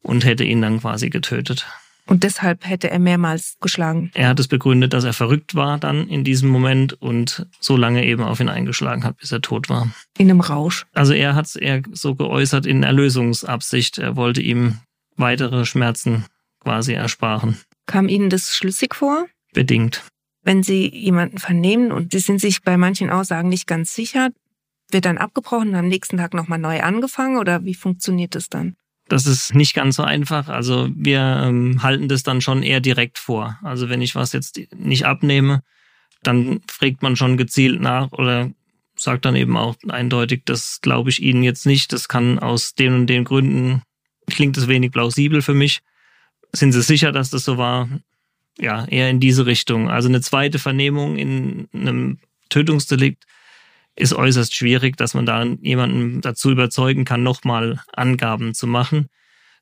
und 0.01 0.25
hätte 0.25 0.43
ihn 0.43 0.61
dann 0.61 0.79
quasi 0.79 1.09
getötet. 1.09 1.67
Und 2.07 2.23
deshalb 2.23 2.65
hätte 2.65 2.89
er 2.89 2.99
mehrmals 2.99 3.57
geschlagen. 3.59 4.11
Er 4.13 4.29
hat 4.29 4.39
es 4.39 4.47
begründet, 4.47 4.93
dass 4.93 5.03
er 5.03 5.13
verrückt 5.13 5.55
war 5.55 5.77
dann 5.77 6.07
in 6.07 6.23
diesem 6.23 6.49
Moment 6.49 6.93
und 7.01 7.45
so 7.59 7.75
lange 7.75 8.05
eben 8.05 8.23
auf 8.23 8.39
ihn 8.39 8.49
eingeschlagen 8.49 9.03
hat, 9.03 9.17
bis 9.17 9.31
er 9.31 9.41
tot 9.41 9.69
war. 9.69 9.91
In 10.17 10.29
einem 10.29 10.39
Rausch. 10.39 10.85
Also 10.93 11.13
er 11.13 11.35
hat 11.35 11.45
es 11.45 11.55
eher 11.55 11.81
so 11.91 12.15
geäußert 12.15 12.65
in 12.65 12.83
Erlösungsabsicht. 12.83 13.97
Er 13.97 14.15
wollte 14.15 14.41
ihm 14.41 14.79
weitere 15.17 15.65
Schmerzen 15.65 16.25
quasi 16.61 16.93
ersparen. 16.93 17.57
Kam 17.85 18.07
Ihnen 18.07 18.29
das 18.29 18.55
schlüssig 18.55 18.95
vor? 18.95 19.27
Bedingt. 19.53 20.03
Wenn 20.43 20.63
Sie 20.63 20.89
jemanden 20.93 21.39
vernehmen 21.39 21.91
und 21.91 22.13
Sie 22.13 22.19
sind 22.19 22.39
sich 22.39 22.61
bei 22.61 22.77
manchen 22.77 23.09
Aussagen 23.09 23.49
nicht 23.49 23.67
ganz 23.67 23.93
sicher, 23.93 24.29
wird 24.91 25.05
dann 25.05 25.17
abgebrochen 25.17 25.69
und 25.69 25.75
am 25.75 25.87
nächsten 25.87 26.17
Tag 26.17 26.33
nochmal 26.33 26.59
neu 26.59 26.81
angefangen 26.81 27.37
oder 27.37 27.65
wie 27.65 27.73
funktioniert 27.73 28.35
das 28.35 28.47
dann? 28.47 28.75
Das 29.09 29.25
ist 29.25 29.53
nicht 29.53 29.73
ganz 29.73 29.95
so 29.95 30.03
einfach. 30.03 30.49
Also 30.49 30.89
wir 30.93 31.43
ähm, 31.45 31.81
halten 31.81 32.07
das 32.07 32.23
dann 32.23 32.41
schon 32.41 32.63
eher 32.63 32.81
direkt 32.81 33.19
vor. 33.19 33.57
Also 33.63 33.89
wenn 33.89 34.01
ich 34.01 34.15
was 34.15 34.33
jetzt 34.33 34.59
nicht 34.75 35.05
abnehme, 35.05 35.63
dann 36.23 36.61
fragt 36.67 37.01
man 37.01 37.15
schon 37.15 37.37
gezielt 37.37 37.79
nach 37.79 38.11
oder 38.11 38.51
sagt 38.95 39.25
dann 39.25 39.35
eben 39.35 39.55
auch 39.55 39.75
eindeutig, 39.87 40.41
das 40.45 40.81
glaube 40.81 41.09
ich 41.09 41.21
Ihnen 41.21 41.43
jetzt 41.43 41.65
nicht. 41.65 41.93
Das 41.93 42.07
kann 42.07 42.39
aus 42.39 42.73
den 42.73 42.93
und 42.93 43.07
den 43.07 43.23
Gründen, 43.23 43.83
klingt 44.27 44.57
es 44.57 44.67
wenig 44.67 44.91
plausibel 44.91 45.41
für 45.41 45.53
mich. 45.53 45.81
Sind 46.51 46.71
Sie 46.71 46.81
sicher, 46.81 47.11
dass 47.11 47.29
das 47.29 47.45
so 47.45 47.57
war? 47.57 47.87
Ja, 48.59 48.85
eher 48.85 49.09
in 49.09 49.19
diese 49.19 49.45
Richtung. 49.45 49.89
Also 49.89 50.09
eine 50.09 50.21
zweite 50.21 50.57
Vernehmung 50.59 51.17
in 51.17 51.67
einem 51.73 52.17
Tötungsdelikt 52.49 53.25
ist 53.97 54.13
äußerst 54.13 54.55
schwierig, 54.55 54.95
dass 54.95 55.13
man 55.13 55.25
da 55.25 55.43
jemanden 55.43 56.21
dazu 56.21 56.51
überzeugen 56.51 57.03
kann, 57.03 57.23
nochmal 57.23 57.81
Angaben 57.93 58.53
zu 58.53 58.67
machen. 58.67 59.07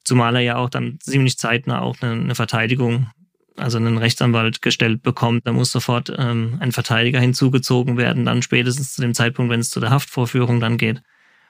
Zumal 0.04 0.36
er 0.36 0.42
ja 0.42 0.56
auch 0.58 0.70
dann 0.70 1.00
ziemlich 1.00 1.38
zeitnah 1.38 1.82
auch 1.82 1.96
eine, 2.02 2.12
eine 2.12 2.36
Verteidigung, 2.36 3.10
also 3.56 3.78
einen 3.78 3.98
Rechtsanwalt 3.98 4.62
gestellt 4.62 5.02
bekommt. 5.02 5.48
Da 5.48 5.54
muss 5.54 5.72
sofort 5.72 6.14
ähm, 6.16 6.58
ein 6.60 6.74
Verteidiger 6.74 7.20
hinzugezogen 7.20 7.98
werden, 7.98 8.26
dann 8.26 8.42
spätestens 8.42 8.94
zu 8.94 9.02
dem 9.02 9.14
Zeitpunkt, 9.14 9.52
wenn 9.52 9.62
es 9.62 9.70
zu 9.70 9.80
der 9.80 9.90
Haftvorführung 9.90 10.60
dann 10.60 10.78
geht. 10.78 11.02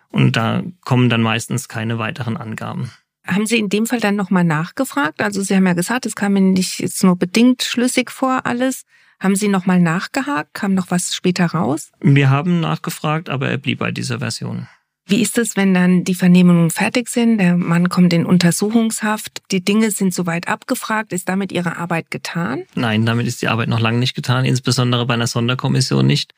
Und 0.09 0.35
da 0.37 0.63
kommen 0.81 1.09
dann 1.09 1.21
meistens 1.21 1.67
keine 1.67 1.97
weiteren 1.97 2.37
Angaben. 2.37 2.91
Haben 3.25 3.47
Sie 3.47 3.57
in 3.57 3.69
dem 3.69 3.87
Fall 3.87 3.99
dann 3.99 4.15
nochmal 4.15 4.43
nachgefragt? 4.43 5.21
Also 5.21 5.41
Sie 5.41 5.55
haben 5.55 5.65
ja 5.65 5.73
gesagt, 5.73 6.05
es 6.05 6.15
kam 6.15 6.33
mir 6.33 6.41
nicht 6.41 6.79
jetzt 6.79 7.03
nur 7.03 7.17
bedingt 7.17 7.63
schlüssig 7.63 8.11
vor 8.11 8.45
alles. 8.45 8.85
Haben 9.19 9.35
Sie 9.35 9.47
nochmal 9.47 9.79
nachgehakt? 9.79 10.53
Kam 10.53 10.73
noch 10.73 10.91
was 10.91 11.15
später 11.15 11.45
raus? 11.47 11.91
Wir 12.01 12.29
haben 12.29 12.59
nachgefragt, 12.59 13.29
aber 13.29 13.49
er 13.49 13.57
blieb 13.57 13.79
bei 13.79 13.91
dieser 13.91 14.19
Version. 14.19 14.67
Wie 15.07 15.21
ist 15.21 15.37
es, 15.37 15.55
wenn 15.55 15.75
dann 15.75 16.03
die 16.03 16.15
Vernehmungen 16.15 16.71
fertig 16.71 17.09
sind? 17.09 17.37
Der 17.37 17.55
Mann 17.55 17.89
kommt 17.89 18.11
in 18.11 18.25
Untersuchungshaft. 18.25 19.43
Die 19.51 19.63
Dinge 19.63 19.91
sind 19.91 20.15
soweit 20.15 20.47
abgefragt. 20.47 21.13
Ist 21.13 21.29
damit 21.29 21.51
Ihre 21.51 21.77
Arbeit 21.77 22.09
getan? 22.09 22.63
Nein, 22.73 23.05
damit 23.05 23.27
ist 23.27 23.41
die 23.43 23.47
Arbeit 23.47 23.69
noch 23.69 23.79
lange 23.79 23.99
nicht 23.99 24.15
getan, 24.15 24.45
insbesondere 24.45 25.05
bei 25.05 25.13
einer 25.13 25.27
Sonderkommission 25.27 26.07
nicht. 26.07 26.33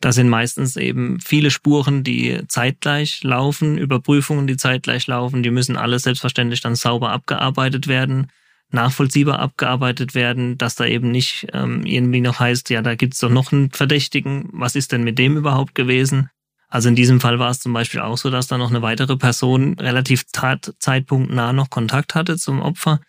Da 0.00 0.12
sind 0.12 0.28
meistens 0.28 0.76
eben 0.76 1.18
viele 1.20 1.50
Spuren, 1.50 2.04
die 2.04 2.40
zeitgleich 2.46 3.24
laufen, 3.24 3.78
Überprüfungen, 3.78 4.46
die 4.46 4.56
zeitgleich 4.56 5.08
laufen. 5.08 5.42
Die 5.42 5.50
müssen 5.50 5.76
alle 5.76 5.98
selbstverständlich 5.98 6.60
dann 6.60 6.76
sauber 6.76 7.10
abgearbeitet 7.10 7.88
werden 7.88 8.28
nachvollziehbar 8.70 9.38
abgearbeitet 9.38 10.14
werden, 10.14 10.58
dass 10.58 10.74
da 10.74 10.84
eben 10.84 11.10
nicht 11.10 11.46
ähm, 11.52 11.86
irgendwie 11.86 12.20
noch 12.20 12.40
heißt, 12.40 12.70
ja, 12.70 12.82
da 12.82 12.94
gibt's 12.94 13.20
doch 13.20 13.30
noch 13.30 13.52
einen 13.52 13.70
Verdächtigen, 13.70 14.48
was 14.52 14.74
ist 14.74 14.92
denn 14.92 15.04
mit 15.04 15.18
dem 15.18 15.36
überhaupt 15.36 15.74
gewesen? 15.74 16.30
Also 16.68 16.88
in 16.88 16.96
diesem 16.96 17.20
Fall 17.20 17.38
war 17.38 17.50
es 17.50 17.60
zum 17.60 17.72
Beispiel 17.72 18.00
auch 18.00 18.18
so, 18.18 18.30
dass 18.30 18.48
da 18.48 18.58
noch 18.58 18.70
eine 18.70 18.82
weitere 18.82 19.16
Person 19.16 19.78
relativ 19.78 20.24
zeitpunktnah 20.26 21.52
noch 21.52 21.70
Kontakt 21.70 22.16
hatte 22.16 22.36
zum 22.36 22.60
Opfer. 22.60 23.00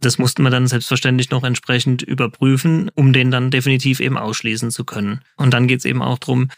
Das 0.00 0.18
mussten 0.18 0.42
wir 0.42 0.50
dann 0.50 0.66
selbstverständlich 0.66 1.30
noch 1.30 1.44
entsprechend 1.44 2.02
überprüfen, 2.02 2.90
um 2.94 3.12
den 3.12 3.30
dann 3.30 3.52
definitiv 3.52 4.00
eben 4.00 4.18
ausschließen 4.18 4.70
zu 4.70 4.84
können. 4.84 5.20
Und 5.36 5.54
dann 5.54 5.68
geht's 5.68 5.84
eben 5.84 6.02
auch 6.02 6.18
drum, 6.18 6.48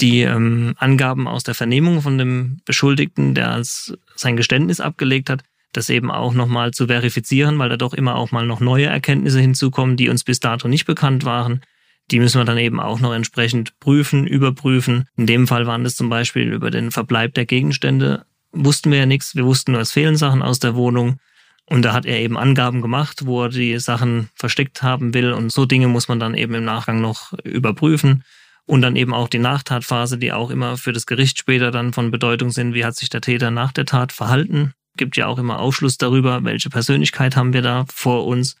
die 0.00 0.22
ähm, 0.22 0.74
Angaben 0.78 1.28
aus 1.28 1.42
der 1.42 1.54
Vernehmung 1.54 2.00
von 2.02 2.18
dem 2.18 2.60
Beschuldigten, 2.64 3.34
der 3.34 3.50
als 3.50 3.94
sein 4.16 4.36
Geständnis 4.36 4.80
abgelegt 4.80 5.28
hat, 5.28 5.42
das 5.78 5.88
eben 5.88 6.10
auch 6.10 6.34
nochmal 6.34 6.72
zu 6.72 6.88
verifizieren, 6.88 7.58
weil 7.58 7.68
da 7.68 7.76
doch 7.76 7.94
immer 7.94 8.16
auch 8.16 8.32
mal 8.32 8.46
noch 8.46 8.60
neue 8.60 8.86
Erkenntnisse 8.86 9.40
hinzukommen, 9.40 9.96
die 9.96 10.08
uns 10.08 10.24
bis 10.24 10.40
dato 10.40 10.68
nicht 10.68 10.84
bekannt 10.84 11.24
waren. 11.24 11.62
Die 12.10 12.20
müssen 12.20 12.40
wir 12.40 12.44
dann 12.44 12.58
eben 12.58 12.80
auch 12.80 13.00
noch 13.00 13.12
entsprechend 13.12 13.78
prüfen, 13.80 14.26
überprüfen. 14.26 15.08
In 15.16 15.26
dem 15.26 15.46
Fall 15.46 15.66
waren 15.66 15.84
das 15.84 15.94
zum 15.94 16.08
Beispiel 16.08 16.52
über 16.52 16.70
den 16.70 16.90
Verbleib 16.90 17.34
der 17.34 17.46
Gegenstände. 17.46 18.24
Wussten 18.52 18.90
wir 18.90 18.98
ja 18.98 19.06
nichts. 19.06 19.34
Wir 19.36 19.44
wussten 19.44 19.72
nur, 19.72 19.80
es 19.80 19.92
fehlen 19.92 20.16
Sachen 20.16 20.42
aus 20.42 20.58
der 20.58 20.74
Wohnung. 20.74 21.18
Und 21.66 21.82
da 21.82 21.92
hat 21.92 22.06
er 22.06 22.18
eben 22.18 22.38
Angaben 22.38 22.80
gemacht, 22.80 23.26
wo 23.26 23.44
er 23.44 23.48
die 23.50 23.78
Sachen 23.78 24.30
versteckt 24.34 24.82
haben 24.82 25.12
will. 25.12 25.32
Und 25.32 25.52
so 25.52 25.66
Dinge 25.66 25.88
muss 25.88 26.08
man 26.08 26.18
dann 26.18 26.34
eben 26.34 26.54
im 26.54 26.64
Nachgang 26.64 27.02
noch 27.02 27.34
überprüfen. 27.44 28.24
Und 28.64 28.80
dann 28.80 28.96
eben 28.96 29.12
auch 29.12 29.28
die 29.28 29.38
Nachtatphase, 29.38 30.16
die 30.16 30.32
auch 30.32 30.50
immer 30.50 30.78
für 30.78 30.92
das 30.92 31.06
Gericht 31.06 31.38
später 31.38 31.70
dann 31.70 31.92
von 31.92 32.10
Bedeutung 32.10 32.50
sind. 32.50 32.72
Wie 32.72 32.84
hat 32.86 32.96
sich 32.96 33.10
der 33.10 33.20
Täter 33.20 33.50
nach 33.50 33.72
der 33.72 33.84
Tat 33.84 34.12
verhalten? 34.12 34.72
Gibt 34.98 35.16
ja 35.16 35.26
auch 35.26 35.38
immer 35.38 35.60
Aufschluss 35.60 35.96
darüber, 35.96 36.44
welche 36.44 36.68
Persönlichkeit 36.68 37.36
haben 37.36 37.54
wir 37.54 37.62
da 37.62 37.86
vor 37.88 38.26
uns. 38.26 38.56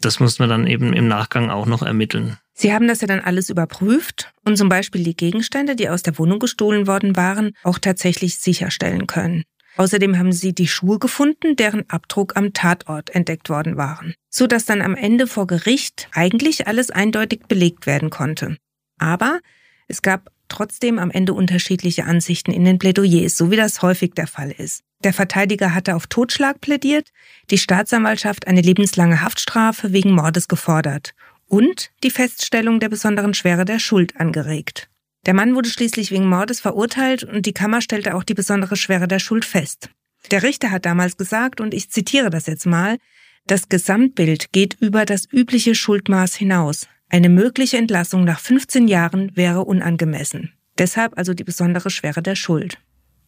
Das 0.00 0.20
muss 0.20 0.38
man 0.38 0.48
dann 0.48 0.66
eben 0.66 0.92
im 0.92 1.08
Nachgang 1.08 1.48
auch 1.48 1.64
noch 1.64 1.82
ermitteln. 1.82 2.36
Sie 2.52 2.74
haben 2.74 2.88
das 2.88 3.00
ja 3.00 3.06
dann 3.06 3.20
alles 3.20 3.48
überprüft 3.48 4.32
und 4.44 4.58
zum 4.58 4.68
Beispiel 4.68 5.02
die 5.04 5.16
Gegenstände, 5.16 5.76
die 5.76 5.88
aus 5.88 6.02
der 6.02 6.18
Wohnung 6.18 6.40
gestohlen 6.40 6.86
worden 6.86 7.16
waren, 7.16 7.52
auch 7.62 7.78
tatsächlich 7.78 8.36
sicherstellen 8.36 9.06
können. 9.06 9.44
Außerdem 9.76 10.18
haben 10.18 10.32
sie 10.32 10.54
die 10.54 10.68
Schuhe 10.68 10.98
gefunden, 10.98 11.56
deren 11.56 11.88
Abdruck 11.88 12.36
am 12.36 12.52
Tatort 12.52 13.14
entdeckt 13.14 13.48
worden 13.48 13.76
waren, 13.76 14.14
so 14.28 14.46
dass 14.46 14.66
dann 14.66 14.82
am 14.82 14.94
Ende 14.94 15.26
vor 15.26 15.46
Gericht 15.46 16.08
eigentlich 16.12 16.66
alles 16.66 16.90
eindeutig 16.90 17.46
belegt 17.48 17.86
werden 17.86 18.10
konnte. 18.10 18.56
Aber 18.98 19.38
es 19.88 20.02
gab 20.02 20.30
trotzdem 20.48 20.98
am 20.98 21.10
Ende 21.10 21.32
unterschiedliche 21.32 22.04
Ansichten 22.04 22.52
in 22.52 22.64
den 22.64 22.78
Plädoyers, 22.78 23.36
so 23.36 23.50
wie 23.50 23.56
das 23.56 23.80
häufig 23.80 24.12
der 24.14 24.26
Fall 24.26 24.50
ist. 24.50 24.82
Der 25.02 25.14
Verteidiger 25.14 25.74
hatte 25.74 25.96
auf 25.96 26.06
Totschlag 26.06 26.60
plädiert, 26.60 27.08
die 27.50 27.58
Staatsanwaltschaft 27.58 28.46
eine 28.46 28.60
lebenslange 28.60 29.22
Haftstrafe 29.22 29.92
wegen 29.92 30.12
Mordes 30.12 30.46
gefordert 30.46 31.14
und 31.46 31.90
die 32.02 32.10
Feststellung 32.10 32.80
der 32.80 32.90
besonderen 32.90 33.32
Schwere 33.32 33.64
der 33.64 33.78
Schuld 33.78 34.20
angeregt. 34.20 34.88
Der 35.26 35.34
Mann 35.34 35.54
wurde 35.54 35.68
schließlich 35.68 36.10
wegen 36.10 36.28
Mordes 36.28 36.60
verurteilt 36.60 37.24
und 37.24 37.46
die 37.46 37.52
Kammer 37.52 37.80
stellte 37.80 38.14
auch 38.14 38.24
die 38.24 38.34
besondere 38.34 38.76
Schwere 38.76 39.08
der 39.08 39.18
Schuld 39.18 39.44
fest. 39.44 39.90
Der 40.30 40.42
Richter 40.42 40.70
hat 40.70 40.84
damals 40.84 41.16
gesagt, 41.16 41.60
und 41.60 41.72
ich 41.72 41.90
zitiere 41.90 42.30
das 42.30 42.46
jetzt 42.46 42.66
mal, 42.66 42.98
das 43.46 43.68
Gesamtbild 43.68 44.52
geht 44.52 44.74
über 44.80 45.06
das 45.06 45.26
übliche 45.30 45.74
Schuldmaß 45.74 46.34
hinaus. 46.34 46.88
Eine 47.08 47.30
mögliche 47.30 47.78
Entlassung 47.78 48.24
nach 48.24 48.38
15 48.38 48.86
Jahren 48.86 49.34
wäre 49.34 49.64
unangemessen. 49.64 50.52
Deshalb 50.78 51.18
also 51.18 51.34
die 51.34 51.44
besondere 51.44 51.90
Schwere 51.90 52.22
der 52.22 52.36
Schuld. 52.36 52.78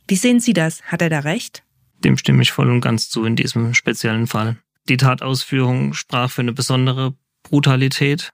Wie 0.08 0.16
sehen 0.16 0.40
Sie 0.40 0.52
das? 0.52 0.82
Hat 0.82 1.02
er 1.02 1.10
da 1.10 1.20
recht? 1.20 1.62
Dem 1.98 2.16
stimme 2.16 2.42
ich 2.42 2.52
voll 2.52 2.70
und 2.70 2.80
ganz 2.80 3.08
zu 3.08 3.24
in 3.24 3.36
diesem 3.36 3.74
speziellen 3.74 4.26
Fall. 4.26 4.56
Die 4.88 4.96
Tatausführung 4.96 5.94
sprach 5.94 6.30
für 6.30 6.40
eine 6.40 6.52
besondere 6.52 7.14
Brutalität 7.44 8.32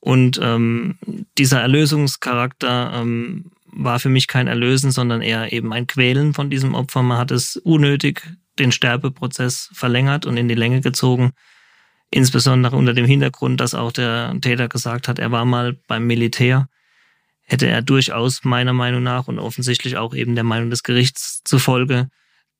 und 0.00 0.38
ähm, 0.42 0.98
dieser 1.36 1.60
Erlösungscharakter 1.60 2.92
ähm, 2.94 3.50
war 3.66 3.98
für 3.98 4.08
mich 4.08 4.26
kein 4.26 4.46
Erlösen, 4.46 4.90
sondern 4.90 5.20
eher 5.20 5.52
eben 5.52 5.72
ein 5.72 5.86
Quälen 5.86 6.32
von 6.32 6.48
diesem 6.48 6.74
Opfer. 6.74 7.02
Man 7.02 7.18
hat 7.18 7.30
es 7.30 7.56
unnötig 7.56 8.22
den 8.58 8.72
Sterbeprozess 8.72 9.70
verlängert 9.72 10.24
und 10.24 10.36
in 10.36 10.48
die 10.48 10.54
Länge 10.54 10.80
gezogen. 10.80 11.32
Insbesondere 12.10 12.76
unter 12.76 12.94
dem 12.94 13.04
Hintergrund, 13.04 13.60
dass 13.60 13.74
auch 13.74 13.92
der 13.92 14.34
Täter 14.40 14.68
gesagt 14.68 15.08
hat, 15.08 15.18
er 15.18 15.32
war 15.32 15.44
mal 15.44 15.74
beim 15.86 16.06
Militär, 16.06 16.68
hätte 17.46 17.66
er 17.66 17.80
durchaus 17.80 18.44
meiner 18.44 18.72
Meinung 18.72 19.02
nach 19.02 19.28
und 19.28 19.38
offensichtlich 19.38 19.96
auch 19.96 20.14
eben 20.14 20.34
der 20.34 20.44
Meinung 20.44 20.68
des 20.68 20.82
Gerichts 20.82 21.42
zufolge 21.44 22.08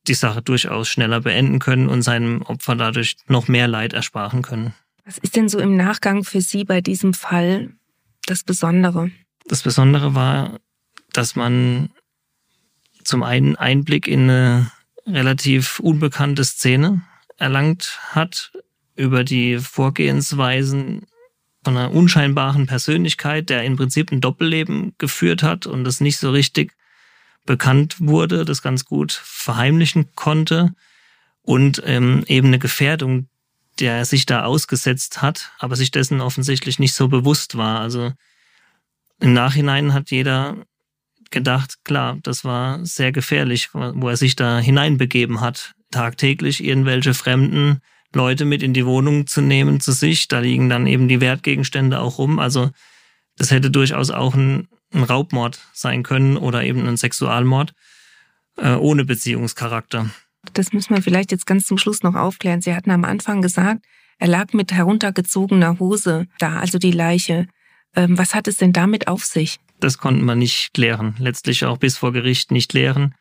die 0.07 0.14
Sache 0.14 0.41
durchaus 0.41 0.89
schneller 0.89 1.20
beenden 1.20 1.59
können 1.59 1.89
und 1.89 2.03
seinem 2.03 2.43
Opfer 2.43 2.76
dadurch 2.76 3.16
noch 3.26 3.49
mehr 3.49 3.66
Leid 3.66 3.93
ersparen 3.93 4.43
können. 4.43 4.72
Was 5.05 5.18
ist 5.18 5.37
denn 5.37 5.49
so 5.49 5.59
im 5.59 5.76
Nachgang 5.76 6.24
für 6.24 6.41
Sie 6.41 6.64
bei 6.64 6.80
diesem 6.80 7.12
Fall 7.12 7.70
das 8.26 8.45
Besondere? 8.45 9.11
Das 9.47 9.62
Besondere 9.62 10.14
war, 10.14 10.59
dass 11.12 11.37
man 11.37 11.91
zum 13.05 13.22
einen 13.22 13.57
Einblick 13.57 14.09
in 14.09 14.22
eine 14.22 14.70
relativ 15.07 15.78
unbekannte 15.80 16.45
Szene 16.45 17.03
erlangt 17.37 18.01
hat, 18.11 18.53
über 18.97 19.24
die 19.24 19.59
Vorgehensweisen 19.59 21.07
von 21.67 21.77
einer 21.77 21.91
unscheinbaren 21.91 22.69
Persönlichkeit, 22.69 23.51
der 23.51 23.64
im 23.64 23.77
Prinzip 23.77 24.12
ein 24.12 24.21
Doppelleben 24.21 24.95
geführt 24.99 25.43
hat 25.43 25.67
und 25.67 25.83
das 25.83 26.01
nicht 26.01 26.17
so 26.17 26.31
richtig 26.31 26.77
bekannt 27.45 27.97
wurde, 27.99 28.45
das 28.45 28.62
ganz 28.62 28.85
gut 28.85 29.11
verheimlichen 29.11 30.14
konnte 30.14 30.75
und 31.43 31.83
ähm, 31.85 32.23
eben 32.29 32.47
eine 32.47 32.61
Gefährdung, 32.61 33.29
der 33.81 34.05
sich 34.05 34.27
da 34.27 34.45
ausgesetzt 34.45 35.23
hat, 35.23 35.51
aber 35.59 35.75
sich 35.75 35.91
dessen 35.91 36.21
offensichtlich 36.21 36.79
nicht 36.79 36.95
so 36.95 37.09
bewusst 37.09 37.57
war. 37.57 37.81
Also 37.81 38.12
im 39.19 39.33
Nachhinein 39.33 39.93
hat 39.93 40.12
jeder 40.12 40.59
gedacht, 41.33 41.79
klar, 41.83 42.17
das 42.23 42.45
war 42.45 42.87
sehr 42.87 43.11
gefährlich, 43.11 43.71
wo 43.73 44.09
er 44.09 44.17
sich 44.17 44.37
da 44.37 44.61
hineinbegeben 44.61 45.41
hat, 45.41 45.75
tagtäglich 45.91 46.62
irgendwelche 46.62 47.12
Fremden 47.12 47.81
Leute 48.15 48.45
mit 48.45 48.63
in 48.63 48.73
die 48.73 48.87
Wohnung 48.87 49.27
zu 49.27 49.41
nehmen 49.41 49.81
zu 49.81 49.93
sich. 49.93 50.29
Da 50.29 50.41
liegen 50.41 50.69
dann 50.69 50.87
eben 50.87 51.09
die 51.09 51.21
Wertgegenstände 51.21 52.01
auch 52.01 52.19
rum. 52.19 52.39
Also 52.39 52.71
das 53.37 53.51
hätte 53.51 53.71
durchaus 53.71 54.11
auch 54.11 54.35
ein, 54.35 54.69
ein 54.93 55.03
Raubmord 55.03 55.61
sein 55.73 56.03
können 56.03 56.37
oder 56.37 56.65
eben 56.65 56.87
ein 56.87 56.97
Sexualmord 56.97 57.73
äh, 58.57 58.75
ohne 58.75 59.05
Beziehungscharakter. 59.05 60.11
Das 60.55 60.73
müssen 60.73 60.95
wir 60.95 61.03
vielleicht 61.03 61.33
jetzt 61.33 61.47
ganz 61.47 61.67
zum 61.67 61.79
Schluss 61.79 62.03
noch 62.03 62.15
aufklären. 62.15 62.61
Sie 62.61 62.75
hatten 62.75 62.91
am 62.91 63.05
Anfang 63.05 63.43
gesagt, 63.43 63.85
er 64.19 64.29
lag 64.29 64.53
mit 64.53 64.73
heruntergezogener 64.73 65.79
Hose 65.79 66.27
da, 66.39 66.59
also 66.59 66.79
die 66.79 66.93
Leiche. 66.93 67.49
Ähm, 67.95 68.17
was 68.17 68.35
hat 68.35 68.49
es 68.49 68.57
denn 68.57 68.73
damit 68.73 69.09
auf 69.09 69.25
sich? 69.25 69.59
Das 69.81 69.99
konnten 69.99 70.25
wir 70.25 70.37
nicht 70.37 70.73
klären. 70.73 71.17
Letztlich 71.19 71.65
auch 71.65 71.77
bis 71.77 71.99
vor 71.99 72.13
Gericht 72.13 72.51
nicht 72.51 72.71
klären 72.71 73.15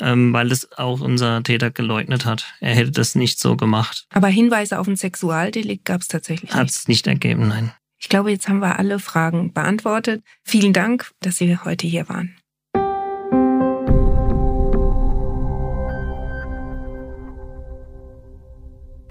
ähm, 0.00 0.32
weil 0.32 0.52
es 0.52 0.76
auch 0.78 1.00
unser 1.00 1.42
Täter 1.42 1.70
geleugnet 1.70 2.24
hat. 2.24 2.54
Er 2.60 2.74
hätte 2.74 2.92
das 2.92 3.14
nicht 3.14 3.38
so 3.38 3.56
gemacht. 3.56 4.06
Aber 4.12 4.28
Hinweise 4.28 4.78
auf 4.78 4.86
ein 4.86 4.96
Sexualdelikt 4.96 5.84
gab 5.84 6.00
es 6.00 6.08
tatsächlich 6.08 6.50
nicht. 6.50 6.58
Hat 6.58 6.68
es 6.68 6.88
nicht 6.88 7.06
ergeben, 7.06 7.48
nein. 7.48 7.72
Ich 7.98 8.08
glaube, 8.08 8.30
jetzt 8.30 8.48
haben 8.48 8.60
wir 8.60 8.78
alle 8.78 8.98
Fragen 8.98 9.52
beantwortet. 9.52 10.22
Vielen 10.44 10.72
Dank, 10.72 11.10
dass 11.20 11.38
Sie 11.38 11.56
heute 11.56 11.86
hier 11.86 12.08
waren. 12.08 12.36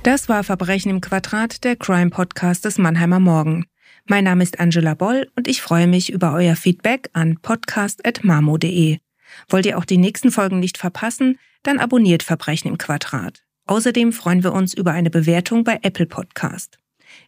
Das 0.03 0.29
war 0.29 0.43
Verbrechen 0.43 0.91
im 0.91 1.01
Quadrat, 1.01 1.63
der 1.63 1.75
Crime 1.75 2.11
Podcast 2.11 2.63
des 2.63 2.77
Mannheimer 2.77 3.19
Morgen. 3.19 3.65
Mein 4.07 4.25
Name 4.25 4.43
ist 4.43 4.59
Angela 4.59 4.93
Boll 4.93 5.31
und 5.35 5.47
ich 5.47 5.63
freue 5.63 5.87
mich 5.87 6.11
über 6.11 6.31
euer 6.33 6.55
Feedback 6.55 7.09
an 7.13 7.39
podcast.mamo.de. 7.41 8.99
Wollt 9.49 9.65
ihr 9.65 9.77
auch 9.77 9.85
die 9.85 9.97
nächsten 9.97 10.31
Folgen 10.31 10.59
nicht 10.59 10.77
verpassen? 10.77 11.39
Dann 11.63 11.79
abonniert 11.79 12.23
Verbrechen 12.23 12.69
im 12.69 12.77
Quadrat. 12.77 13.43
Außerdem 13.67 14.13
freuen 14.13 14.43
wir 14.43 14.53
uns 14.53 14.73
über 14.73 14.91
eine 14.91 15.09
Bewertung 15.09 15.63
bei 15.63 15.79
Apple 15.81 16.05
Podcast. 16.05 16.77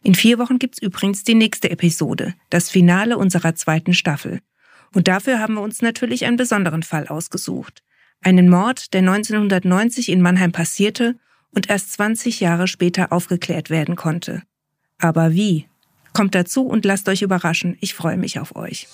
In 0.02 0.14
vier 0.14 0.38
Wochen 0.38 0.58
gibt's 0.58 0.80
übrigens 0.80 1.24
die 1.24 1.34
nächste 1.34 1.70
Episode, 1.70 2.34
das 2.50 2.70
Finale 2.70 3.18
unserer 3.18 3.54
zweiten 3.54 3.94
Staffel. 3.94 4.40
Und 4.94 5.08
dafür 5.08 5.40
haben 5.40 5.54
wir 5.54 5.62
uns 5.62 5.82
natürlich 5.82 6.24
einen 6.24 6.36
besonderen 6.36 6.82
Fall 6.82 7.08
ausgesucht. 7.08 7.82
Einen 8.22 8.48
Mord, 8.48 8.92
der 8.94 9.00
1990 9.00 10.08
in 10.08 10.20
Mannheim 10.20 10.52
passierte 10.52 11.16
und 11.52 11.68
erst 11.70 11.92
20 11.92 12.40
Jahre 12.40 12.68
später 12.68 13.12
aufgeklärt 13.12 13.70
werden 13.70 13.96
konnte. 13.96 14.42
Aber 14.98 15.32
wie? 15.32 15.66
Kommt 16.12 16.34
dazu 16.34 16.66
und 16.66 16.84
lasst 16.84 17.08
euch 17.08 17.22
überraschen. 17.22 17.76
Ich 17.80 17.94
freue 17.94 18.16
mich 18.16 18.38
auf 18.38 18.56
euch. 18.56 18.88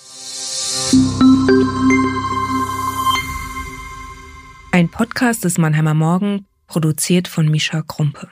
Ein 4.75 4.89
Podcast 4.89 5.45
des 5.45 5.57
Mannheimer 5.57 5.93
Morgen, 5.93 6.47
produziert 6.67 7.29
von 7.29 7.47
Mischa 7.47 7.81
Krumpe. 7.81 8.27